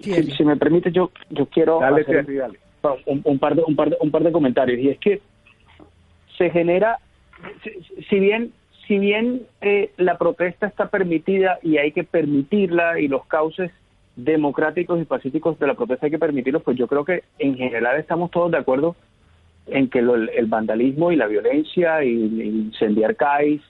si, 0.00 0.12
si 0.32 0.44
me 0.44 0.56
permite, 0.56 0.90
yo, 0.90 1.10
yo 1.30 1.46
quiero 1.46 1.78
Dale, 1.78 2.02
hacer 2.02 2.26
Terry, 2.26 2.36
dale. 2.36 2.58
un, 3.06 3.22
un 3.24 3.38
par 3.38 3.54
de, 3.54 3.62
un, 3.64 3.76
par 3.76 3.90
de, 3.90 3.96
un 4.00 4.10
par 4.10 4.24
de 4.24 4.32
comentarios. 4.32 4.80
Y 4.80 4.88
es 4.90 4.98
que 4.98 5.22
se 6.38 6.50
genera, 6.50 6.98
si, 7.62 7.70
si 8.08 8.18
bien, 8.20 8.52
si 8.86 8.98
bien 8.98 9.42
eh, 9.60 9.90
la 9.96 10.18
protesta 10.18 10.66
está 10.66 10.88
permitida 10.88 11.58
y 11.62 11.78
hay 11.78 11.92
que 11.92 12.04
permitirla 12.04 13.00
y 13.00 13.08
los 13.08 13.26
cauces 13.26 13.70
democráticos 14.16 15.00
y 15.00 15.04
pacíficos 15.04 15.58
de 15.58 15.66
la 15.66 15.74
protesta 15.74 16.06
hay 16.06 16.12
que 16.12 16.18
permitirlos, 16.18 16.62
pues 16.62 16.76
yo 16.76 16.86
creo 16.86 17.04
que 17.04 17.24
en 17.38 17.56
general 17.56 17.98
estamos 17.98 18.30
todos 18.30 18.50
de 18.50 18.58
acuerdo 18.58 18.94
en 19.66 19.88
que 19.88 20.02
lo- 20.02 20.14
el 20.14 20.46
vandalismo 20.46 21.10
y 21.10 21.16
la 21.16 21.26
violencia 21.26 22.04
y, 22.04 22.10
y 22.10 22.42
incendiar 22.42 23.16
CAIs 23.16 23.62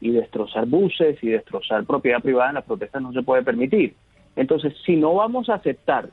y 0.00 0.10
destrozar 0.10 0.66
buses 0.66 1.18
y 1.22 1.28
destrozar 1.28 1.84
propiedad 1.84 2.20
privada 2.20 2.50
en 2.50 2.54
las 2.56 2.64
protestas 2.64 3.02
no 3.02 3.12
se 3.12 3.22
puede 3.22 3.42
permitir. 3.42 3.94
Entonces, 4.36 4.72
si 4.84 4.94
no 4.94 5.14
vamos 5.14 5.48
a 5.48 5.54
aceptar 5.54 6.10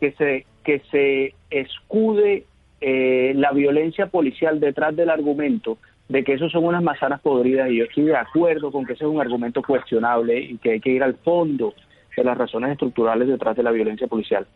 que 0.00 0.12
se 0.12 0.46
que 0.64 0.80
se 0.90 1.34
escude 1.50 2.44
eh, 2.80 3.32
la 3.36 3.52
violencia 3.52 4.06
policial 4.06 4.60
detrás 4.60 4.94
del 4.94 5.10
argumento 5.10 5.78
de 6.08 6.24
que 6.24 6.34
eso 6.34 6.48
son 6.48 6.64
unas 6.64 6.82
manzanas 6.82 7.20
podridas 7.20 7.70
y 7.70 7.76
yo 7.76 7.84
estoy 7.84 8.04
de 8.04 8.16
acuerdo 8.16 8.72
con 8.72 8.86
que 8.86 8.94
ese 8.94 9.04
es 9.04 9.10
un 9.10 9.20
argumento 9.20 9.62
cuestionable 9.62 10.40
y 10.40 10.56
que 10.58 10.72
hay 10.72 10.80
que 10.80 10.90
ir 10.90 11.02
al 11.02 11.14
fondo 11.16 11.74
de 12.16 12.24
las 12.24 12.36
razones 12.36 12.72
estructurales 12.72 13.28
detrás 13.28 13.56
de 13.56 13.62
la 13.62 13.70
violencia 13.70 14.06
policial. 14.06 14.46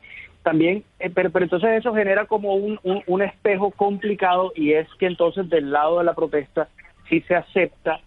También, 0.43 0.83
eh, 0.99 1.11
pero, 1.15 1.31
pero 1.31 1.45
entonces 1.45 1.71
eso 1.79 1.95
genera 1.95 2.27
como 2.27 2.55
un, 2.55 2.79
un, 2.83 3.03
un 3.07 3.23
espejo 3.23 3.71
complicado 3.71 4.53
y 4.57 4.73
es 4.73 4.89
que 4.99 5.07
entonces 5.07 5.49
del 5.49 5.71
lado 5.71 5.99
de 5.99 6.05
la 6.05 6.15
protesta 6.15 6.69
sí 7.09 7.21
se 7.23 7.35
acepta 7.35 8.01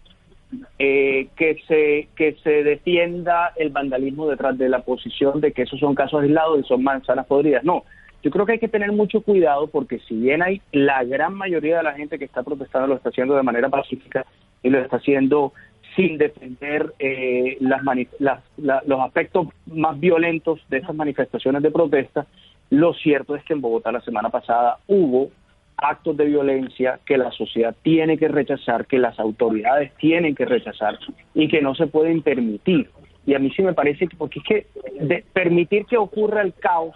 eh, 0.78 1.28
que 1.36 1.56
se 1.66 2.08
que 2.14 2.36
se 2.42 2.62
defienda 2.62 3.52
el 3.56 3.70
vandalismo 3.70 4.28
detrás 4.28 4.56
de 4.56 4.68
la 4.68 4.80
posición 4.80 5.40
de 5.40 5.52
que 5.52 5.62
esos 5.62 5.80
son 5.80 5.94
casos 5.94 6.22
aislados 6.22 6.60
y 6.60 6.68
son 6.68 6.84
manzanas 6.84 7.26
podridas. 7.26 7.64
No, 7.64 7.84
yo 8.26 8.30
creo 8.32 8.44
que 8.44 8.52
hay 8.54 8.58
que 8.58 8.66
tener 8.66 8.90
mucho 8.90 9.20
cuidado 9.20 9.68
porque 9.68 10.00
si 10.00 10.16
bien 10.16 10.42
hay 10.42 10.60
la 10.72 11.04
gran 11.04 11.32
mayoría 11.32 11.76
de 11.76 11.84
la 11.84 11.92
gente 11.92 12.18
que 12.18 12.24
está 12.24 12.42
protestando 12.42 12.88
lo 12.88 12.96
está 12.96 13.10
haciendo 13.10 13.36
de 13.36 13.44
manera 13.44 13.68
pacífica 13.68 14.26
y 14.64 14.68
lo 14.70 14.80
está 14.80 14.96
haciendo 14.96 15.52
sin 15.94 16.18
defender 16.18 16.92
eh, 16.98 17.56
las 17.60 17.82
las- 18.18 18.42
la- 18.56 18.82
los 18.84 18.98
aspectos 19.00 19.46
más 19.66 20.00
violentos 20.00 20.58
de 20.68 20.78
esas 20.78 20.92
manifestaciones 20.96 21.62
de 21.62 21.70
protesta, 21.70 22.26
lo 22.70 22.94
cierto 22.94 23.36
es 23.36 23.44
que 23.44 23.52
en 23.52 23.60
Bogotá 23.60 23.92
la 23.92 24.00
semana 24.00 24.28
pasada 24.28 24.78
hubo 24.88 25.30
actos 25.76 26.16
de 26.16 26.24
violencia 26.24 26.98
que 27.06 27.18
la 27.18 27.30
sociedad 27.30 27.76
tiene 27.82 28.18
que 28.18 28.26
rechazar, 28.26 28.86
que 28.86 28.98
las 28.98 29.20
autoridades 29.20 29.94
tienen 29.98 30.34
que 30.34 30.46
rechazar 30.46 30.98
y 31.32 31.46
que 31.46 31.60
no 31.62 31.76
se 31.76 31.86
pueden 31.86 32.22
permitir. 32.22 32.90
Y 33.26 33.34
a 33.34 33.38
mí 33.38 33.50
sí 33.50 33.62
me 33.62 33.74
parece 33.74 34.06
que, 34.06 34.16
porque 34.16 34.38
es 34.38 34.44
que 34.44 34.66
de- 35.00 35.24
permitir 35.32 35.84
que 35.86 35.96
ocurra 35.96 36.42
el 36.42 36.54
caos 36.54 36.94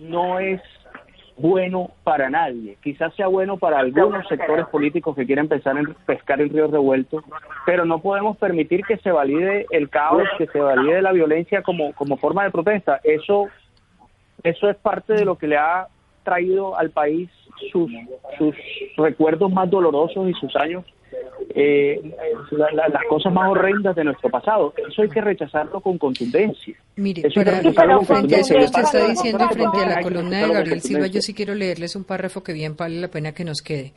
no 0.00 0.38
es 0.40 0.60
bueno 1.38 1.90
para 2.02 2.30
nadie. 2.30 2.76
Quizás 2.82 3.14
sea 3.14 3.26
bueno 3.26 3.58
para 3.58 3.78
algunos 3.78 4.26
sectores 4.26 4.66
políticos 4.66 5.14
que 5.14 5.26
quieren 5.26 5.48
pensar 5.48 5.76
en 5.76 5.94
pescar 6.06 6.40
en 6.40 6.48
río 6.48 6.66
revuelto, 6.66 7.22
pero 7.66 7.84
no 7.84 8.00
podemos 8.00 8.36
permitir 8.38 8.82
que 8.84 8.96
se 8.98 9.12
valide 9.12 9.66
el 9.70 9.88
caos, 9.90 10.22
que 10.38 10.46
se 10.46 10.58
valide 10.58 11.02
la 11.02 11.12
violencia 11.12 11.62
como, 11.62 11.92
como 11.92 12.16
forma 12.16 12.44
de 12.44 12.50
protesta. 12.50 13.00
Eso, 13.04 13.48
eso 14.42 14.70
es 14.70 14.76
parte 14.76 15.12
de 15.12 15.24
lo 15.24 15.36
que 15.36 15.46
le 15.46 15.58
ha 15.58 15.88
traído 16.24 16.76
al 16.76 16.90
país 16.90 17.30
sus, 17.70 17.90
sus 18.38 18.54
recuerdos 18.96 19.52
más 19.52 19.70
dolorosos 19.70 20.28
y 20.28 20.32
sus 20.34 20.56
años, 20.56 20.84
eh, 21.54 22.00
la- 22.50 22.70
la- 22.72 22.88
las 22.88 23.02
cosas 23.08 23.32
más 23.32 23.48
horrendas 23.50 23.94
de 23.96 24.04
nuestro 24.04 24.28
pasado. 24.30 24.74
Eso 24.88 25.02
hay 25.02 25.08
que 25.08 25.20
rechazarlo 25.20 25.80
con 25.80 25.96
contundencia. 25.98 26.74
Mire, 26.96 27.22
Eso 27.26 27.40
para, 27.42 28.00
frente 28.00 28.36
a 28.36 28.38
eso 28.40 28.54
que 28.54 28.64
usted 28.64 28.82
está 28.82 29.06
diciendo 29.06 29.48
frente 29.50 29.78
a 29.82 29.86
la 29.86 30.00
columna 30.02 30.38
de 30.46 30.52
Gabriel 30.52 30.80
Silva, 30.82 31.06
yo 31.06 31.20
sí 31.22 31.34
quiero 31.34 31.54
leerles 31.54 31.96
un 31.96 32.04
párrafo 32.04 32.42
que 32.42 32.52
bien 32.52 32.76
vale 32.76 33.00
la 33.00 33.08
pena 33.08 33.32
que 33.32 33.44
nos 33.44 33.60
quede. 33.62 33.92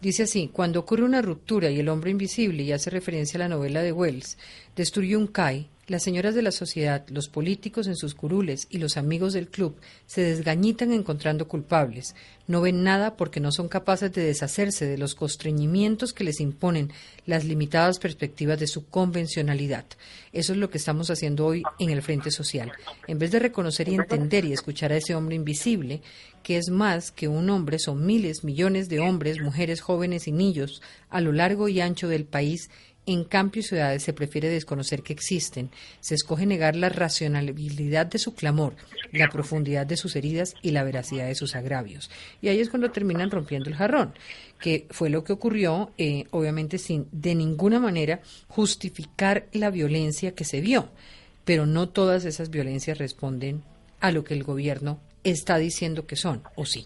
Dice 0.00 0.22
así, 0.22 0.48
cuando 0.50 0.80
ocurre 0.80 1.04
una 1.04 1.20
ruptura 1.20 1.70
y 1.70 1.78
el 1.78 1.90
hombre 1.90 2.10
invisible, 2.10 2.62
y 2.62 2.72
hace 2.72 2.88
referencia 2.88 3.36
a 3.36 3.40
la 3.40 3.48
novela 3.48 3.82
de 3.82 3.92
Wells, 3.92 4.38
destruye 4.74 5.14
un 5.14 5.26
CAI, 5.26 5.68
las 5.90 6.04
señoras 6.04 6.36
de 6.36 6.42
la 6.42 6.52
sociedad, 6.52 7.04
los 7.08 7.28
políticos 7.28 7.88
en 7.88 7.96
sus 7.96 8.14
curules 8.14 8.68
y 8.70 8.78
los 8.78 8.96
amigos 8.96 9.32
del 9.32 9.48
club 9.48 9.74
se 10.06 10.22
desgañitan 10.22 10.92
encontrando 10.92 11.48
culpables. 11.48 12.14
No 12.46 12.60
ven 12.60 12.84
nada 12.84 13.16
porque 13.16 13.40
no 13.40 13.50
son 13.50 13.68
capaces 13.68 14.12
de 14.12 14.22
deshacerse 14.22 14.86
de 14.86 14.98
los 14.98 15.16
constreñimientos 15.16 16.12
que 16.12 16.22
les 16.22 16.38
imponen 16.38 16.92
las 17.26 17.44
limitadas 17.44 17.98
perspectivas 17.98 18.60
de 18.60 18.68
su 18.68 18.86
convencionalidad. 18.86 19.84
Eso 20.32 20.52
es 20.52 20.60
lo 20.60 20.70
que 20.70 20.78
estamos 20.78 21.10
haciendo 21.10 21.44
hoy 21.44 21.64
en 21.80 21.90
el 21.90 22.02
Frente 22.02 22.30
Social. 22.30 22.70
En 23.08 23.18
vez 23.18 23.32
de 23.32 23.40
reconocer 23.40 23.88
y 23.88 23.96
entender 23.96 24.44
y 24.44 24.52
escuchar 24.52 24.92
a 24.92 24.96
ese 24.96 25.16
hombre 25.16 25.34
invisible, 25.34 26.02
que 26.42 26.56
es 26.56 26.70
más 26.70 27.10
que 27.10 27.28
un 27.28 27.50
hombre, 27.50 27.78
son 27.78 28.04
miles, 28.06 28.44
millones 28.44 28.88
de 28.88 29.00
hombres, 29.00 29.40
mujeres, 29.40 29.80
jóvenes 29.80 30.28
y 30.28 30.32
niños 30.32 30.82
a 31.08 31.20
lo 31.20 31.32
largo 31.32 31.68
y 31.68 31.80
ancho 31.80 32.08
del 32.08 32.24
país. 32.24 32.70
En 33.06 33.24
campo 33.24 33.58
y 33.58 33.62
ciudades 33.62 34.02
se 34.02 34.12
prefiere 34.12 34.48
desconocer 34.48 35.02
que 35.02 35.12
existen. 35.12 35.70
Se 36.00 36.14
escoge 36.14 36.46
negar 36.46 36.76
la 36.76 36.90
racionalidad 36.90 38.06
de 38.06 38.18
su 38.18 38.34
clamor, 38.34 38.76
la 39.10 39.28
profundidad 39.28 39.86
de 39.86 39.96
sus 39.96 40.16
heridas 40.16 40.54
y 40.62 40.70
la 40.70 40.84
veracidad 40.84 41.26
de 41.26 41.34
sus 41.34 41.56
agravios. 41.56 42.10
Y 42.42 42.48
ahí 42.48 42.60
es 42.60 42.68
cuando 42.68 42.90
terminan 42.90 43.30
rompiendo 43.30 43.70
el 43.70 43.76
jarrón, 43.76 44.14
que 44.60 44.86
fue 44.90 45.10
lo 45.10 45.24
que 45.24 45.32
ocurrió, 45.32 45.92
eh, 45.98 46.24
obviamente 46.30 46.78
sin 46.78 47.08
de 47.10 47.34
ninguna 47.34 47.80
manera 47.80 48.20
justificar 48.48 49.46
la 49.52 49.70
violencia 49.70 50.34
que 50.34 50.44
se 50.44 50.60
vio. 50.60 50.90
Pero 51.44 51.66
no 51.66 51.88
todas 51.88 52.24
esas 52.26 52.50
violencias 52.50 52.98
responden 52.98 53.62
a 53.98 54.12
lo 54.12 54.24
que 54.24 54.34
el 54.34 54.44
gobierno 54.44 55.00
está 55.24 55.58
diciendo 55.58 56.06
que 56.06 56.16
son, 56.16 56.42
¿o 56.56 56.64
sí? 56.64 56.84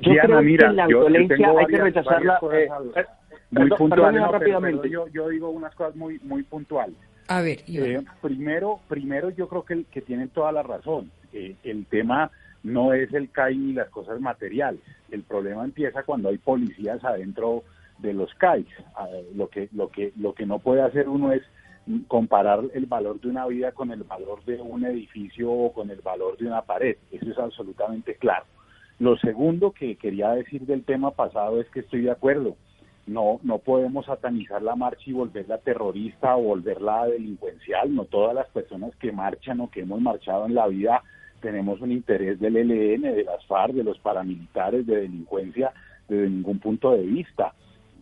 Yo 0.00 0.12
Diana, 0.12 0.26
creo 0.28 0.42
mira, 0.42 0.68
que 0.70 0.74
la 0.74 0.84
yo- 0.84 0.90
yo 0.90 0.98
violencia 1.06 1.48
hay 1.58 1.66
que 1.66 1.76
rechazarla. 1.78 2.38
varias 2.40 2.64
eh, 2.64 2.68
cosas 2.68 3.06
eh, 3.06 3.08
muy 3.50 3.68
perdón- 3.70 3.88
no, 3.90 3.96
pero- 4.10 4.32
rápidamente. 4.32 4.80
pero 4.88 4.92
yo, 5.06 5.08
yo 5.12 5.28
digo 5.28 5.50
unas 5.50 5.74
cosas 5.74 5.94
muy, 5.96 6.18
muy 6.24 6.42
puntuales. 6.42 6.96
A 7.28 7.40
ver. 7.40 7.60
Eh, 7.68 8.02
primero, 8.20 8.80
primero 8.88 9.30
yo 9.30 9.48
creo 9.48 9.64
que, 9.64 9.84
que 9.84 10.00
tienen 10.02 10.28
toda 10.28 10.52
la 10.52 10.62
razón. 10.62 11.10
Eh, 11.32 11.54
el 11.64 11.86
tema 11.86 12.30
no 12.62 12.92
es 12.92 13.12
el 13.14 13.30
CAI 13.30 13.56
ni 13.56 13.72
las 13.72 13.88
cosas 13.90 14.20
materiales. 14.20 14.80
El 15.10 15.22
problema 15.22 15.64
empieza 15.64 16.02
cuando 16.02 16.28
hay 16.28 16.38
policías 16.38 17.02
adentro 17.04 17.62
de 17.98 18.12
los 18.12 18.34
CAIs. 18.34 18.66
Ah, 18.96 19.06
lo 19.36 19.48
que 19.48 19.68
lo 19.72 19.88
que 19.88 20.12
lo 20.18 20.34
que 20.34 20.44
no 20.44 20.58
puede 20.58 20.82
hacer 20.82 21.08
uno 21.08 21.32
es 21.32 21.42
comparar 22.08 22.60
el 22.72 22.86
valor 22.86 23.20
de 23.20 23.28
una 23.28 23.46
vida 23.46 23.72
con 23.72 23.90
el 23.90 24.04
valor 24.04 24.44
de 24.44 24.60
un 24.60 24.84
edificio 24.84 25.50
o 25.50 25.72
con 25.72 25.90
el 25.90 26.00
valor 26.00 26.36
de 26.38 26.46
una 26.46 26.62
pared. 26.62 26.96
Eso 27.10 27.30
es 27.30 27.38
absolutamente 27.38 28.14
claro. 28.16 28.46
Lo 28.98 29.16
segundo 29.18 29.72
que 29.72 29.96
quería 29.96 30.30
decir 30.30 30.62
del 30.62 30.84
tema 30.84 31.10
pasado 31.10 31.60
es 31.60 31.68
que 31.70 31.80
estoy 31.80 32.02
de 32.02 32.10
acuerdo. 32.10 32.56
No, 33.06 33.38
no 33.42 33.58
podemos 33.58 34.06
satanizar 34.06 34.62
la 34.62 34.76
marcha 34.76 35.02
y 35.04 35.12
volverla 35.12 35.58
terrorista 35.58 36.36
o 36.36 36.42
volverla 36.42 37.06
delincuencial. 37.06 37.94
No 37.94 38.04
todas 38.06 38.34
las 38.34 38.48
personas 38.48 38.94
que 38.96 39.12
marchan 39.12 39.60
o 39.60 39.70
que 39.70 39.80
hemos 39.80 40.00
marchado 40.00 40.46
en 40.46 40.54
la 40.54 40.66
vida 40.68 41.02
tenemos 41.40 41.78
un 41.82 41.92
interés 41.92 42.40
del 42.40 42.56
ELN, 42.56 43.02
de 43.02 43.24
las 43.24 43.44
FARC, 43.44 43.74
de 43.74 43.84
los 43.84 43.98
paramilitares, 43.98 44.86
de 44.86 45.02
delincuencia, 45.02 45.74
desde 46.08 46.30
ningún 46.30 46.58
punto 46.58 46.92
de 46.92 47.02
vista. 47.02 47.52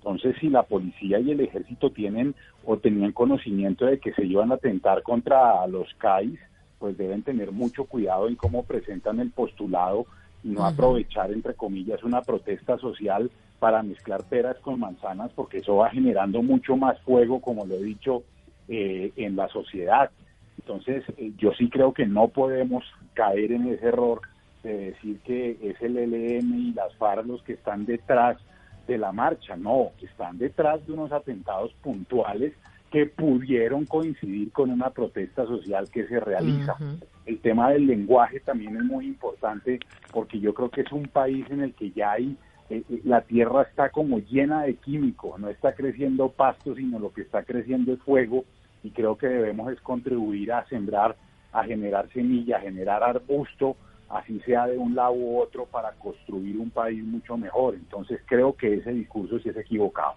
Entonces, 0.04 0.34
si 0.40 0.48
la 0.48 0.64
policía 0.64 1.20
y 1.20 1.30
el 1.30 1.40
ejército 1.40 1.90
tienen 1.90 2.34
o 2.64 2.76
tenían 2.76 3.12
conocimiento 3.12 3.86
de 3.86 4.00
que 4.00 4.12
se 4.12 4.24
iban 4.24 4.50
a 4.50 4.56
atentar 4.56 5.04
contra 5.04 5.64
los 5.68 5.94
CAIs, 5.94 6.40
pues 6.80 6.98
deben 6.98 7.22
tener 7.22 7.52
mucho 7.52 7.84
cuidado 7.84 8.26
en 8.26 8.34
cómo 8.34 8.64
presentan 8.64 9.20
el 9.20 9.30
postulado 9.30 10.06
y 10.42 10.48
no 10.48 10.66
aprovechar, 10.66 11.30
entre 11.30 11.54
comillas, 11.54 12.02
una 12.02 12.20
protesta 12.22 12.76
social 12.78 13.30
para 13.60 13.84
mezclar 13.84 14.24
peras 14.24 14.58
con 14.58 14.80
manzanas, 14.80 15.30
porque 15.36 15.58
eso 15.58 15.76
va 15.76 15.90
generando 15.90 16.42
mucho 16.42 16.76
más 16.76 17.00
fuego, 17.02 17.40
como 17.40 17.64
lo 17.64 17.76
he 17.76 17.82
dicho, 17.84 18.24
eh, 18.66 19.12
en 19.14 19.36
la 19.36 19.46
sociedad. 19.50 20.10
Entonces, 20.58 21.04
eh, 21.16 21.30
yo 21.38 21.52
sí 21.52 21.70
creo 21.70 21.92
que 21.92 22.06
no 22.06 22.26
podemos 22.26 22.82
caer 23.14 23.52
en 23.52 23.68
ese 23.68 23.86
error 23.86 24.20
de 24.64 24.90
decir 24.90 25.20
que 25.20 25.58
es 25.62 25.80
el 25.80 25.96
ELN 25.96 26.58
y 26.58 26.72
las 26.72 26.92
FARC 26.96 27.24
los 27.24 27.40
que 27.44 27.52
están 27.52 27.84
detrás 27.86 28.38
de 28.86 28.98
la 28.98 29.12
marcha. 29.12 29.56
No, 29.56 29.90
están 30.00 30.38
detrás 30.38 30.84
de 30.86 30.92
unos 30.92 31.12
atentados 31.12 31.72
puntuales 31.82 32.52
que 32.90 33.06
pudieron 33.06 33.86
coincidir 33.86 34.52
con 34.52 34.70
una 34.70 34.90
protesta 34.90 35.46
social 35.46 35.88
que 35.90 36.06
se 36.06 36.20
realiza. 36.20 36.76
El 37.24 37.38
tema 37.38 37.70
del 37.70 37.86
lenguaje 37.86 38.40
también 38.40 38.76
es 38.76 38.84
muy 38.84 39.06
importante 39.06 39.80
porque 40.12 40.38
yo 40.38 40.52
creo 40.52 40.68
que 40.70 40.82
es 40.82 40.92
un 40.92 41.08
país 41.08 41.46
en 41.50 41.62
el 41.62 41.72
que 41.74 41.90
ya 41.92 42.12
hay 42.12 42.36
eh, 42.72 42.84
eh, 42.88 43.00
la 43.04 43.20
tierra 43.20 43.62
está 43.62 43.90
como 43.90 44.18
llena 44.20 44.62
de 44.62 44.76
químicos, 44.76 45.38
no 45.38 45.50
está 45.50 45.74
creciendo 45.74 46.30
pasto, 46.30 46.74
sino 46.74 46.98
lo 46.98 47.12
que 47.12 47.20
está 47.20 47.42
creciendo 47.42 47.92
es 47.92 48.00
fuego 48.00 48.44
y 48.82 48.90
creo 48.90 49.18
que 49.18 49.26
debemos 49.26 49.70
es 49.72 49.80
contribuir 49.82 50.52
a 50.52 50.66
sembrar, 50.68 51.16
a 51.52 51.64
generar 51.64 52.08
semilla, 52.12 52.56
a 52.56 52.60
generar 52.60 53.02
arbusto, 53.02 53.76
así 54.12 54.40
sea 54.40 54.66
de 54.66 54.78
un 54.78 54.94
lado 54.94 55.12
u 55.12 55.40
otro, 55.40 55.66
para 55.66 55.92
construir 55.92 56.56
un 56.58 56.70
país 56.70 57.02
mucho 57.02 57.36
mejor. 57.36 57.74
Entonces 57.74 58.20
creo 58.26 58.54
que 58.56 58.74
ese 58.74 58.92
discurso 58.92 59.38
sí 59.40 59.48
es 59.48 59.56
equivocado. 59.56 60.14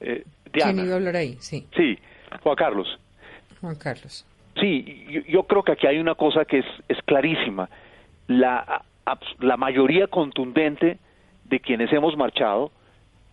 Eh, 0.00 0.24
¿Quién 0.52 0.74
Diana. 0.74 0.82
iba 0.84 0.92
a 0.92 0.96
hablar 0.96 1.16
ahí? 1.16 1.36
Sí, 1.40 1.66
Sí, 1.76 1.98
Juan 2.42 2.56
Carlos. 2.56 2.98
Juan 3.60 3.74
Carlos. 3.76 4.24
Sí, 4.60 5.06
yo, 5.10 5.20
yo 5.22 5.42
creo 5.44 5.62
que 5.62 5.72
aquí 5.72 5.86
hay 5.86 5.98
una 5.98 6.14
cosa 6.14 6.44
que 6.44 6.58
es, 6.60 6.66
es 6.88 6.98
clarísima. 7.04 7.68
La, 8.28 8.84
la 9.40 9.56
mayoría 9.56 10.06
contundente 10.06 10.98
de 11.44 11.60
quienes 11.60 11.92
hemos 11.92 12.16
marchado 12.16 12.70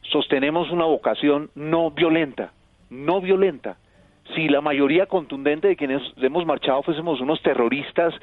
sostenemos 0.02 0.72
una 0.72 0.86
vocación 0.86 1.50
no 1.56 1.92
violenta, 1.92 2.52
no 2.90 3.22
violenta. 3.22 3.78
Si 4.34 4.48
la 4.48 4.62
mayoría 4.62 5.06
contundente 5.06 5.68
de 5.68 5.76
quienes 5.76 6.02
hemos 6.18 6.46
marchado 6.46 6.82
fuésemos 6.82 7.22
unos 7.22 7.42
terroristas, 7.42 8.14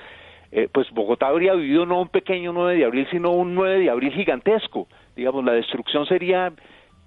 eh, 0.51 0.69
pues 0.73 0.91
Bogotá 0.91 1.29
habría 1.29 1.55
vivido 1.55 1.87
no 1.87 2.03
un 2.03 2.09
pequeño 2.09 2.53
9 2.53 2.77
de 2.77 2.85
abril, 2.85 3.07
sino 3.11 3.31
un 3.31 3.55
9 3.55 3.79
de 3.79 3.91
abril 3.91 4.13
gigantesco. 4.13 4.89
Digamos, 5.15 5.45
la 5.45 5.53
destrucción 5.53 6.05
sería 6.07 6.53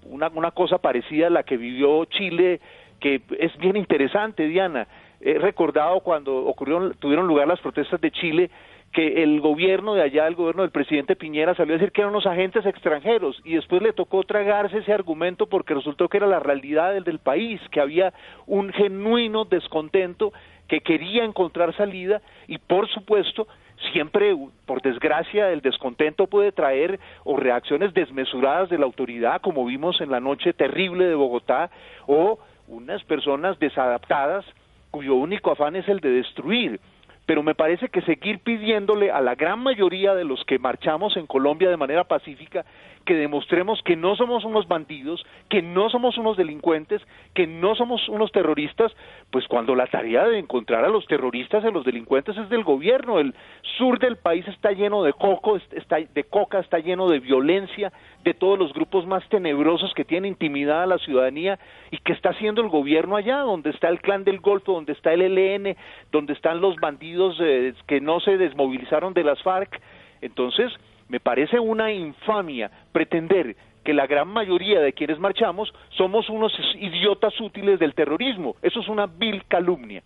una, 0.03 0.29
una 0.29 0.51
cosa 0.51 0.77
parecida 0.77 1.27
a 1.27 1.29
la 1.29 1.43
que 1.43 1.57
vivió 1.57 2.05
Chile, 2.05 2.59
que 2.99 3.21
es 3.37 3.55
bien 3.57 3.75
interesante, 3.75 4.47
Diana. 4.47 4.87
He 5.19 5.37
recordado 5.37 5.99
cuando 5.99 6.45
ocurrieron, 6.45 6.95
tuvieron 6.99 7.27
lugar 7.27 7.47
las 7.47 7.59
protestas 7.59 8.01
de 8.01 8.11
Chile, 8.11 8.49
que 8.95 9.23
el 9.23 9.41
gobierno 9.41 9.93
de 9.93 10.03
allá, 10.03 10.25
el 10.25 10.35
gobierno 10.35 10.61
del 10.61 10.71
presidente 10.71 11.17
Piñera, 11.17 11.53
salió 11.53 11.73
a 11.73 11.77
decir 11.77 11.91
que 11.91 11.99
eran 11.99 12.13
unos 12.13 12.25
agentes 12.25 12.65
extranjeros 12.65 13.41
y 13.43 13.55
después 13.55 13.81
le 13.81 13.91
tocó 13.91 14.23
tragarse 14.23 14.77
ese 14.77 14.93
argumento 14.93 15.47
porque 15.47 15.73
resultó 15.73 16.07
que 16.07 16.15
era 16.15 16.27
la 16.27 16.39
realidad 16.39 16.93
del, 16.93 17.03
del 17.03 17.19
país, 17.19 17.59
que 17.71 17.81
había 17.81 18.13
un 18.47 18.71
genuino 18.71 19.43
descontento 19.43 20.31
que 20.69 20.79
quería 20.79 21.25
encontrar 21.25 21.75
salida 21.75 22.21
y 22.47 22.57
por 22.57 22.87
supuesto 22.87 23.49
siempre 23.91 24.33
por 24.65 24.81
desgracia 24.81 25.51
el 25.51 25.59
descontento 25.59 26.27
puede 26.27 26.53
traer 26.53 26.97
o 27.25 27.35
reacciones 27.35 27.93
desmesuradas 27.93 28.69
de 28.69 28.77
la 28.77 28.85
autoridad 28.85 29.41
como 29.41 29.65
vimos 29.65 29.99
en 29.99 30.09
la 30.09 30.21
noche 30.21 30.53
terrible 30.53 31.05
de 31.05 31.15
Bogotá 31.15 31.69
o 32.07 32.39
unas 32.69 33.03
personas 33.03 33.59
desadaptadas 33.59 34.45
cuyo 34.89 35.15
único 35.15 35.51
afán 35.51 35.75
es 35.75 35.85
el 35.89 35.99
de 35.99 36.11
destruir 36.11 36.79
pero 37.25 37.43
me 37.43 37.55
parece 37.55 37.89
que 37.89 38.01
seguir 38.01 38.39
pidiéndole 38.39 39.11
a 39.11 39.21
la 39.21 39.35
gran 39.35 39.59
mayoría 39.59 40.13
de 40.13 40.23
los 40.23 40.43
que 40.45 40.59
marchamos 40.59 41.17
en 41.17 41.25
Colombia 41.25 41.69
de 41.69 41.77
manera 41.77 42.03
pacífica 42.03 42.65
que 43.05 43.15
demostremos 43.15 43.81
que 43.83 43.95
no 43.95 44.15
somos 44.15 44.43
unos 44.43 44.67
bandidos, 44.67 45.25
que 45.49 45.61
no 45.61 45.89
somos 45.89 46.17
unos 46.17 46.37
delincuentes, 46.37 47.01
que 47.33 47.47
no 47.47 47.75
somos 47.75 48.07
unos 48.09 48.31
terroristas, 48.31 48.91
pues 49.31 49.47
cuando 49.47 49.75
la 49.75 49.87
tarea 49.87 50.27
de 50.27 50.39
encontrar 50.39 50.83
a 50.83 50.89
los 50.89 51.05
terroristas 51.05 51.63
y 51.63 51.67
a 51.67 51.71
los 51.71 51.85
delincuentes 51.85 52.35
es 52.37 52.49
del 52.49 52.63
gobierno, 52.63 53.19
el 53.19 53.33
sur 53.77 53.99
del 53.99 54.17
país 54.17 54.47
está 54.47 54.71
lleno 54.71 55.03
de 55.03 55.13
coco, 55.13 55.57
está 55.57 55.97
de 55.97 56.23
coca, 56.23 56.59
está 56.59 56.79
lleno 56.79 57.07
de 57.07 57.19
violencia, 57.19 57.93
de 58.23 58.33
todos 58.33 58.57
los 58.57 58.73
grupos 58.73 59.05
más 59.05 59.27
tenebrosos 59.29 59.93
que 59.93 60.03
tienen 60.03 60.31
intimidad 60.31 60.83
a 60.83 60.87
la 60.87 60.97
ciudadanía 60.97 61.59
y 61.91 61.97
que 61.99 62.13
está 62.13 62.29
haciendo 62.29 62.61
el 62.61 62.69
gobierno 62.69 63.15
allá, 63.15 63.39
donde 63.39 63.69
está 63.69 63.87
el 63.89 64.01
clan 64.01 64.23
del 64.23 64.39
Golfo, 64.39 64.73
donde 64.73 64.93
está 64.93 65.13
el 65.13 65.21
ELN, 65.21 65.77
donde 66.11 66.33
están 66.33 66.59
los 66.59 66.75
bandidos 66.77 67.37
eh, 67.39 67.73
que 67.87 68.01
no 68.01 68.19
se 68.19 68.37
desmovilizaron 68.37 69.13
de 69.13 69.23
las 69.23 69.41
FARC. 69.43 69.79
Entonces, 70.21 70.73
me 71.09 71.19
parece 71.19 71.59
una 71.59 71.91
infamia 71.91 72.71
pretender 72.91 73.55
que 73.83 73.93
la 73.93 74.07
gran 74.07 74.27
mayoría 74.27 74.79
de 74.79 74.93
quienes 74.93 75.19
marchamos 75.19 75.71
somos 75.95 76.27
unos 76.29 76.51
idiotas 76.79 77.39
útiles 77.39 77.79
del 77.79 77.93
terrorismo. 77.93 78.55
Eso 78.61 78.79
es 78.79 78.87
una 78.89 79.05
vil 79.05 79.43
calumnia. 79.47 80.01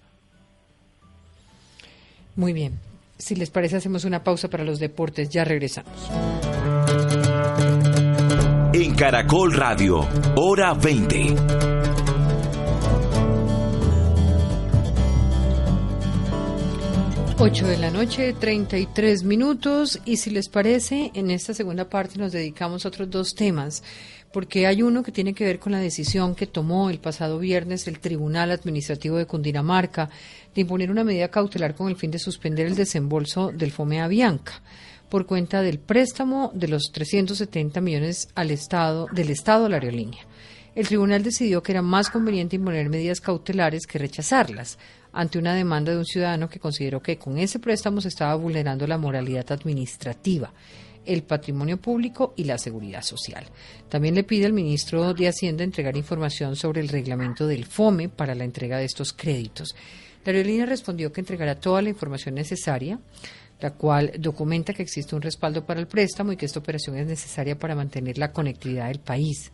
Muy 2.35 2.53
bien. 2.53 2.73
Si 3.17 3.35
les 3.35 3.49
parece, 3.49 3.77
hacemos 3.77 4.05
una 4.05 4.23
pausa 4.23 4.49
para 4.49 4.63
los 4.63 4.79
deportes. 4.79 5.29
Ya 5.29 5.43
regresamos. 5.43 6.09
En 8.73 8.95
Caracol 8.95 9.53
Radio, 9.53 10.07
hora 10.35 10.73
20. 10.73 11.78
Ocho 17.41 17.67
de 17.67 17.77
la 17.77 17.89
noche, 17.89 18.33
33 18.33 19.23
minutos. 19.23 20.01
Y 20.03 20.17
si 20.17 20.29
les 20.29 20.49
parece, 20.49 21.09
en 21.13 21.31
esta 21.31 21.53
segunda 21.53 21.89
parte 21.89 22.19
nos 22.19 22.33
dedicamos 22.33 22.83
a 22.83 22.89
otros 22.89 23.09
dos 23.09 23.33
temas, 23.33 23.81
porque 24.33 24.67
hay 24.67 24.81
uno 24.81 25.03
que 25.03 25.13
tiene 25.13 25.33
que 25.33 25.45
ver 25.45 25.57
con 25.57 25.71
la 25.71 25.79
decisión 25.79 26.35
que 26.35 26.47
tomó 26.47 26.89
el 26.89 26.99
pasado 26.99 27.39
viernes 27.39 27.87
el 27.87 28.01
Tribunal 28.01 28.51
Administrativo 28.51 29.15
de 29.15 29.25
Cundinamarca 29.25 30.09
de 30.53 30.61
imponer 30.61 30.91
una 30.91 31.05
medida 31.05 31.29
cautelar 31.29 31.75
con 31.75 31.87
el 31.87 31.95
fin 31.95 32.11
de 32.11 32.19
suspender 32.19 32.67
el 32.67 32.75
desembolso 32.75 33.53
del 33.53 33.71
FOMEA 33.71 34.09
Bianca 34.09 34.61
por 35.07 35.25
cuenta 35.25 35.61
del 35.61 35.79
préstamo 35.79 36.51
de 36.53 36.67
los 36.67 36.91
370 36.91 37.79
millones 37.79 38.27
al 38.35 38.51
Estado, 38.51 39.07
del 39.13 39.29
Estado 39.29 39.67
a 39.67 39.69
la 39.69 39.77
aerolínea. 39.77 40.27
El 40.75 40.87
tribunal 40.87 41.23
decidió 41.23 41.63
que 41.63 41.71
era 41.71 41.81
más 41.81 42.09
conveniente 42.09 42.57
imponer 42.57 42.89
medidas 42.89 43.21
cautelares 43.21 43.87
que 43.87 43.97
rechazarlas 43.97 44.77
ante 45.11 45.39
una 45.39 45.53
demanda 45.53 45.91
de 45.91 45.97
un 45.97 46.05
ciudadano 46.05 46.49
que 46.49 46.59
consideró 46.59 47.01
que 47.01 47.17
con 47.17 47.37
ese 47.37 47.59
préstamo 47.59 48.01
se 48.01 48.09
estaba 48.09 48.35
vulnerando 48.35 48.85
la 48.87 48.97
moralidad 48.97 49.51
administrativa, 49.51 50.53
el 51.05 51.23
patrimonio 51.23 51.77
público 51.77 52.33
y 52.35 52.43
la 52.43 52.57
seguridad 52.57 53.01
social. 53.01 53.45
También 53.89 54.15
le 54.15 54.23
pide 54.23 54.45
al 54.45 54.53
ministro 54.53 55.13
de 55.13 55.27
Hacienda 55.27 55.63
entregar 55.63 55.97
información 55.97 56.55
sobre 56.55 56.81
el 56.81 56.89
reglamento 56.89 57.47
del 57.47 57.65
FOME 57.65 58.09
para 58.09 58.35
la 58.35 58.43
entrega 58.43 58.77
de 58.77 58.85
estos 58.85 59.13
créditos. 59.13 59.75
La 60.25 60.33
aerolínea 60.33 60.65
respondió 60.65 61.11
que 61.11 61.21
entregará 61.21 61.55
toda 61.55 61.81
la 61.81 61.89
información 61.89 62.35
necesaria 62.35 62.99
la 63.61 63.71
cual 63.71 64.11
documenta 64.17 64.73
que 64.73 64.83
existe 64.83 65.15
un 65.15 65.21
respaldo 65.21 65.65
para 65.65 65.79
el 65.79 65.87
préstamo 65.87 66.31
y 66.31 66.37
que 66.37 66.45
esta 66.45 66.59
operación 66.59 66.97
es 66.97 67.07
necesaria 67.07 67.57
para 67.57 67.75
mantener 67.75 68.17
la 68.17 68.31
conectividad 68.31 68.87
del 68.87 68.99
país. 68.99 69.51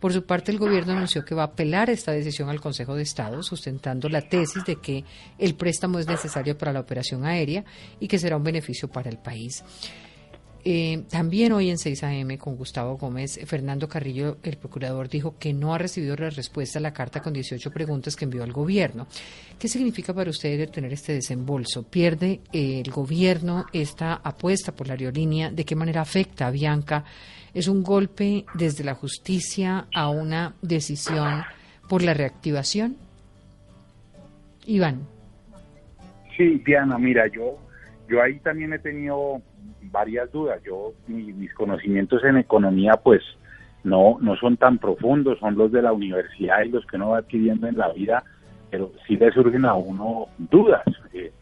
Por 0.00 0.12
su 0.12 0.24
parte, 0.24 0.52
el 0.52 0.58
gobierno 0.58 0.92
anunció 0.92 1.24
que 1.24 1.34
va 1.34 1.42
a 1.42 1.46
apelar 1.46 1.88
esta 1.88 2.12
decisión 2.12 2.48
al 2.48 2.60
Consejo 2.60 2.94
de 2.94 3.02
Estado, 3.02 3.42
sustentando 3.42 4.08
la 4.08 4.22
tesis 4.22 4.64
de 4.64 4.76
que 4.76 5.04
el 5.38 5.54
préstamo 5.54 5.98
es 5.98 6.06
necesario 6.06 6.56
para 6.58 6.72
la 6.72 6.80
operación 6.80 7.24
aérea 7.24 7.64
y 7.98 8.06
que 8.06 8.18
será 8.18 8.36
un 8.36 8.44
beneficio 8.44 8.88
para 8.88 9.08
el 9.08 9.18
país. 9.18 9.64
Eh, 10.68 11.04
también 11.08 11.52
hoy 11.52 11.70
en 11.70 11.78
6 11.78 12.02
AM 12.02 12.36
con 12.38 12.56
Gustavo 12.56 12.96
Gómez, 12.96 13.38
Fernando 13.46 13.88
Carrillo, 13.88 14.38
el 14.42 14.56
procurador, 14.56 15.08
dijo 15.08 15.36
que 15.38 15.52
no 15.52 15.72
ha 15.72 15.78
recibido 15.78 16.16
la 16.16 16.28
respuesta 16.28 16.80
a 16.80 16.82
la 16.82 16.92
carta 16.92 17.22
con 17.22 17.32
18 17.32 17.70
preguntas 17.70 18.16
que 18.16 18.24
envió 18.24 18.42
al 18.42 18.52
gobierno. 18.52 19.06
¿Qué 19.60 19.68
significa 19.68 20.12
para 20.12 20.28
ustedes 20.28 20.58
detener 20.58 20.92
este 20.92 21.12
desembolso? 21.12 21.84
¿Pierde 21.84 22.40
eh, 22.52 22.82
el 22.84 22.90
gobierno 22.90 23.66
esta 23.72 24.14
apuesta 24.14 24.72
por 24.72 24.88
la 24.88 24.94
aerolínea? 24.94 25.52
¿De 25.52 25.64
qué 25.64 25.76
manera 25.76 26.00
afecta 26.00 26.48
a 26.48 26.50
Bianca? 26.50 27.04
¿Es 27.56 27.68
un 27.68 27.82
golpe 27.82 28.44
desde 28.52 28.84
la 28.84 28.92
justicia 28.94 29.86
a 29.94 30.10
una 30.10 30.52
decisión 30.60 31.42
por 31.88 32.02
la 32.02 32.12
reactivación? 32.12 32.96
Iván. 34.66 35.00
Sí, 36.36 36.62
Diana, 36.66 36.98
mira, 36.98 37.26
yo, 37.28 37.56
yo 38.10 38.20
ahí 38.22 38.38
también 38.40 38.74
he 38.74 38.78
tenido 38.78 39.40
varias 39.84 40.30
dudas. 40.32 40.60
Yo, 40.64 40.92
mi- 41.06 41.32
mis 41.32 41.54
conocimientos 41.54 42.22
en 42.24 42.36
economía, 42.36 42.92
pues, 43.02 43.22
no, 43.84 44.18
no 44.20 44.36
son 44.36 44.58
tan 44.58 44.76
profundos, 44.76 45.38
son 45.38 45.56
los 45.56 45.72
de 45.72 45.80
la 45.80 45.94
universidad 45.94 46.62
y 46.62 46.68
los 46.68 46.84
que 46.84 46.96
uno 46.96 47.10
va 47.10 47.18
adquiriendo 47.20 47.68
en 47.68 47.78
la 47.78 47.90
vida, 47.90 48.22
pero 48.70 48.92
sí 49.06 49.16
le 49.16 49.32
surgen 49.32 49.64
a 49.64 49.72
uno 49.74 50.26
dudas. 50.36 50.82
eh, 51.14 51.32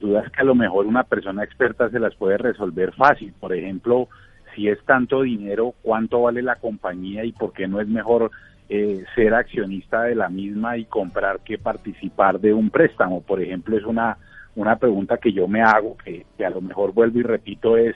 dudas 0.00 0.28
que 0.32 0.40
a 0.40 0.44
lo 0.44 0.56
mejor 0.56 0.86
una 0.86 1.04
persona 1.04 1.44
experta 1.44 1.88
se 1.90 2.00
las 2.00 2.14
puede 2.16 2.38
resolver 2.38 2.92
fácil. 2.94 3.32
Por 3.38 3.54
ejemplo, 3.54 4.08
si 4.54 4.68
es 4.68 4.82
tanto 4.84 5.22
dinero, 5.22 5.74
¿cuánto 5.82 6.22
vale 6.22 6.42
la 6.42 6.56
compañía 6.56 7.24
y 7.24 7.32
por 7.32 7.52
qué 7.52 7.66
no 7.66 7.80
es 7.80 7.88
mejor 7.88 8.30
eh, 8.68 9.04
ser 9.14 9.34
accionista 9.34 10.02
de 10.02 10.14
la 10.14 10.28
misma 10.28 10.76
y 10.76 10.84
comprar 10.84 11.40
que 11.40 11.58
participar 11.58 12.40
de 12.40 12.52
un 12.52 12.70
préstamo? 12.70 13.22
Por 13.22 13.42
ejemplo, 13.42 13.76
es 13.76 13.84
una, 13.84 14.18
una 14.56 14.76
pregunta 14.76 15.18
que 15.18 15.32
yo 15.32 15.48
me 15.48 15.62
hago, 15.62 15.96
que, 15.98 16.24
a 16.44 16.50
lo 16.50 16.60
mejor 16.60 16.92
vuelvo 16.92 17.18
y 17.18 17.22
repito, 17.22 17.76
es, 17.76 17.94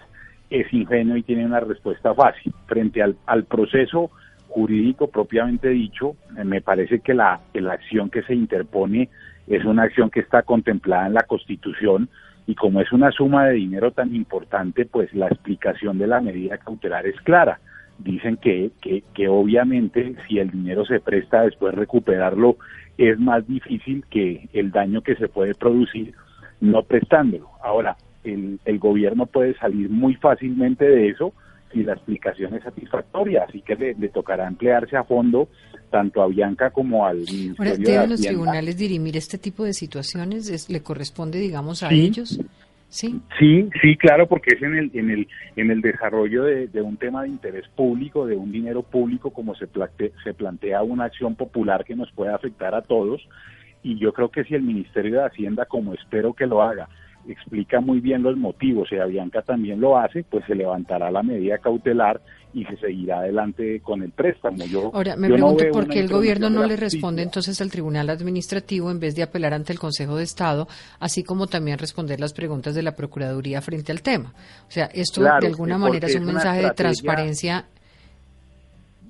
es 0.51 0.73
ingenuo 0.73 1.17
y 1.17 1.23
tiene 1.23 1.47
una 1.47 1.61
respuesta 1.61 2.15
fácil. 2.15 2.53
Frente 2.67 3.03
al, 3.03 3.17
al 3.27 3.45
proceso 3.45 4.11
jurídico 4.49 5.09
propiamente 5.09 5.69
dicho, 5.69 6.17
eh, 6.37 6.45
me 6.45 6.61
parece 6.61 7.01
que 7.01 7.15
la, 7.15 7.41
que 7.53 7.61
la 7.61 7.75
acción 7.75 8.11
que 8.11 8.23
se 8.23 8.35
interpone 8.35 9.09
es 9.47 9.65
una 9.65 9.85
acción 9.85 10.11
que 10.11 10.21
está 10.21 10.43
contemplada 10.43 11.07
en 11.07 11.15
la 11.15 11.23
Constitución 11.23 12.09
y 12.49 12.55
como 12.55 12.81
es 12.81 12.91
una 12.93 13.13
suma 13.13 13.45
de 13.45 13.57
dinero 13.57 13.91
tan 13.91 14.17
importante, 14.17 14.87
pues 14.87 15.13
la 15.13 15.27
explicación 15.27 15.99
de 15.99 16.07
la 16.07 16.23
medida 16.23 16.57
cautelar 16.57 17.07
es 17.07 17.21
clara. 17.21 17.61
Dicen 17.99 18.39
que, 18.39 18.71
que, 18.81 19.29
obviamente 19.29 20.17
si 20.27 20.39
el 20.39 20.51
dinero 20.51 20.87
se 20.87 20.99
presta 20.99 21.43
después 21.43 21.75
recuperarlo 21.75 22.57
es 22.97 23.19
más 23.21 23.47
difícil 23.47 24.03
que 24.09 24.49
el 24.55 24.71
daño 24.71 25.03
que 25.03 25.15
se 25.17 25.29
puede 25.29 25.55
producir 25.55 26.15
no 26.63 26.85
prestándolo. 26.85 27.51
Ahora, 27.63 27.99
el, 28.25 28.59
el 28.65 28.79
gobierno 28.79 29.27
puede 29.27 29.53
salir 29.59 29.91
muy 29.91 30.15
fácilmente 30.15 30.89
de 30.89 31.09
eso 31.09 31.35
si 31.73 31.83
la 31.83 31.93
explicación 31.95 32.55
es 32.55 32.63
satisfactoria, 32.63 33.45
así 33.49 33.61
que 33.63 33.75
le, 33.77 33.95
le 33.95 34.09
tocará 34.09 34.47
emplearse 34.47 34.97
a 34.97 35.05
fondo 35.05 35.49
tanto 35.91 36.23
a 36.23 36.27
Bianca 36.29 36.71
como 36.71 37.07
al 37.07 37.19
Ministerio 37.19 37.55
Ahora, 37.59 37.71
de 37.73 37.79
¿deben 37.79 38.11
los 38.11 38.21
Hacienda. 38.21 38.29
tribunales 38.41 38.77
dirimir 38.79 39.17
este 39.17 39.39
tipo 39.39 39.65
de 39.65 39.73
situaciones? 39.73 40.49
¿Es- 40.51 40.69
¿Le 40.71 40.83
corresponde, 40.83 41.39
digamos, 41.39 41.83
a 41.83 41.89
Sí. 41.89 42.01
ellos? 42.07 42.41
Sí. 42.91 43.21
Sí, 43.39 43.69
sí, 43.83 43.97
claro, 43.99 44.27
porque 44.27 44.55
es 44.57 44.63
en 44.63 44.75
el 44.75 44.91
en 44.95 45.11
el 45.11 45.29
en 45.57 45.71
el 45.71 45.83
desarrollo 45.83 46.45
de, 46.45 46.69
de 46.69 46.81
un 46.81 46.97
tema 46.97 47.23
de 47.23 47.29
interés 47.29 47.67
público, 47.77 48.27
de 48.27 48.35
un 48.37 48.51
dinero 48.51 48.83
público, 48.83 49.31
como 49.31 49.55
se 49.55 49.67
plante- 49.67 50.13
se 50.25 50.33
plantea 50.33 50.83
una 50.83 51.05
acción 51.05 51.35
popular 51.35 51.85
que 51.85 51.95
nos 51.95 52.11
puede 52.13 52.33
afectar 52.33 52.75
a 52.75 52.81
todos. 52.81 53.21
Y 53.83 53.99
yo 53.99 54.13
creo 54.15 54.31
que 54.31 54.45
si 54.45 54.55
el 54.55 54.63
Ministerio 54.63 55.21
de 55.21 55.27
Hacienda, 55.27 55.67
como 55.67 55.93
espero 55.93 56.33
que 56.33 56.47
lo 56.47 56.63
haga, 56.63 56.89
explica 57.33 57.81
muy 57.81 58.01
bien 58.01 58.23
los 58.23 58.37
motivos, 58.37 58.89
y 58.93 58.97
a 58.97 59.05
Bianca 59.05 59.43
también 59.43 59.81
lo 59.81 59.99
hace, 59.99 60.25
pues 60.25 60.45
se 60.47 60.55
levantará 60.55 61.11
la 61.11 61.23
medida 61.23 61.59
cautelar 61.59 62.21
y 62.55 62.65
se 62.65 62.77
seguirá 62.79 63.19
adelante 63.19 63.81
con 63.81 64.03
el 64.03 64.11
préstamo. 64.11 64.65
Yo, 64.65 64.91
Ahora, 64.95 65.17
me 65.17 65.29
yo 65.29 65.35
pregunto 65.35 65.65
por 65.71 65.89
qué 65.89 66.01
el 66.01 66.09
gobierno 66.09 66.49
no 66.51 66.65
le 66.65 66.77
responde 66.77 67.23
entonces 67.23 67.61
al 67.61 67.71
Tribunal 67.71 68.09
Administrativo 68.11 68.91
en 68.91 69.01
vez 69.01 69.15
de 69.15 69.23
apelar 69.23 69.55
ante 69.55 69.73
el 69.73 69.79
Consejo 69.79 70.17
de 70.17 70.25
Estado, 70.25 70.67
así 70.99 71.23
como 71.23 71.47
también 71.47 71.79
responder 71.79 72.21
las 72.21 72.33
preguntas 72.33 72.75
de 72.75 72.83
la 72.83 72.97
Procuraduría 72.97 73.61
frente 73.61 73.93
al 73.93 74.03
tema. 74.03 74.33
O 74.67 74.71
sea, 74.71 74.87
esto 74.87 75.21
Claro, 75.21 75.41
de 75.41 75.49
alguna 75.49 75.79
manera 75.79 76.07
es 76.07 76.17
un 76.17 76.25
mensaje 76.25 76.63
de 76.63 76.71
transparencia. 76.71 77.67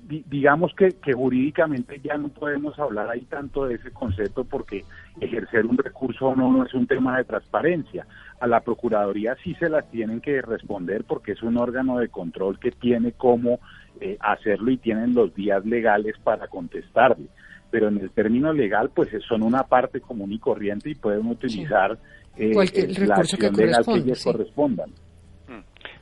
Di- 0.09 0.25
digamos 0.27 0.73
que, 0.75 0.89
que 1.01 1.13
jurídicamente 1.13 1.99
ya 2.03 2.17
no 2.17 2.27
podemos 2.29 2.77
hablar 2.79 3.09
ahí 3.09 3.21
tanto 3.21 3.65
de 3.65 3.75
ese 3.75 3.91
concepto 3.91 4.43
porque 4.43 4.83
ejercer 5.21 5.65
un 5.67 5.77
recurso 5.77 6.27
o 6.27 6.35
no 6.35 6.51
no 6.51 6.65
es 6.65 6.73
un 6.73 6.87
tema 6.87 7.17
de 7.17 7.23
transparencia. 7.23 8.05
A 8.41 8.47
la 8.47 8.59
Procuraduría 8.61 9.35
sí 9.43 9.53
se 9.55 9.69
las 9.69 9.89
tienen 9.91 10.19
que 10.19 10.41
responder 10.41 11.03
porque 11.05 11.33
es 11.33 11.43
un 11.43 11.57
órgano 11.57 11.99
de 11.99 12.09
control 12.09 12.59
que 12.59 12.71
tiene 12.71 13.11
cómo 13.11 13.59
eh, 14.01 14.17
hacerlo 14.19 14.71
y 14.71 14.77
tienen 14.77 15.13
los 15.13 15.33
días 15.35 15.63
legales 15.65 16.15
para 16.23 16.47
contestarle. 16.47 17.27
Pero 17.71 17.89
en 17.89 17.99
el 17.99 18.09
término 18.09 18.51
legal, 18.51 18.89
pues 18.95 19.09
son 19.27 19.43
una 19.43 19.61
parte 19.63 20.01
común 20.01 20.33
y 20.33 20.39
corriente 20.39 20.89
y 20.89 20.95
pueden 20.95 21.27
utilizar 21.27 21.97
eh, 22.35 22.51
Cualquier 22.51 22.89
eh, 22.89 22.93
recurso 22.95 23.35
la 23.37 23.39
que 23.39 23.45
acción 23.47 23.55
legal 23.55 23.79
que 23.79 23.85
corresponda, 23.85 24.05
ellos 24.05 24.17
sí. 24.19 24.31
correspondan. 24.31 24.89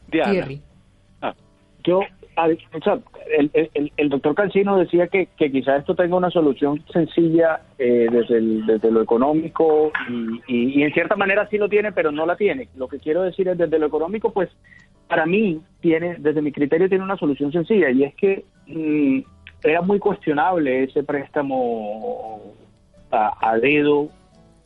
Diana. 0.10 0.32
Thierry. 0.32 0.62
Yo, 1.84 2.00
a- 2.38 2.48
el, 3.38 3.52
el- 3.74 3.92
el 3.98 4.10
doctor 4.10 4.36
Cancino 4.36 4.78
decía 4.78 5.08
que, 5.08 5.28
que 5.38 5.52
quizá 5.52 5.76
esto 5.78 5.96
tenga 5.96 6.16
una 6.16 6.30
solución 6.30 6.84
sencilla 6.94 7.62
eh, 7.80 8.08
desde, 8.12 8.38
el- 8.38 8.66
desde 8.66 8.92
lo 8.92 9.02
económico 9.02 9.92
y, 10.10 10.42
y- 10.48 10.80
y 10.80 10.84
en 10.84 10.94
cierta 10.94 11.16
manera 11.16 11.48
sí 11.50 11.58
lo 11.58 11.68
tiene, 11.68 11.92
pero 11.92 12.12
no 12.12 12.26
la 12.26 12.36
tiene. 12.36 12.70
Lo 12.78 12.88
que 12.88 13.00
quiero 13.00 13.24
decir 13.24 13.48
es 13.48 13.58
desde 13.58 13.80
lo 13.80 13.88
económico, 13.88 14.32
pues 14.32 14.50
para 15.08 15.26
mí 15.26 15.60
tiene, 15.82 16.16
desde 16.20 16.42
mi 16.42 16.52
criterio 16.52 16.90
tiene 16.90 17.04
una 17.04 17.18
solución 17.18 17.52
sencilla 17.52 17.90
y 17.90 18.04
es 18.04 18.14
que 18.16 18.44
mm, 18.68 19.20
era 19.64 19.82
muy 19.82 20.00
cuestionable 20.00 20.84
ese 20.84 21.04
préstamo 21.04 22.42
a, 23.12 23.50
a 23.52 23.58
dedo 23.58 24.10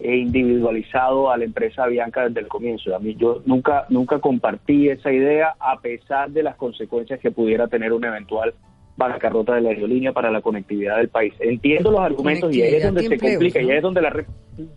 e 0.04 0.18
individualizado 0.18 1.30
a 1.32 1.38
la 1.38 1.46
empresa 1.46 1.86
Bianca 1.88 2.28
desde 2.28 2.42
el 2.42 2.48
comienzo. 2.48 2.96
A 2.96 3.00
mí 3.00 3.16
yo 3.20 3.42
nunca 3.46 3.86
nunca 3.90 4.20
compartí 4.20 4.90
esa 4.90 5.12
idea 5.12 5.56
a 5.60 5.80
pesar 5.80 6.32
de 6.32 6.44
las 6.44 6.56
consecuencias 6.56 7.20
que 7.20 7.32
pudiera 7.32 7.68
tener 7.68 7.94
una 7.94 8.08
eventual 8.10 8.54
bancarrota 8.98 9.56
de 9.56 9.62
la 9.62 9.70
aerolínea 9.70 10.12
para 10.12 10.30
la 10.32 10.42
conectividad 10.42 10.98
del 10.98 11.10
país. 11.10 11.34
Entiendo 11.40 11.92
los 11.92 12.02
argumentos 12.02 12.56
y 12.56 12.62
ahí 12.62 12.76
es 12.76 12.84
donde 12.84 13.02
se 13.04 13.14
empleos, 13.14 13.34
complica 13.36 13.62
y 13.62 13.70
ahí 13.72 13.78
es 13.78 13.82
donde 13.84 14.02
la 14.02 14.10
re- 14.10 14.26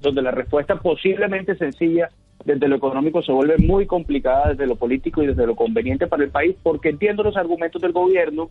donde 0.01 0.23
la 0.23 0.31
respuesta 0.31 0.77
posiblemente 0.77 1.57
sencilla 1.57 2.09
desde 2.45 2.69
lo 2.69 2.77
económico 2.77 3.23
se 3.23 3.33
vuelve 3.33 3.57
muy 3.59 3.87
complicada 3.87 4.51
desde 4.51 4.67
lo 4.67 4.77
político 4.77 5.23
y 5.23 5.27
desde 5.27 5.47
lo 5.47 5.57
conveniente 5.57 6.07
para 6.07 6.25
el 6.25 6.31
país 6.31 6.55
porque 6.63 6.91
entiendo 6.91 7.23
los 7.23 7.37
argumentos 7.37 7.81
del 7.83 7.93
gobierno 7.93 8.51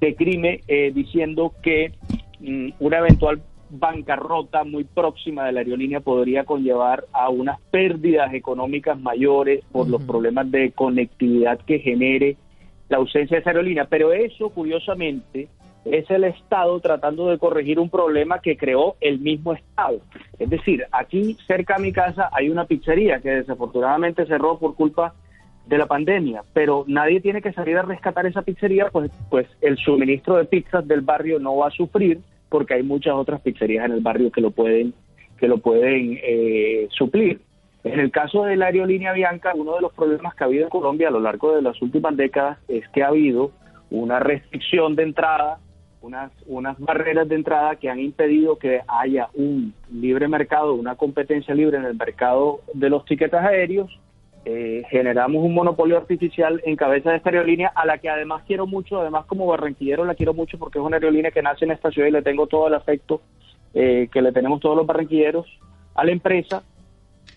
de 0.00 0.14
crime 0.14 0.60
eh, 0.68 0.90
diciendo 0.94 1.52
que 1.62 1.92
mm, 2.40 2.70
una 2.80 2.98
eventual 2.98 3.40
bancarrota 3.70 4.64
muy 4.64 4.84
próxima 4.84 5.46
de 5.46 5.52
la 5.52 5.60
aerolínea 5.60 6.00
podría 6.00 6.44
conllevar 6.44 7.04
a 7.12 7.28
unas 7.28 7.60
pérdidas 7.70 8.34
económicas 8.34 9.00
mayores 9.00 9.64
por 9.72 9.88
los 9.88 10.02
problemas 10.02 10.50
de 10.50 10.72
conectividad 10.72 11.58
que 11.60 11.78
genere 11.78 12.36
la 12.88 12.98
ausencia 12.98 13.36
de 13.36 13.40
esa 13.40 13.50
aerolínea. 13.50 13.86
Pero 13.86 14.12
eso, 14.12 14.50
curiosamente, 14.50 15.48
es 15.84 16.10
el 16.10 16.24
Estado 16.24 16.78
tratando 16.80 17.28
de 17.28 17.38
corregir 17.38 17.78
un 17.78 17.88
problema 17.88 18.40
que 18.40 18.56
creó 18.56 18.96
el 19.00 19.20
mismo 19.20 19.54
Estado. 19.54 20.00
Es 20.38 20.50
decir, 20.50 20.84
aquí 20.92 21.36
cerca 21.46 21.76
a 21.76 21.78
mi 21.78 21.92
casa 21.92 22.28
hay 22.32 22.50
una 22.50 22.66
pizzería 22.66 23.20
que 23.20 23.30
desafortunadamente 23.30 24.26
cerró 24.26 24.58
por 24.58 24.74
culpa 24.74 25.14
de 25.66 25.78
la 25.78 25.86
pandemia, 25.86 26.42
pero 26.52 26.84
nadie 26.88 27.20
tiene 27.20 27.40
que 27.40 27.52
salir 27.52 27.76
a 27.76 27.82
rescatar 27.82 28.26
esa 28.26 28.42
pizzería, 28.42 28.88
pues, 28.90 29.10
pues 29.30 29.46
el 29.60 29.76
suministro 29.76 30.36
de 30.36 30.44
pizzas 30.44 30.86
del 30.86 31.00
barrio 31.00 31.38
no 31.38 31.56
va 31.56 31.68
a 31.68 31.70
sufrir 31.70 32.20
porque 32.50 32.74
hay 32.74 32.82
muchas 32.82 33.14
otras 33.14 33.40
pizzerías 33.40 33.86
en 33.86 33.92
el 33.92 34.00
barrio 34.00 34.30
que 34.30 34.42
lo 34.42 34.50
pueden 34.50 34.92
que 35.38 35.48
lo 35.48 35.58
pueden 35.58 36.20
eh, 36.22 36.86
suplir. 36.90 37.40
En 37.82 37.98
el 37.98 38.10
caso 38.10 38.44
de 38.44 38.56
la 38.56 38.66
aerolínea 38.66 39.14
Bianca, 39.14 39.52
uno 39.54 39.74
de 39.74 39.80
los 39.80 39.92
problemas 39.94 40.34
que 40.34 40.44
ha 40.44 40.46
habido 40.46 40.64
en 40.64 40.68
Colombia 40.68 41.08
a 41.08 41.10
lo 41.10 41.20
largo 41.20 41.56
de 41.56 41.62
las 41.62 41.80
últimas 41.80 42.14
décadas 42.14 42.58
es 42.68 42.86
que 42.90 43.02
ha 43.02 43.08
habido 43.08 43.52
una 43.90 44.18
restricción 44.20 44.96
de 44.96 45.04
entrada, 45.04 45.58
unas, 46.02 46.30
unas 46.46 46.78
barreras 46.78 47.26
de 47.26 47.36
entrada 47.36 47.76
que 47.76 47.88
han 47.88 47.98
impedido 48.00 48.58
que 48.58 48.82
haya 48.86 49.28
un 49.34 49.72
libre 49.90 50.28
mercado, 50.28 50.74
una 50.74 50.96
competencia 50.96 51.54
libre 51.54 51.78
en 51.78 51.86
el 51.86 51.94
mercado 51.94 52.60
de 52.74 52.90
los 52.90 53.06
tiquetes 53.06 53.40
aéreos. 53.40 53.98
Eh, 54.46 54.82
generamos 54.88 55.44
un 55.44 55.52
monopolio 55.52 55.98
artificial 55.98 56.62
en 56.64 56.74
cabeza 56.74 57.10
de 57.10 57.18
esta 57.18 57.28
aerolínea, 57.28 57.72
a 57.74 57.84
la 57.84 57.98
que 57.98 58.08
además 58.08 58.42
quiero 58.46 58.66
mucho, 58.66 59.00
además 59.00 59.26
como 59.26 59.46
barranquillero 59.46 60.04
la 60.06 60.14
quiero 60.14 60.32
mucho 60.32 60.58
porque 60.58 60.78
es 60.78 60.84
una 60.84 60.96
aerolínea 60.96 61.30
que 61.30 61.42
nace 61.42 61.66
en 61.66 61.72
esta 61.72 61.90
ciudad 61.90 62.08
y 62.08 62.12
le 62.12 62.22
tengo 62.22 62.46
todo 62.46 62.66
el 62.66 62.74
afecto 62.74 63.20
eh, 63.74 64.08
que 64.10 64.22
le 64.22 64.32
tenemos 64.32 64.60
todos 64.60 64.76
los 64.76 64.86
barranquilleros 64.86 65.46
a 65.94 66.04
la 66.04 66.12
empresa, 66.12 66.62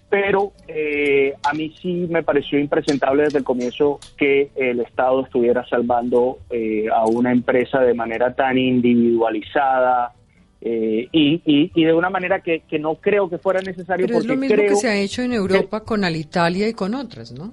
pero 0.10 0.54
eh, 0.68 1.34
a 1.44 1.54
mí 1.54 1.74
sí 1.82 2.08
me 2.10 2.24
pareció 2.24 2.58
impresentable 2.58 3.24
desde 3.24 3.40
el 3.40 3.44
comienzo 3.44 4.00
que 4.18 4.52
el 4.56 4.80
Estado 4.80 5.26
estuviera 5.26 5.68
salvando 5.68 6.38
eh, 6.50 6.86
a 6.94 7.06
una 7.06 7.32
empresa 7.32 7.82
de 7.82 7.94
manera 7.94 8.34
tan 8.34 8.58
individualizada 8.58 10.14
eh, 10.66 11.08
y, 11.12 11.42
y, 11.46 11.72
y 11.76 11.84
de 11.84 11.94
una 11.94 12.10
manera 12.10 12.40
que, 12.40 12.62
que 12.62 12.80
no 12.80 12.96
creo 12.96 13.30
que 13.30 13.38
fuera 13.38 13.60
necesario 13.62 14.06
Pero 14.08 14.20
es 14.20 14.24
porque 14.26 14.36
lo 14.36 14.40
mismo 14.42 14.56
creo 14.56 14.70
que 14.70 14.76
se 14.78 14.88
ha 14.88 14.96
hecho 14.96 15.22
en 15.22 15.34
Europa 15.34 15.82
con 15.82 16.04
Alitalia 16.06 16.68
y 16.70 16.74
con 16.74 16.94
otras, 16.96 17.32
¿no? 17.34 17.52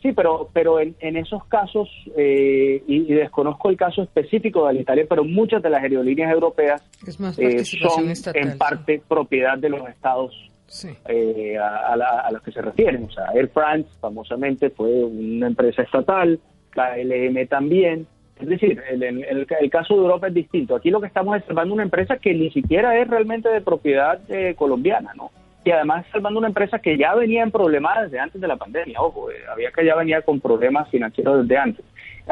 Sí, 0.00 0.12
pero, 0.12 0.48
pero 0.52 0.80
en, 0.80 0.96
en 0.98 1.16
esos 1.16 1.44
casos, 1.46 1.88
eh, 2.16 2.82
y, 2.88 2.96
y 3.12 3.14
desconozco 3.14 3.70
el 3.70 3.76
caso 3.76 4.02
específico 4.02 4.64
de 4.64 4.70
Alitalia, 4.70 5.06
pero 5.08 5.22
muchas 5.24 5.62
de 5.62 5.70
las 5.70 5.82
aerolíneas 5.82 6.32
europeas 6.32 6.82
Es 7.06 7.20
más 7.20 7.38
eh, 7.38 7.64
son 7.64 8.10
estatal. 8.10 8.42
en 8.50 8.58
parte 8.58 9.00
propiedad 9.06 9.56
de 9.58 9.68
los 9.68 9.88
estados 9.88 10.34
Sí. 10.66 10.88
eh, 11.06 11.58
a, 11.58 11.92
a 11.92 11.96
la- 11.96 12.20
a 12.20 12.32
los 12.32 12.42
que 12.42 12.50
se 12.50 12.62
refieren. 12.62 13.04
O 13.04 13.10
sea, 13.12 13.26
Air 13.34 13.50
France, 13.50 13.90
famosamente, 14.00 14.70
fue 14.70 14.88
una 14.88 15.46
empresa 15.48 15.82
estatal, 15.82 16.40
la 16.74 16.96
LM 16.96 17.46
también. 17.46 18.06
Es 18.42 18.48
decir, 18.48 18.82
el, 18.90 19.02
el- 19.02 19.70
caso 19.70 19.94
de 19.94 20.00
Europa 20.00 20.26
es 20.26 20.34
distinto. 20.34 20.74
Aquí 20.74 20.90
lo 20.90 21.00
que 21.00 21.06
estamos 21.06 21.36
es 21.36 21.44
salvando 21.44 21.72
una 21.74 21.84
empresa 21.84 22.16
que 22.16 22.34
ni 22.34 22.50
siquiera 22.50 22.98
es 22.98 23.06
realmente 23.08 23.48
de 23.48 23.60
propiedad 23.60 24.20
eh, 24.28 24.54
colombiana, 24.56 25.12
¿no? 25.16 25.30
Y 25.64 25.70
además 25.70 26.04
salvando 26.10 26.40
una 26.40 26.48
empresa 26.48 26.80
que 26.80 26.98
ya 26.98 27.14
venía 27.14 27.44
en 27.44 27.52
problemas 27.52 28.02
desde 28.02 28.18
antes 28.18 28.40
de 28.40 28.48
la 28.48 28.56
pandemia. 28.56 29.00
Ojo, 29.00 29.30
eh, 29.30 29.36
había 29.50 29.70
que 29.70 29.86
ya 29.86 29.94
venía 29.94 30.22
con 30.22 30.40
problemas 30.40 30.88
financieros 30.90 31.42
desde 31.42 31.56
antes. 31.56 31.84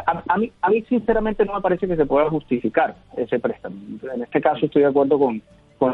A, 0.04 0.22
a 0.26 0.36
mí, 0.36 0.50
a 0.60 0.68
mí, 0.68 0.82
sinceramente, 0.88 1.44
no 1.44 1.54
me 1.54 1.60
parece 1.60 1.86
que 1.86 1.96
se 1.96 2.06
pueda 2.06 2.28
justificar 2.28 2.96
ese 3.16 3.38
préstamo. 3.38 3.76
En 4.12 4.22
este 4.22 4.40
caso, 4.40 4.66
estoy 4.66 4.82
de 4.82 4.88
acuerdo 4.88 5.16
con, 5.18 5.40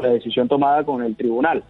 la 0.02 0.08
decisión 0.08 0.48
tomada 0.48 0.82
con 0.82 1.02
el 1.02 1.14
tribunal 1.14 1.62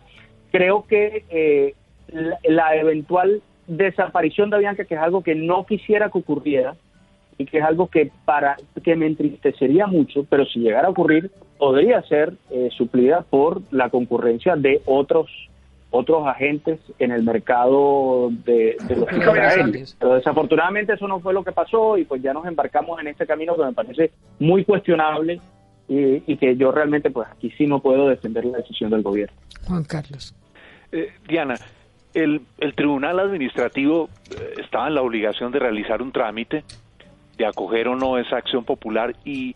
creo 0.52 0.86
que 0.86 1.24
eh, 1.28 1.74
la, 2.08 2.38
la 2.44 2.76
eventual 2.76 3.42
desaparición 3.66 4.48
de 4.48 4.56
Avianca, 4.56 4.84
que 4.84 4.94
es 4.94 5.00
algo 5.00 5.22
que 5.22 5.34
no 5.34 5.66
quisiera 5.66 6.08
que 6.08 6.18
ocurriera 6.18 6.76
y 7.38 7.44
que 7.44 7.58
es 7.58 7.64
algo 7.64 7.88
que 7.88 8.10
para 8.24 8.56
que 8.82 8.96
me 8.96 9.06
entristecería 9.06 9.86
mucho, 9.86 10.24
pero 10.28 10.44
si 10.46 10.60
llegara 10.60 10.88
a 10.88 10.90
ocurrir, 10.90 11.30
podría 11.58 12.02
ser 12.02 12.34
eh, 12.50 12.68
suplida 12.76 13.22
por 13.22 13.62
la 13.70 13.90
concurrencia 13.90 14.56
de 14.56 14.80
otros 14.86 15.28
otros 15.90 16.26
agentes 16.26 16.80
en 16.98 17.10
el 17.10 17.22
mercado 17.22 18.28
de, 18.44 18.76
de 18.86 18.96
los 18.96 19.08
aéreos. 19.08 19.96
Pero 19.98 20.14
desafortunadamente 20.14 20.92
eso 20.92 21.08
no 21.08 21.20
fue 21.20 21.32
lo 21.32 21.44
que 21.44 21.52
pasó 21.52 21.96
y 21.96 22.04
pues 22.04 22.20
ya 22.22 22.32
nos 22.32 22.44
embarcamos 22.44 23.00
en 23.00 23.06
este 23.06 23.26
camino 23.26 23.56
que 23.56 23.64
me 23.64 23.72
parece 23.72 24.10
muy 24.38 24.64
cuestionable 24.64 25.40
y, 25.88 26.22
y 26.30 26.36
que 26.36 26.56
yo 26.56 26.72
realmente 26.72 27.10
pues 27.10 27.28
aquí 27.30 27.50
sí 27.56 27.66
no 27.66 27.80
puedo 27.80 28.08
defender 28.08 28.44
la 28.44 28.58
decisión 28.58 28.90
del 28.90 29.02
gobierno. 29.02 29.36
Juan 29.66 29.84
Carlos. 29.84 30.34
Eh, 30.92 31.12
Diana, 31.26 31.54
el, 32.14 32.42
el 32.58 32.74
Tribunal 32.74 33.20
Administrativo 33.20 34.08
eh, 34.30 34.54
estaba 34.58 34.88
en 34.88 34.94
la 34.94 35.02
obligación 35.02 35.52
de 35.52 35.60
realizar 35.60 36.02
un 36.02 36.12
trámite, 36.12 36.64
de 37.36 37.46
acoger 37.46 37.88
o 37.88 37.96
no 37.96 38.18
esa 38.18 38.36
acción 38.36 38.64
popular 38.64 39.14
y 39.24 39.54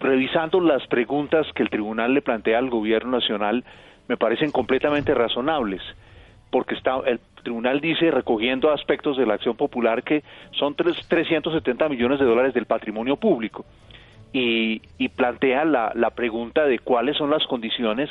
revisando 0.00 0.60
las 0.60 0.86
preguntas 0.86 1.46
que 1.54 1.62
el 1.62 1.70
Tribunal 1.70 2.14
le 2.14 2.22
plantea 2.22 2.58
al 2.58 2.70
Gobierno 2.70 3.12
Nacional, 3.12 3.64
me 4.08 4.16
parecen 4.16 4.50
completamente 4.50 5.14
razonables, 5.14 5.82
porque 6.50 6.74
está, 6.74 6.98
el 7.06 7.18
tribunal 7.42 7.80
dice, 7.80 8.10
recogiendo 8.10 8.70
aspectos 8.70 9.16
de 9.16 9.26
la 9.26 9.34
acción 9.34 9.56
popular, 9.56 10.02
que 10.02 10.22
son 10.52 10.74
tres, 10.74 10.96
370 11.08 11.88
millones 11.88 12.18
de 12.18 12.26
dólares 12.26 12.54
del 12.54 12.66
patrimonio 12.66 13.16
público. 13.16 13.64
Y, 14.32 14.82
y 14.98 15.08
plantea 15.08 15.64
la, 15.64 15.92
la 15.94 16.10
pregunta 16.10 16.66
de 16.66 16.78
cuáles 16.78 17.16
son 17.16 17.30
las 17.30 17.46
condiciones 17.46 18.10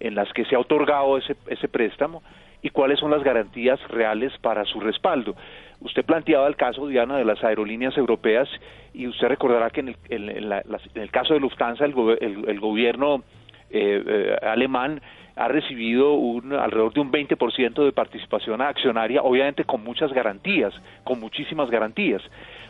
en 0.00 0.14
las 0.14 0.32
que 0.32 0.44
se 0.44 0.54
ha 0.56 0.58
otorgado 0.58 1.16
ese, 1.18 1.36
ese 1.48 1.68
préstamo 1.68 2.22
y 2.62 2.70
cuáles 2.70 2.98
son 2.98 3.10
las 3.10 3.22
garantías 3.22 3.78
reales 3.88 4.32
para 4.40 4.64
su 4.64 4.80
respaldo. 4.80 5.34
Usted 5.80 6.04
planteaba 6.04 6.46
el 6.46 6.56
caso, 6.56 6.86
Diana, 6.86 7.16
de 7.18 7.24
las 7.24 7.42
aerolíneas 7.44 7.96
europeas 7.98 8.48
y 8.94 9.06
usted 9.06 9.28
recordará 9.28 9.68
que 9.70 9.80
en 9.80 9.88
el, 9.88 9.96
en, 10.08 10.48
la- 10.48 10.62
el 10.94 11.10
caso 11.10 11.34
de 11.34 11.40
Lufthansa 11.40 11.84
el, 11.84 11.94
el- 12.20 12.48
el 12.48 12.60
gobierno 12.60 13.22
eh, 13.70 14.02
eh, 14.06 14.36
alemán 14.46 15.00
ha 15.36 15.48
recibido 15.48 16.14
un, 16.14 16.52
alrededor 16.52 16.92
de 16.92 17.00
un 17.00 17.10
20% 17.10 17.84
de 17.84 17.92
participación 17.92 18.60
accionaria, 18.60 19.22
obviamente 19.22 19.64
con 19.64 19.82
muchas 19.82 20.12
garantías, 20.12 20.72
con 21.02 21.18
muchísimas 21.18 21.70
garantías, 21.70 22.22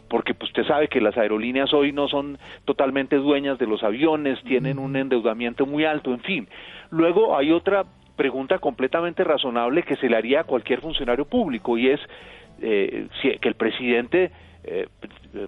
porque 0.08 0.34
pues, 0.34 0.50
usted 0.50 0.66
sabe 0.66 0.88
que 0.88 1.00
las 1.00 1.16
aerolíneas 1.16 1.72
hoy 1.74 1.92
no 1.92 2.08
son 2.08 2.38
totalmente 2.64 3.16
dueñas 3.16 3.58
de 3.58 3.66
los 3.66 3.82
aviones, 3.82 4.42
tienen 4.44 4.78
un 4.78 4.96
endeudamiento 4.96 5.66
muy 5.66 5.84
alto, 5.84 6.12
en 6.12 6.20
fin. 6.20 6.48
Luego 6.90 7.36
hay 7.36 7.52
otra 7.52 7.84
pregunta 8.16 8.58
completamente 8.58 9.24
razonable 9.24 9.82
que 9.82 9.96
se 9.96 10.08
le 10.08 10.16
haría 10.16 10.40
a 10.40 10.44
cualquier 10.44 10.80
funcionario 10.80 11.24
público 11.24 11.76
y 11.76 11.88
es 11.88 12.00
eh, 12.62 13.08
si, 13.20 13.30
que 13.38 13.48
el 13.48 13.56
presidente, 13.56 14.30
eh, 14.62 14.86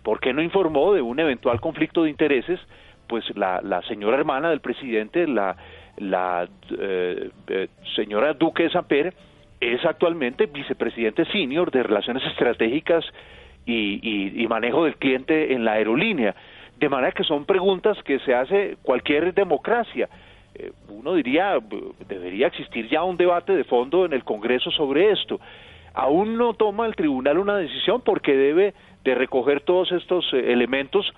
¿por 0.03 0.21
qué 0.21 0.33
no 0.33 0.43
informó 0.43 0.93
de 0.93 1.01
un 1.01 1.19
eventual 1.21 1.61
conflicto 1.61 2.03
de 2.03 2.11
intereses? 2.11 2.61
Pues 3.07 3.25
la, 3.37 3.61
la 3.63 3.83
señora 3.83 4.17
hermana 4.17 4.51
del 4.51 4.61
presidente, 4.61 5.29
la, 5.29 5.57
la 5.99 6.49
eh, 6.79 7.31
eh, 7.49 7.69
señora 7.95 8.35
Duque 8.35 8.65
de 8.65 8.71
Samper, 8.71 9.15
es 9.61 9.85
actualmente 9.85 10.47
vicepresidente 10.47 11.25
senior 11.27 11.71
de 11.71 11.83
Relaciones 11.83 12.23
Estratégicas 12.25 13.05
y, 13.65 14.43
y- 14.43 14.47
manejo 14.47 14.85
del 14.85 14.97
cliente 14.97 15.53
en 15.55 15.65
la 15.65 15.73
aerolínea. 15.73 16.35
De 16.79 16.89
manera 16.89 17.13
que 17.13 17.25
son 17.25 17.47
preguntas 17.47 17.97
que 18.05 18.19
se 18.21 18.35
hace 18.35 18.77
cualquier 18.83 19.33
democracia. 19.33 20.09
Eh, 20.55 20.73
uno 20.89 21.15
diría, 21.15 21.59
debería 22.07 22.49
existir 22.49 22.89
ya 22.89 23.03
un 23.03 23.17
debate 23.17 23.57
de 23.57 23.65
fondo 23.65 24.05
en 24.05 24.13
el 24.13 24.25
Congreso 24.25 24.71
sobre 24.71 25.11
esto. 25.11 25.41
Aún 25.95 26.37
no 26.37 26.53
toma 26.53 26.87
el 26.87 26.95
tribunal 26.95 27.39
una 27.39 27.57
decisión 27.57 28.03
porque 28.03 28.37
debe 28.37 28.75
de 29.03 29.15
recoger 29.15 29.63
todos 29.63 29.91
estos 29.93 30.31
eh, 30.35 30.53
elementos 30.53 31.11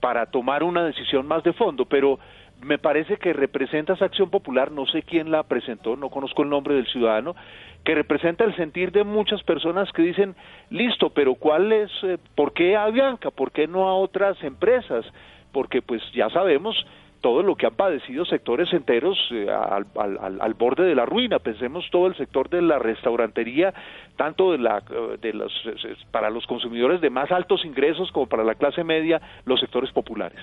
para 0.00 0.26
tomar 0.26 0.62
una 0.62 0.84
decisión 0.84 1.26
más 1.26 1.42
de 1.42 1.54
fondo, 1.54 1.86
pero 1.86 2.18
me 2.62 2.78
parece 2.78 3.16
que 3.18 3.32
representa 3.32 3.92
esa 3.94 4.06
acción 4.06 4.30
popular, 4.30 4.70
no 4.72 4.86
sé 4.86 5.02
quién 5.02 5.30
la 5.30 5.42
presentó, 5.44 5.96
no 5.96 6.10
conozco 6.10 6.42
el 6.42 6.48
nombre 6.48 6.74
del 6.74 6.86
ciudadano, 6.86 7.36
que 7.84 7.94
representa 7.94 8.44
el 8.44 8.56
sentir 8.56 8.90
de 8.92 9.04
muchas 9.04 9.42
personas 9.44 9.90
que 9.92 10.02
dicen, 10.02 10.34
listo, 10.70 11.10
pero 11.10 11.34
¿cuál 11.36 11.70
es, 11.72 11.90
eh, 12.02 12.18
por 12.34 12.52
qué 12.52 12.76
a 12.76 12.86
Bianca, 12.88 13.30
por 13.30 13.52
qué 13.52 13.66
no 13.68 13.88
a 13.88 13.94
otras 13.94 14.42
empresas? 14.42 15.04
Porque 15.52 15.82
pues 15.82 16.02
ya 16.12 16.28
sabemos 16.30 16.74
todo 17.20 17.42
lo 17.42 17.54
que 17.56 17.66
han 17.66 17.74
padecido 17.74 18.24
sectores 18.24 18.72
enteros 18.72 19.18
eh, 19.30 19.48
al, 19.50 19.86
al- 19.96 20.40
al- 20.40 20.54
borde 20.54 20.84
de 20.84 20.94
la 20.94 21.06
ruina. 21.06 21.38
Pensemos 21.38 21.88
todo 21.90 22.08
el 22.08 22.16
sector 22.16 22.48
de 22.50 22.62
la 22.62 22.78
restaurantería, 22.78 23.72
tanto 24.16 24.52
de 24.52 24.58
la, 24.58 24.78
eh, 24.90 25.16
de 25.20 25.32
los, 25.32 25.52
eh, 25.66 25.96
para 26.10 26.30
los 26.30 26.46
consumidores 26.46 27.00
de 27.00 27.10
más 27.10 27.30
altos 27.32 27.64
ingresos 27.64 28.10
como 28.12 28.26
para 28.26 28.44
la 28.44 28.54
clase 28.54 28.84
media, 28.84 29.20
los 29.44 29.60
sectores 29.60 29.90
populares. 29.92 30.40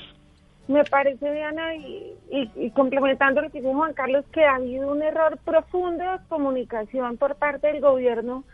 Me 0.68 0.86
parece, 0.86 1.30
Diana, 1.30 1.76
y, 1.76 2.72
complementando 2.74 3.41
lo 3.41 3.49
que 3.49 3.59
dijo 3.59 3.74
Juan 3.74 3.93
Carlos, 3.93 4.26
que 4.32 4.45
ha 4.45 4.55
habido 4.55 4.91
un 4.91 5.01
error 5.01 5.38
profundo 5.43 6.03
de 6.03 6.20
comunicación 6.30 7.18
por 7.18 7.36
parte 7.36 7.68
del 7.68 7.82
gobierno 7.82 8.45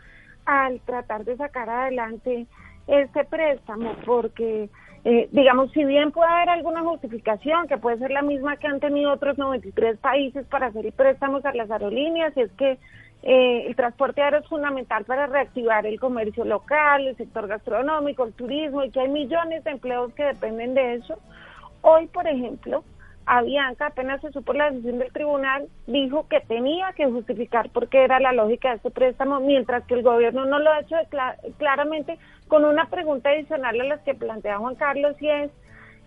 al 0.44 0.80
tratar 0.80 1.24
de 1.24 1.36
sacar 1.36 1.70
adelante 1.70 2.46
este 2.88 3.24
préstamo, 3.24 3.94
porque, 4.04 4.68
eh, 5.04 5.28
digamos, 5.30 5.70
si 5.70 5.84
bien 5.84 6.10
puede 6.10 6.28
haber 6.28 6.48
alguna 6.48 6.80
justificación, 6.80 7.68
que 7.68 7.78
puede 7.78 7.98
ser 7.98 8.10
la 8.10 8.22
misma 8.22 8.56
que 8.56 8.66
han 8.66 8.80
tenido 8.80 9.12
otros 9.12 9.38
93 9.38 9.98
países 9.98 10.44
para 10.46 10.66
hacer 10.66 10.92
préstamos 10.92 11.44
a 11.44 11.54
las 11.54 11.70
aerolíneas, 11.70 12.36
y 12.36 12.40
es 12.40 12.50
que 12.52 12.78
eh, 13.22 13.66
el 13.68 13.76
transporte 13.76 14.20
aéreo 14.20 14.40
es 14.40 14.48
fundamental 14.48 15.04
para 15.04 15.26
reactivar 15.28 15.86
el 15.86 16.00
comercio 16.00 16.44
local, 16.44 17.06
el 17.06 17.16
sector 17.16 17.46
gastronómico, 17.46 18.24
el 18.24 18.32
turismo, 18.32 18.82
y 18.82 18.90
que 18.90 18.98
hay 18.98 19.08
millones 19.08 19.62
de 19.62 19.70
empleos 19.70 20.12
que 20.14 20.24
dependen 20.24 20.74
de 20.74 20.94
eso. 20.94 21.16
Hoy, 21.82 22.06
por 22.08 22.26
ejemplo, 22.26 22.84
a 23.26 23.42
Bianca, 23.42 23.86
apenas 23.86 24.20
se 24.20 24.32
supo 24.32 24.52
la 24.52 24.70
decisión 24.70 24.98
del 24.98 25.12
tribunal, 25.12 25.68
dijo 25.86 26.26
que 26.28 26.40
tenía 26.40 26.92
que 26.94 27.06
justificar 27.06 27.70
por 27.70 27.88
qué 27.88 28.04
era 28.04 28.18
la 28.18 28.32
lógica 28.32 28.70
de 28.70 28.76
este 28.76 28.90
préstamo, 28.90 29.40
mientras 29.40 29.84
que 29.84 29.94
el 29.94 30.02
gobierno 30.02 30.46
no 30.46 30.58
lo 30.58 30.72
ha 30.72 30.80
hecho 30.80 30.96
claramente 31.58 32.18
con 32.48 32.64
una 32.64 32.86
pregunta 32.86 33.30
adicional 33.30 33.80
a 33.80 33.84
las 33.84 34.00
que 34.00 34.14
plantea 34.14 34.58
Juan 34.58 34.74
Carlos 34.74 35.14
y 35.20 35.28
es 35.28 35.50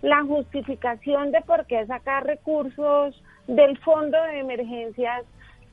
la 0.02 0.22
justificación 0.24 1.32
de 1.32 1.42
por 1.42 1.66
qué 1.66 1.86
sacar 1.86 2.26
recursos 2.26 3.24
del 3.48 3.78
fondo 3.80 4.22
de 4.24 4.40
emergencias 4.40 5.24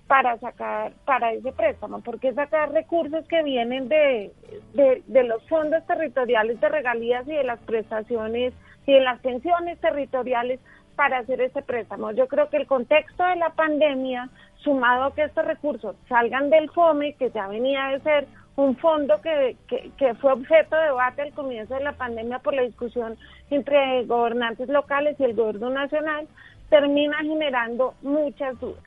para 0.07 0.39
sacar 0.39 0.93
para 1.05 1.33
ese 1.33 1.53
préstamo, 1.53 2.01
por 2.01 2.21
qué 2.21 2.33
sacar 2.33 2.73
recursos 2.73 3.27
que 3.27 3.43
vienen 3.43 3.89
de, 3.89 4.33
de 4.73 5.25
los 5.25 5.43
fondos 5.49 5.85
territoriales 5.87 6.61
de 6.61 6.69
regalías 6.69 7.27
y 7.27 7.33
de 7.33 7.45
las 7.45 7.59
prestaciones 7.61 8.53
y 8.91 8.95
de 8.95 9.01
las 9.01 9.21
pensiones 9.21 9.79
territoriales 9.79 10.61
para 10.97 11.19
hacer 11.19 11.41
ese 11.41 11.63
préstamo. 11.63 12.11
Yo 12.13 12.27
creo 12.27 12.51
que 12.51 12.59
el 12.59 12.67
contexto 12.67 13.25
de 13.25 13.37
la 13.37 13.51
pandemia, 13.51 14.29
sumado 14.57 15.05
a 15.05 15.15
que 15.15 15.23
estos 15.23 15.45
recursos 15.45 15.97
salgan 16.09 16.51
del 16.51 16.71
FOME, 16.71 17.15
que 17.15 17.31
ya 17.31 17.47
venía 17.47 17.87
de 17.87 18.01
ser 18.01 18.27
un 18.57 18.77
fondo 18.77 19.21
que, 19.23 19.57
que, 19.69 19.91
que 19.97 20.15
fue 20.15 20.33
objeto 20.33 20.77
de 20.77 20.87
debate 20.87 21.23
al 21.23 21.33
comienzo 21.33 21.75
de 21.75 21.85
la 21.85 21.93
pandemia 21.93 22.41
por 22.41 22.55
la 22.55 22.63
discusión 22.63 23.17
entre 23.49 24.05
gobernantes 24.05 24.69
locales 24.69 25.19
y 25.19 25.25
el 25.25 25.35
gobierno 25.35 25.71
nacional, 25.71 26.27
termina 26.69 27.19
generando 27.19 27.95
muchas 28.03 28.59
dudas. 28.61 28.83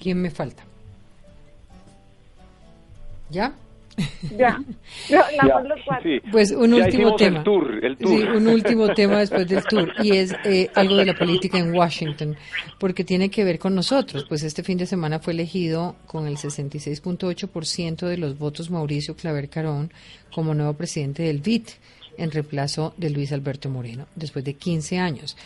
¿Quién 0.00 0.20
me 0.20 0.30
falta? 0.30 0.64
¿Ya? 3.30 3.52
Ya, 4.38 4.58
hablamos 5.40 5.68
los 5.68 5.80
cuatro. 5.84 6.10
Pues 6.30 6.50
un 6.52 6.76
Ya 6.76 6.84
último 6.84 7.16
tema. 7.16 7.38
el 7.38 7.44
tour, 7.44 7.84
el 7.84 7.96
tour. 7.96 8.08
Sí, 8.10 8.22
un 8.22 8.48
último 8.48 8.88
tema 8.94 9.18
después 9.18 9.46
del 9.48 9.62
tour 9.64 9.92
y 10.02 10.16
es 10.16 10.32
eh, 10.44 10.70
algo 10.74 10.96
de 10.96 11.06
la 11.06 11.14
política 11.14 11.58
en 11.58 11.74
Washington, 11.74 12.36
porque 12.78 13.04
tiene 13.04 13.28
que 13.30 13.44
ver 13.44 13.58
con 13.58 13.74
nosotros. 13.74 14.24
Pues 14.28 14.42
este 14.42 14.62
fin 14.62 14.78
de 14.78 14.86
semana 14.86 15.18
fue 15.18 15.32
elegido 15.32 15.96
con 16.06 16.26
el 16.26 16.36
66.8% 16.36 18.06
de 18.06 18.16
los 18.16 18.38
votos 18.38 18.70
Mauricio 18.70 19.14
Claver 19.16 19.48
Carón 19.48 19.92
como 20.34 20.54
nuevo 20.54 20.72
presidente 20.74 21.22
del 21.24 21.40
BIT 21.40 21.68
en 22.18 22.30
reemplazo 22.30 22.94
de 22.96 23.10
Luis 23.10 23.32
Alberto 23.32 23.68
Moreno, 23.68 24.06
después 24.14 24.44
de 24.44 24.54
15 24.54 24.98
años. 24.98 25.36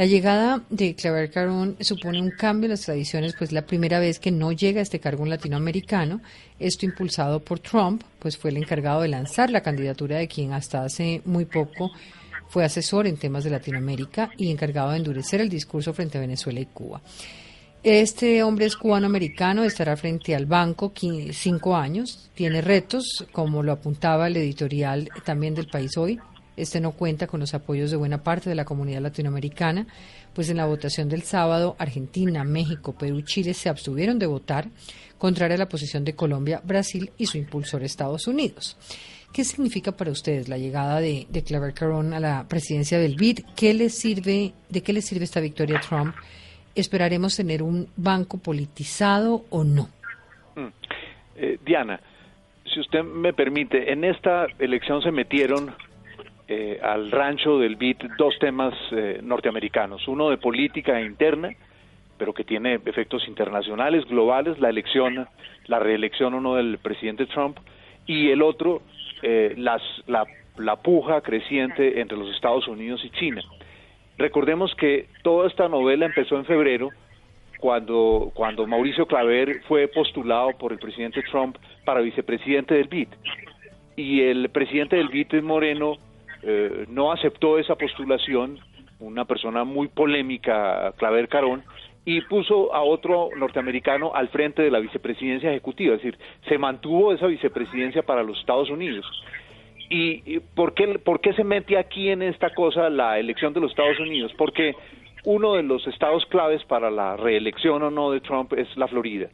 La 0.00 0.06
llegada 0.06 0.62
de 0.70 0.94
Claver 0.94 1.30
Carón 1.30 1.76
supone 1.80 2.22
un 2.22 2.30
cambio 2.30 2.64
en 2.64 2.70
las 2.70 2.80
tradiciones, 2.80 3.34
pues 3.36 3.52
la 3.52 3.66
primera 3.66 3.98
vez 3.98 4.18
que 4.18 4.30
no 4.30 4.50
llega 4.50 4.80
a 4.80 4.82
este 4.82 4.98
cargo 4.98 5.22
un 5.22 5.28
latinoamericano, 5.28 6.22
esto 6.58 6.86
impulsado 6.86 7.40
por 7.40 7.58
Trump, 7.58 8.02
pues 8.18 8.38
fue 8.38 8.48
el 8.48 8.56
encargado 8.56 9.02
de 9.02 9.08
lanzar 9.08 9.50
la 9.50 9.60
candidatura 9.60 10.16
de 10.16 10.26
quien 10.26 10.54
hasta 10.54 10.84
hace 10.84 11.20
muy 11.26 11.44
poco 11.44 11.90
fue 12.48 12.64
asesor 12.64 13.06
en 13.06 13.18
temas 13.18 13.44
de 13.44 13.50
Latinoamérica 13.50 14.30
y 14.38 14.50
encargado 14.50 14.92
de 14.92 14.96
endurecer 14.96 15.42
el 15.42 15.50
discurso 15.50 15.92
frente 15.92 16.16
a 16.16 16.22
Venezuela 16.22 16.60
y 16.60 16.64
Cuba. 16.64 17.02
Este 17.82 18.42
hombre 18.42 18.64
es 18.64 18.76
cubano-americano, 18.76 19.64
estará 19.64 19.98
frente 19.98 20.34
al 20.34 20.46
banco 20.46 20.94
cinco 21.32 21.76
años, 21.76 22.30
tiene 22.34 22.62
retos, 22.62 23.26
como 23.32 23.62
lo 23.62 23.72
apuntaba 23.72 24.28
el 24.28 24.38
editorial 24.38 25.10
también 25.26 25.54
del 25.54 25.66
país 25.66 25.94
hoy. 25.98 26.18
Este 26.60 26.80
no 26.80 26.92
cuenta 26.92 27.26
con 27.26 27.40
los 27.40 27.54
apoyos 27.54 27.90
de 27.90 27.96
buena 27.96 28.22
parte 28.22 28.48
de 28.48 28.54
la 28.54 28.64
comunidad 28.64 29.00
latinoamericana, 29.00 29.86
pues 30.34 30.50
en 30.50 30.58
la 30.58 30.66
votación 30.66 31.08
del 31.08 31.22
sábado 31.22 31.74
Argentina, 31.78 32.44
México, 32.44 32.94
Perú 32.96 33.18
y 33.18 33.24
Chile 33.24 33.54
se 33.54 33.68
abstuvieron 33.68 34.18
de 34.18 34.26
votar, 34.26 34.66
contraria 35.18 35.54
a 35.56 35.58
la 35.58 35.68
posición 35.68 36.04
de 36.04 36.14
Colombia, 36.14 36.60
Brasil 36.64 37.10
y 37.16 37.26
su 37.26 37.38
impulsor 37.38 37.82
Estados 37.82 38.26
Unidos. 38.26 38.76
¿Qué 39.32 39.44
significa 39.44 39.92
para 39.92 40.10
ustedes 40.10 40.48
la 40.48 40.58
llegada 40.58 41.00
de, 41.00 41.26
de 41.30 41.42
Claver 41.42 41.72
Carón 41.72 42.12
a 42.12 42.20
la 42.20 42.46
presidencia 42.48 42.98
del 42.98 43.14
BID? 43.16 43.40
¿Qué 43.56 43.72
les 43.74 43.96
sirve, 43.96 44.52
¿De 44.68 44.82
qué 44.82 44.92
le 44.92 45.02
sirve 45.02 45.24
esta 45.24 45.40
victoria 45.40 45.78
a 45.78 45.80
Trump? 45.80 46.14
¿Esperaremos 46.74 47.36
tener 47.36 47.62
un 47.62 47.88
banco 47.96 48.38
politizado 48.38 49.44
o 49.50 49.64
no? 49.64 49.88
Mm. 50.56 50.68
Eh, 51.36 51.58
Diana, 51.64 52.00
si 52.72 52.80
usted 52.80 53.02
me 53.02 53.32
permite, 53.32 53.92
en 53.92 54.04
esta 54.04 54.46
elección 54.58 55.02
se 55.02 55.10
metieron 55.10 55.74
eh, 56.52 56.80
al 56.82 57.12
rancho 57.12 57.60
del 57.60 57.76
BIT 57.76 58.02
dos 58.18 58.36
temas 58.40 58.74
eh, 58.90 59.20
norteamericanos, 59.22 60.08
uno 60.08 60.30
de 60.30 60.36
política 60.36 61.00
interna, 61.00 61.50
pero 62.18 62.34
que 62.34 62.42
tiene 62.42 62.80
efectos 62.86 63.28
internacionales, 63.28 64.04
globales, 64.06 64.58
la 64.58 64.68
elección, 64.68 65.28
la 65.68 65.78
reelección 65.78 66.34
o 66.34 66.40
no 66.40 66.56
del 66.56 66.78
presidente 66.78 67.26
Trump, 67.26 67.56
y 68.04 68.30
el 68.30 68.42
otro, 68.42 68.82
eh, 69.22 69.54
las, 69.58 69.80
la, 70.08 70.26
la 70.58 70.74
puja 70.74 71.20
creciente 71.20 72.00
entre 72.00 72.18
los 72.18 72.28
Estados 72.34 72.66
Unidos 72.66 73.00
y 73.04 73.10
China. 73.10 73.42
Recordemos 74.18 74.74
que 74.74 75.06
toda 75.22 75.46
esta 75.46 75.68
novela 75.68 76.06
empezó 76.06 76.36
en 76.36 76.46
febrero 76.46 76.88
cuando, 77.60 78.32
cuando 78.34 78.66
Mauricio 78.66 79.06
Claver 79.06 79.62
fue 79.68 79.86
postulado 79.86 80.50
por 80.58 80.72
el 80.72 80.80
presidente 80.80 81.22
Trump 81.30 81.56
para 81.84 82.00
vicepresidente 82.00 82.74
del 82.74 82.88
BID. 82.88 83.08
Y 83.94 84.22
el 84.22 84.48
presidente 84.48 84.96
del 84.96 85.10
BID, 85.10 85.42
Moreno, 85.42 85.98
eh, 86.42 86.86
no 86.88 87.12
aceptó 87.12 87.58
esa 87.58 87.74
postulación, 87.76 88.58
una 88.98 89.24
persona 89.24 89.64
muy 89.64 89.88
polémica, 89.88 90.92
Claver 90.96 91.28
Carón, 91.28 91.62
y 92.04 92.22
puso 92.22 92.74
a 92.74 92.82
otro 92.82 93.28
norteamericano 93.36 94.12
al 94.14 94.28
frente 94.28 94.62
de 94.62 94.70
la 94.70 94.78
vicepresidencia 94.78 95.50
ejecutiva, 95.50 95.94
es 95.94 96.02
decir, 96.02 96.18
se 96.48 96.58
mantuvo 96.58 97.12
esa 97.12 97.26
vicepresidencia 97.26 98.02
para 98.02 98.22
los 98.22 98.38
Estados 98.38 98.70
Unidos. 98.70 99.06
¿Y 99.92 100.38
por 100.54 100.74
qué, 100.74 101.00
por 101.00 101.20
qué 101.20 101.32
se 101.32 101.42
mete 101.42 101.76
aquí 101.76 102.10
en 102.10 102.22
esta 102.22 102.50
cosa 102.50 102.88
la 102.88 103.18
elección 103.18 103.52
de 103.52 103.60
los 103.60 103.72
Estados 103.72 103.98
Unidos? 103.98 104.32
Porque 104.38 104.74
uno 105.24 105.54
de 105.54 105.64
los 105.64 105.86
estados 105.88 106.24
claves 106.26 106.64
para 106.64 106.90
la 106.90 107.16
reelección 107.16 107.82
o 107.82 107.90
no 107.90 108.12
de 108.12 108.20
Trump 108.20 108.52
es 108.54 108.68
la 108.76 108.86
Florida. 108.86 109.28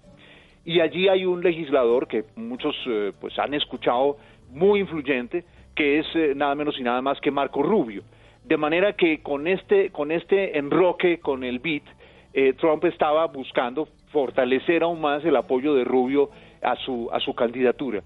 Y 0.64 0.80
allí 0.80 1.08
hay 1.08 1.24
un 1.24 1.42
legislador 1.42 2.08
que 2.08 2.24
muchos 2.34 2.74
eh, 2.86 3.12
pues 3.20 3.38
han 3.38 3.54
escuchado 3.54 4.16
muy 4.50 4.80
influyente, 4.80 5.44
que 5.76 6.00
es 6.00 6.06
eh, 6.14 6.32
nada 6.34 6.56
menos 6.56 6.76
y 6.80 6.82
nada 6.82 7.00
más 7.02 7.20
que 7.20 7.30
Marco 7.30 7.62
Rubio. 7.62 8.02
De 8.44 8.56
manera 8.56 8.94
que 8.94 9.22
con 9.22 9.46
este, 9.46 9.90
con 9.90 10.10
este 10.10 10.58
enroque 10.58 11.20
con 11.20 11.44
el 11.44 11.60
BIT, 11.60 11.84
eh, 12.32 12.54
Trump 12.54 12.84
estaba 12.84 13.26
buscando 13.26 13.88
fortalecer 14.10 14.82
aún 14.82 15.00
más 15.00 15.24
el 15.24 15.36
apoyo 15.36 15.74
de 15.74 15.84
Rubio 15.84 16.30
a 16.62 16.74
su, 16.76 17.08
a 17.12 17.20
su 17.20 17.34
candidatura. 17.34 18.02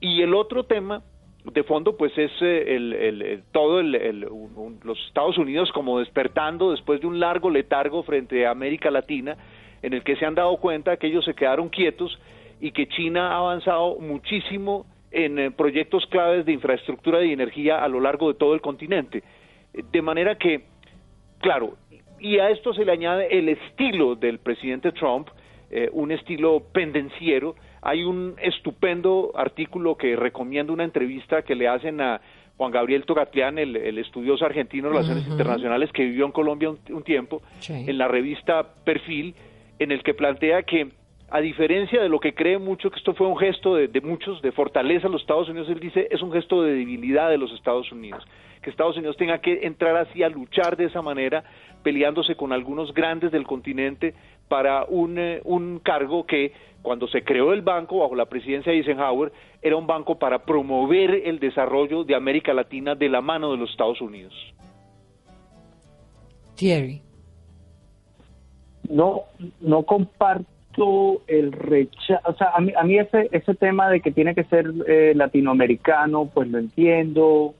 Y 0.00 0.20
el 0.22 0.34
otro 0.34 0.64
tema 0.64 1.02
de 1.44 1.62
fondo 1.64 1.96
pues 1.96 2.16
es 2.16 2.30
eh, 2.40 2.76
el, 2.76 3.42
todo 3.52 3.80
el, 3.80 4.26
los 4.84 4.98
Estados 5.06 5.38
Unidos 5.38 5.70
como 5.72 5.98
despertando 5.98 6.70
después 6.70 7.00
de 7.00 7.06
un 7.06 7.18
largo 7.18 7.50
letargo 7.50 8.02
frente 8.02 8.46
a 8.46 8.50
América 8.50 8.90
Latina 8.90 9.36
en 9.82 9.92
el 9.92 10.04
que 10.04 10.16
se 10.16 10.24
han 10.24 10.34
dado 10.34 10.56
cuenta 10.58 10.96
que 10.96 11.08
ellos 11.08 11.24
se 11.24 11.34
quedaron 11.34 11.68
quietos 11.68 12.18
y 12.60 12.70
que 12.70 12.86
China 12.86 13.32
ha 13.32 13.38
avanzado 13.38 13.98
muchísimo 13.98 14.86
en 15.12 15.38
eh, 15.38 15.50
proyectos 15.50 16.06
claves 16.06 16.46
de 16.46 16.52
infraestructura 16.52 17.18
de 17.18 17.32
energía 17.32 17.84
a 17.84 17.88
lo 17.88 18.00
largo 18.00 18.28
de 18.28 18.38
todo 18.38 18.54
el 18.54 18.60
continente. 18.60 19.22
De 19.72 20.02
manera 20.02 20.36
que, 20.36 20.64
claro, 21.40 21.76
y 22.18 22.38
a 22.38 22.50
esto 22.50 22.72
se 22.72 22.84
le 22.84 22.92
añade 22.92 23.36
el 23.36 23.48
estilo 23.48 24.14
del 24.14 24.38
presidente 24.38 24.92
Trump, 24.92 25.28
eh, 25.70 25.88
un 25.92 26.12
estilo 26.12 26.62
pendenciero, 26.72 27.56
hay 27.80 28.04
un 28.04 28.36
estupendo 28.40 29.32
artículo 29.34 29.96
que 29.96 30.14
recomiendo 30.16 30.72
una 30.72 30.84
entrevista 30.84 31.42
que 31.42 31.54
le 31.54 31.66
hacen 31.66 32.00
a 32.00 32.20
Juan 32.56 32.70
Gabriel 32.70 33.04
Togatlián, 33.04 33.58
el, 33.58 33.98
estudioso 33.98 34.44
argentino 34.44 34.88
de 34.88 34.94
relaciones 34.94 35.26
internacionales 35.26 35.90
que 35.92 36.04
vivió 36.04 36.26
en 36.26 36.32
Colombia 36.32 36.70
un, 36.70 37.02
tiempo, 37.02 37.42
en 37.68 37.98
la 37.98 38.06
revista 38.06 38.74
Perfil, 38.84 39.34
en 39.78 39.90
el 39.90 40.02
que 40.02 40.14
plantea 40.14 40.62
que 40.62 40.92
a 41.32 41.40
diferencia 41.40 42.02
de 42.02 42.10
lo 42.10 42.20
que 42.20 42.34
cree 42.34 42.58
mucho 42.58 42.90
que 42.90 42.98
esto 42.98 43.14
fue 43.14 43.26
un 43.26 43.38
gesto 43.38 43.74
de, 43.74 43.88
de, 43.88 44.02
muchos 44.02 44.42
de 44.42 44.52
fortaleza 44.52 45.08
de 45.08 45.12
los 45.14 45.22
Estados 45.22 45.48
Unidos, 45.48 45.66
él 45.70 45.80
dice 45.80 46.06
es 46.10 46.20
un 46.20 46.30
gesto 46.30 46.62
de 46.62 46.74
debilidad 46.74 47.30
de 47.30 47.38
los 47.38 47.50
Estados 47.52 47.90
Unidos, 47.90 48.22
que 48.60 48.68
Estados 48.68 48.98
Unidos 48.98 49.16
tenga 49.16 49.38
que 49.38 49.66
entrar 49.66 49.96
así 49.96 50.22
a 50.22 50.28
luchar 50.28 50.76
de 50.76 50.84
esa 50.84 51.00
manera, 51.00 51.42
peleándose 51.82 52.34
con 52.36 52.52
algunos 52.52 52.92
grandes 52.92 53.32
del 53.32 53.46
continente 53.46 54.14
para 54.48 54.84
un, 54.84 55.18
eh, 55.18 55.40
un 55.44 55.78
cargo 55.78 56.26
que 56.26 56.52
cuando 56.82 57.08
se 57.08 57.24
creó 57.24 57.54
el 57.54 57.62
banco 57.62 58.00
bajo 58.00 58.14
la 58.14 58.26
presidencia 58.26 58.70
de 58.70 58.78
Eisenhower, 58.78 59.32
era 59.62 59.76
un 59.76 59.86
banco 59.86 60.18
para 60.18 60.44
promover 60.44 61.14
el 61.24 61.38
desarrollo 61.38 62.04
de 62.04 62.14
América 62.14 62.52
Latina 62.52 62.94
de 62.94 63.08
la 63.08 63.22
mano 63.22 63.52
de 63.52 63.56
los 63.56 63.70
Estados 63.70 64.02
Unidos. 64.02 64.34
Thierry. 66.56 67.00
No, 68.90 69.22
no 69.62 69.84
comparto 69.84 70.44
el 71.26 71.52
rechazo, 71.52 72.20
o 72.24 72.34
sea, 72.34 72.52
a 72.54 72.60
mí, 72.60 72.72
a 72.76 72.82
mí 72.84 72.98
ese, 72.98 73.28
ese 73.32 73.54
tema 73.54 73.90
de 73.90 74.00
que 74.00 74.10
tiene 74.10 74.34
que 74.34 74.44
ser 74.44 74.70
eh, 74.86 75.12
latinoamericano, 75.14 76.30
pues 76.32 76.48
lo 76.48 76.58
entiendo, 76.58 77.54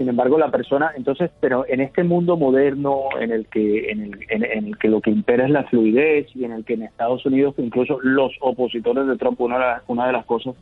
sin 0.00 0.08
embargo, 0.08 0.38
la 0.38 0.50
persona, 0.50 0.92
entonces, 0.96 1.30
pero 1.40 1.66
en 1.68 1.82
este 1.82 2.04
mundo 2.04 2.38
moderno 2.38 3.02
en 3.20 3.32
el 3.32 3.46
que 3.48 3.90
en 3.90 4.14
el, 4.30 4.78
que 4.78 4.88
lo 4.88 5.02
que 5.02 5.10
impera 5.10 5.44
es 5.44 5.50
la 5.50 5.64
fluidez 5.64 6.26
y 6.34 6.44
en 6.44 6.52
el 6.52 6.64
que 6.64 6.72
en 6.72 6.84
Estados 6.84 7.26
Unidos 7.26 7.54
incluso 7.58 7.98
los 8.00 8.32
opositores 8.40 9.06
de 9.06 9.18
Trump 9.18 9.38
una 9.42 9.56
de 9.56 9.60
las, 9.60 9.82
una 9.88 10.06
de 10.06 10.14
las 10.14 10.24
cosas 10.24 10.54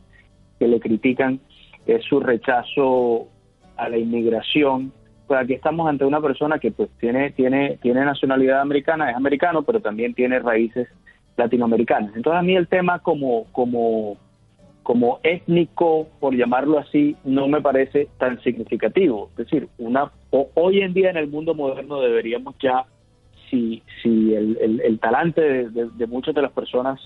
que 0.59 0.67
le 0.67 0.81
critican 0.81 1.39
es 1.87 2.03
su 2.03 2.19
rechazo 2.19 3.29
a 3.77 3.87
la 3.87 3.97
inmigración. 3.97 4.91
Pues 5.25 5.39
aquí 5.39 5.53
estamos 5.53 5.87
ante 5.87 6.03
una 6.03 6.19
persona 6.19 6.59
que 6.59 6.71
pues 6.71 6.89
tiene 6.99 7.31
tiene 7.31 7.77
tiene 7.81 8.03
nacionalidad 8.03 8.59
americana, 8.59 9.09
es 9.09 9.15
americano, 9.15 9.63
pero 9.63 9.79
también 9.79 10.13
tiene 10.15 10.39
raíces 10.39 10.89
latinoamericanas. 11.39 12.15
Entonces 12.15 12.39
a 12.39 12.43
mí 12.43 12.55
el 12.55 12.67
tema 12.67 12.99
como 12.99 13.45
como 13.51 14.17
como 14.89 15.19
étnico, 15.21 16.07
por 16.19 16.35
llamarlo 16.35 16.79
así, 16.79 17.15
no 17.23 17.47
me 17.47 17.61
parece 17.61 18.07
tan 18.17 18.41
significativo. 18.41 19.29
Es 19.31 19.45
decir, 19.45 19.67
una 19.77 20.11
hoy 20.31 20.81
en 20.81 20.93
día 20.93 21.11
en 21.11 21.17
el 21.17 21.27
mundo 21.27 21.53
moderno 21.53 22.01
deberíamos 22.01 22.55
ya, 22.59 22.85
si, 23.51 23.83
si 24.01 24.33
el, 24.33 24.81
el, 24.83 24.99
talante 24.99 25.69
de, 25.69 26.07
muchas 26.07 26.33
de 26.33 26.41
las 26.41 26.51
personas 26.51 26.99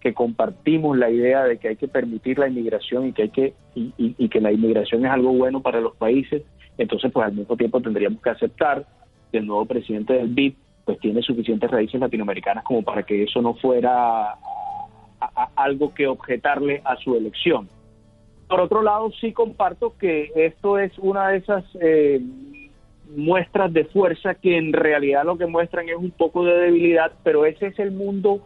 que 0.00 0.14
compartimos 0.14 0.96
la 0.96 1.10
idea 1.10 1.44
de 1.44 1.58
que 1.58 1.68
hay 1.68 1.76
que 1.76 1.88
permitir 1.88 2.38
la 2.38 2.48
inmigración 2.48 3.08
y 3.08 3.12
que 3.12 3.22
hay 3.22 3.28
que 3.28 3.54
y, 3.74 3.92
y, 3.98 4.28
que 4.30 4.40
la 4.40 4.52
inmigración 4.52 5.04
es 5.04 5.10
algo 5.10 5.32
bueno 5.32 5.60
para 5.60 5.82
los 5.82 5.94
países, 5.96 6.42
entonces 6.78 7.12
pues 7.12 7.26
al 7.26 7.34
mismo 7.34 7.54
tiempo 7.54 7.82
tendríamos 7.82 8.22
que 8.22 8.30
aceptar 8.30 8.86
que 9.30 9.38
el 9.38 9.46
nuevo 9.46 9.66
presidente 9.66 10.14
del 10.14 10.28
BID 10.28 10.54
pues 10.90 11.00
tiene 11.00 11.22
suficientes 11.22 11.70
raíces 11.70 12.00
latinoamericanas 12.00 12.64
como 12.64 12.82
para 12.82 13.04
que 13.04 13.22
eso 13.22 13.40
no 13.40 13.54
fuera 13.54 14.36
algo 15.54 15.94
que 15.94 16.08
objetarle 16.08 16.82
a 16.84 16.96
su 16.96 17.14
elección. 17.14 17.68
Por 18.48 18.60
otro 18.60 18.82
lado, 18.82 19.12
sí 19.20 19.32
comparto 19.32 19.96
que 19.96 20.32
esto 20.34 20.78
es 20.78 20.98
una 20.98 21.28
de 21.28 21.36
esas 21.36 21.64
eh, 21.80 22.20
muestras 23.14 23.72
de 23.72 23.84
fuerza 23.84 24.34
que 24.34 24.56
en 24.56 24.72
realidad 24.72 25.24
lo 25.24 25.38
que 25.38 25.46
muestran 25.46 25.88
es 25.88 25.94
un 25.94 26.10
poco 26.10 26.44
de 26.44 26.54
debilidad, 26.54 27.12
pero 27.22 27.46
ese 27.46 27.68
es 27.68 27.78
el 27.78 27.92
mundo 27.92 28.40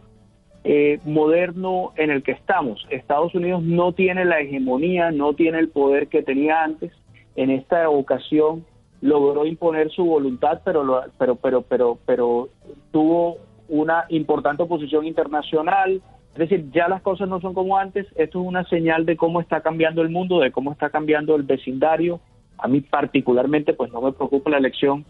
eh, 0.63 0.99
moderno 1.03 1.93
en 1.95 2.11
el 2.11 2.21
que 2.21 2.33
estamos. 2.33 2.85
Estados 2.91 3.33
Unidos 3.33 3.63
no 3.63 3.93
tiene 3.93 4.23
la 4.23 4.39
hegemonía, 4.39 5.09
no 5.09 5.33
tiene 5.33 5.57
el 5.57 5.69
poder 5.69 6.09
que 6.09 6.21
tenía 6.21 6.63
antes. 6.63 6.91
En 7.35 7.49
esta 7.49 7.89
ocasión 7.89 8.65
logró 9.05 9.45
imponer 9.45 9.91
su 9.91 10.03
voluntad, 10.03 10.61
pero 10.65 11.03
pero 11.19 11.35
pero 11.35 11.61
pero 11.61 11.99
pero 12.07 12.49
tuvo 12.91 13.37
una 13.69 14.05
importante 14.09 14.63
oposición 14.63 15.05
internacional, 15.05 16.01
es 16.33 16.37
decir, 16.37 16.71
ya 16.71 16.87
las 16.87 17.03
cosas 17.03 17.29
no 17.29 17.39
son 17.39 17.53
como 17.53 17.77
antes, 17.77 18.07
esto 18.15 18.41
es 18.41 18.47
una 18.47 18.63
señal 18.65 19.05
de 19.05 19.15
cómo 19.15 19.41
está 19.41 19.61
cambiando 19.61 20.01
el 20.01 20.09
mundo, 20.09 20.39
de 20.39 20.51
cómo 20.51 20.71
está 20.71 20.89
cambiando 20.89 21.35
el 21.35 21.43
vecindario. 21.43 22.19
A 22.57 22.67
mí 22.67 22.81
particularmente, 22.81 23.73
pues 23.73 23.91
no 23.91 24.01
me 24.01 24.11
preocupa 24.11 24.49
la 24.49 24.57
elección 24.57 25.05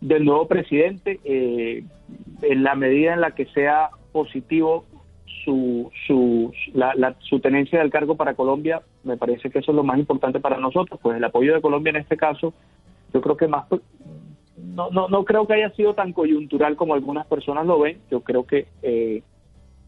del 0.00 0.24
nuevo 0.24 0.46
presidente, 0.48 1.20
eh, 1.24 1.84
en 2.42 2.62
la 2.62 2.74
medida 2.74 3.12
en 3.12 3.20
la 3.20 3.32
que 3.32 3.46
sea 3.46 3.90
positivo 4.12 4.84
su, 5.44 5.90
su, 6.06 6.52
la, 6.72 7.14
su 7.20 7.40
tenencia 7.40 7.80
del 7.80 7.90
cargo 7.90 8.16
para 8.16 8.34
Colombia, 8.34 8.82
me 9.04 9.16
parece 9.16 9.50
que 9.50 9.58
eso 9.58 9.72
es 9.72 9.76
lo 9.76 9.84
más 9.84 9.98
importante 9.98 10.40
para 10.40 10.58
nosotros, 10.58 10.98
pues 11.02 11.16
el 11.16 11.24
apoyo 11.24 11.54
de 11.54 11.60
Colombia 11.60 11.90
en 11.90 11.96
este 11.96 12.16
caso, 12.16 12.54
yo 13.12 13.20
creo 13.20 13.36
que 13.36 13.48
más, 13.48 13.66
no, 14.56 14.90
no, 14.90 15.08
no 15.08 15.24
creo 15.24 15.46
que 15.46 15.54
haya 15.54 15.70
sido 15.70 15.94
tan 15.94 16.12
coyuntural 16.12 16.76
como 16.76 16.94
algunas 16.94 17.26
personas 17.26 17.66
lo 17.66 17.80
ven, 17.80 17.98
yo 18.10 18.20
creo 18.20 18.46
que 18.46 18.68
eh, 18.82 19.22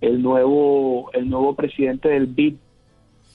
el 0.00 0.22
nuevo, 0.22 1.10
el 1.12 1.28
nuevo 1.28 1.54
presidente 1.54 2.08
del 2.08 2.26
BID 2.26 2.56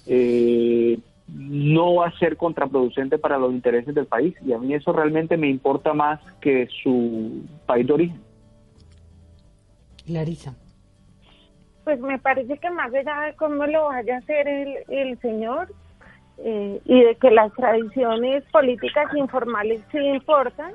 eh, 0.07 0.99
no 1.27 1.95
va 1.95 2.07
a 2.07 2.19
ser 2.19 2.37
contraproducente 2.37 3.17
para 3.17 3.37
los 3.37 3.53
intereses 3.53 3.93
del 3.95 4.05
país 4.05 4.35
y 4.45 4.53
a 4.53 4.57
mí 4.57 4.73
eso 4.73 4.91
realmente 4.91 5.37
me 5.37 5.49
importa 5.49 5.93
más 5.93 6.19
que 6.41 6.67
su 6.83 7.43
país 7.65 7.87
de 7.87 7.93
origen. 7.93 8.21
Larisa. 10.07 10.55
Pues 11.83 11.99
me 11.99 12.19
parece 12.19 12.57
que 12.57 12.69
más 12.69 12.93
allá 12.93 13.21
de 13.21 13.35
cómo 13.35 13.65
lo 13.65 13.85
vaya 13.85 14.15
a 14.15 14.19
hacer 14.19 14.47
el, 14.47 14.77
el 14.89 15.19
señor 15.19 15.73
eh, 16.39 16.81
y 16.85 17.03
de 17.03 17.15
que 17.15 17.31
las 17.31 17.53
tradiciones 17.53 18.43
políticas 18.51 19.13
informales 19.15 19.81
sí 19.91 19.99
importan, 19.99 20.71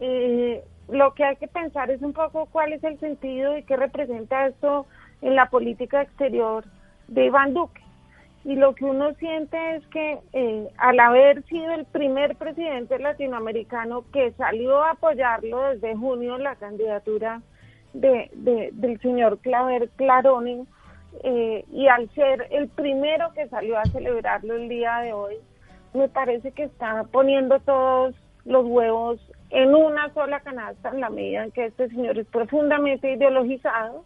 eh, 0.00 0.62
lo 0.88 1.14
que 1.14 1.24
hay 1.24 1.36
que 1.36 1.48
pensar 1.48 1.90
es 1.90 2.02
un 2.02 2.12
poco 2.12 2.46
cuál 2.46 2.72
es 2.72 2.84
el 2.84 2.98
sentido 3.00 3.56
y 3.56 3.62
qué 3.64 3.76
representa 3.76 4.46
esto 4.46 4.86
en 5.22 5.34
la 5.34 5.48
política 5.50 6.02
exterior 6.02 6.64
de 7.08 7.26
Iván 7.26 7.54
Duque. 7.54 7.80
Y 8.44 8.56
lo 8.56 8.74
que 8.74 8.84
uno 8.84 9.14
siente 9.14 9.76
es 9.76 9.86
que 9.86 10.18
eh, 10.34 10.68
al 10.76 11.00
haber 11.00 11.42
sido 11.44 11.72
el 11.72 11.86
primer 11.86 12.36
presidente 12.36 12.98
latinoamericano 12.98 14.04
que 14.12 14.32
salió 14.32 14.82
a 14.82 14.90
apoyarlo 14.90 15.62
desde 15.70 15.96
junio 15.96 16.36
en 16.36 16.42
la 16.42 16.56
candidatura 16.56 17.40
de, 17.94 18.28
del 18.72 19.00
señor 19.00 19.38
Claver 19.38 19.88
Clarone, 19.96 20.66
eh, 21.22 21.64
y 21.72 21.86
al 21.88 22.08
ser 22.10 22.48
el 22.50 22.68
primero 22.68 23.32
que 23.34 23.48
salió 23.48 23.78
a 23.78 23.84
celebrarlo 23.84 24.56
el 24.56 24.68
día 24.68 24.98
de 24.98 25.12
hoy, 25.12 25.36
me 25.92 26.08
parece 26.08 26.52
que 26.52 26.64
está 26.64 27.04
poniendo 27.04 27.60
todos 27.60 28.14
los 28.44 28.66
huevos 28.66 29.20
en 29.50 29.74
una 29.74 30.12
sola 30.12 30.40
canasta 30.40 30.90
en 30.90 31.00
la 31.00 31.10
medida 31.10 31.44
en 31.44 31.52
que 31.52 31.66
este 31.66 31.88
señor 31.88 32.18
es 32.18 32.26
profundamente 32.26 33.12
ideologizado 33.12 34.04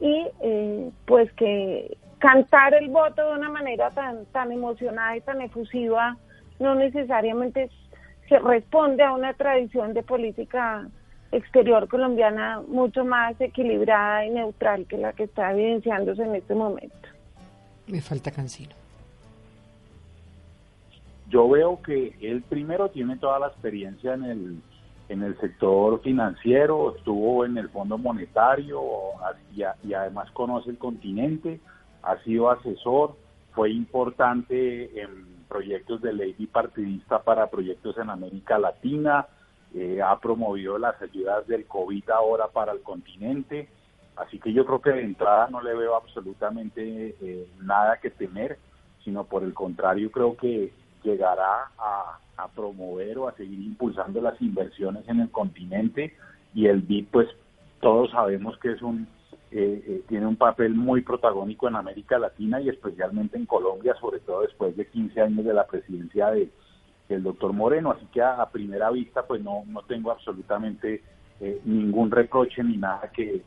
y 0.00 0.26
eh, 0.40 0.90
pues 1.06 1.32
que 1.34 1.96
cantar 2.18 2.74
el 2.74 2.88
voto 2.88 3.24
de 3.24 3.36
una 3.36 3.48
manera 3.48 3.90
tan 3.90 4.26
tan 4.26 4.50
emocionada 4.50 5.16
y 5.16 5.20
tan 5.20 5.40
efusiva 5.40 6.16
no 6.58 6.74
necesariamente 6.74 7.70
se 8.28 8.38
responde 8.38 9.04
a 9.04 9.12
una 9.12 9.34
tradición 9.34 9.94
de 9.94 10.02
política 10.02 10.88
exterior 11.32 11.88
colombiana 11.88 12.62
mucho 12.68 13.04
más 13.04 13.40
equilibrada 13.40 14.24
y 14.26 14.30
neutral 14.30 14.86
que 14.86 14.98
la 14.98 15.12
que 15.12 15.24
está 15.24 15.52
evidenciándose 15.52 16.22
en 16.22 16.34
este 16.36 16.54
momento. 16.54 17.08
Me 17.86 18.00
falta 18.00 18.30
Cancino. 18.30 18.74
Yo 21.28 21.48
veo 21.48 21.80
que 21.82 22.14
él 22.20 22.42
primero 22.42 22.90
tiene 22.90 23.16
toda 23.16 23.38
la 23.38 23.48
experiencia 23.48 24.14
en 24.14 24.24
el 24.24 24.62
en 25.08 25.22
el 25.22 25.38
sector 25.40 26.00
financiero, 26.00 26.96
estuvo 26.96 27.44
en 27.44 27.58
el 27.58 27.68
Fondo 27.68 27.98
Monetario 27.98 28.80
y, 29.54 29.62
y 29.86 29.94
además 29.94 30.30
conoce 30.30 30.70
el 30.70 30.78
continente, 30.78 31.60
ha 32.02 32.16
sido 32.22 32.50
asesor, 32.50 33.14
fue 33.52 33.70
importante 33.72 35.02
en 35.02 35.26
proyectos 35.48 36.00
de 36.00 36.14
ley 36.14 36.34
bipartidista 36.38 37.22
para 37.22 37.50
proyectos 37.50 37.98
en 37.98 38.08
América 38.08 38.58
Latina, 38.58 39.26
eh, 39.74 40.02
ha 40.02 40.18
promovido 40.18 40.78
las 40.78 41.00
ayudas 41.00 41.46
del 41.46 41.64
COVID 41.64 42.10
ahora 42.10 42.48
para 42.48 42.72
el 42.72 42.82
continente, 42.82 43.68
así 44.16 44.38
que 44.38 44.52
yo 44.52 44.66
creo 44.66 44.82
que 44.82 44.90
de 44.90 45.02
entrada 45.02 45.48
no 45.50 45.62
le 45.62 45.74
veo 45.74 45.96
absolutamente 45.96 47.16
eh, 47.20 47.48
nada 47.60 47.96
que 47.96 48.10
temer, 48.10 48.58
sino 49.02 49.24
por 49.24 49.42
el 49.42 49.54
contrario 49.54 50.12
creo 50.12 50.36
que 50.36 50.72
llegará 51.02 51.70
a, 51.78 52.18
promover 52.56 53.18
o 53.18 53.28
a 53.28 53.36
seguir 53.36 53.60
impulsando 53.60 54.20
las 54.20 54.40
inversiones 54.42 55.08
en 55.08 55.20
el 55.20 55.30
continente 55.30 56.12
y 56.54 56.66
el 56.66 56.80
BID 56.80 57.06
pues 57.12 57.28
todos 57.80 58.10
sabemos 58.10 58.58
que 58.58 58.72
es 58.72 58.82
un 58.82 59.06
eh, 59.52 60.02
tiene 60.08 60.26
un 60.26 60.34
papel 60.34 60.74
muy 60.74 61.02
protagónico 61.02 61.68
en 61.68 61.76
América 61.76 62.18
Latina 62.18 62.60
y 62.60 62.68
especialmente 62.68 63.36
en 63.36 63.46
Colombia, 63.46 63.94
sobre 64.00 64.18
todo 64.18 64.40
después 64.40 64.76
de 64.76 64.88
15 64.88 65.20
años 65.20 65.44
de 65.44 65.54
la 65.54 65.66
presidencia 65.68 66.32
de, 66.32 66.50
del 67.08 67.22
doctor 67.22 67.52
Moreno. 67.52 67.90
Así 67.92 68.06
que 68.12 68.22
a, 68.22 68.44
primera 68.50 68.90
vista, 68.90 69.26
pues 69.26 69.42
no, 69.42 69.64
no 69.66 69.82
tengo 69.82 70.10
absolutamente 70.10 71.02
eh, 71.40 71.60
ningún 71.64 72.10
reproche 72.10 72.62
ni 72.62 72.76
nada 72.76 73.10
que, 73.12 73.42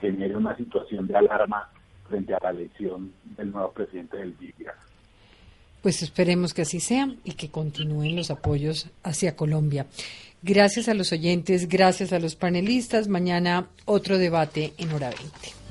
genere 0.00 0.36
una 0.36 0.56
situación 0.56 1.06
de 1.06 1.16
alarma 1.16 1.68
frente 2.08 2.34
a 2.34 2.38
la 2.42 2.50
elección 2.50 3.12
del 3.36 3.52
nuevo 3.52 3.70
presidente 3.70 4.16
del 4.16 4.32
BID. 4.32 4.66
Pues 5.82 6.02
esperemos 6.02 6.52
que 6.54 6.62
así 6.62 6.80
sea 6.80 7.08
y 7.24 7.32
que 7.32 7.50
continúen 7.50 8.16
los 8.16 8.30
apoyos 8.30 8.90
hacia 9.02 9.36
Colombia. 9.36 9.86
Gracias 10.42 10.88
a 10.88 10.94
los 10.94 11.12
oyentes, 11.12 11.68
gracias 11.68 12.12
a 12.12 12.18
los 12.18 12.34
panelistas. 12.34 13.06
Mañana 13.06 13.68
otro 13.84 14.18
debate 14.18 14.72
en 14.78 14.92
hora 14.92 15.10
20. 15.10 15.61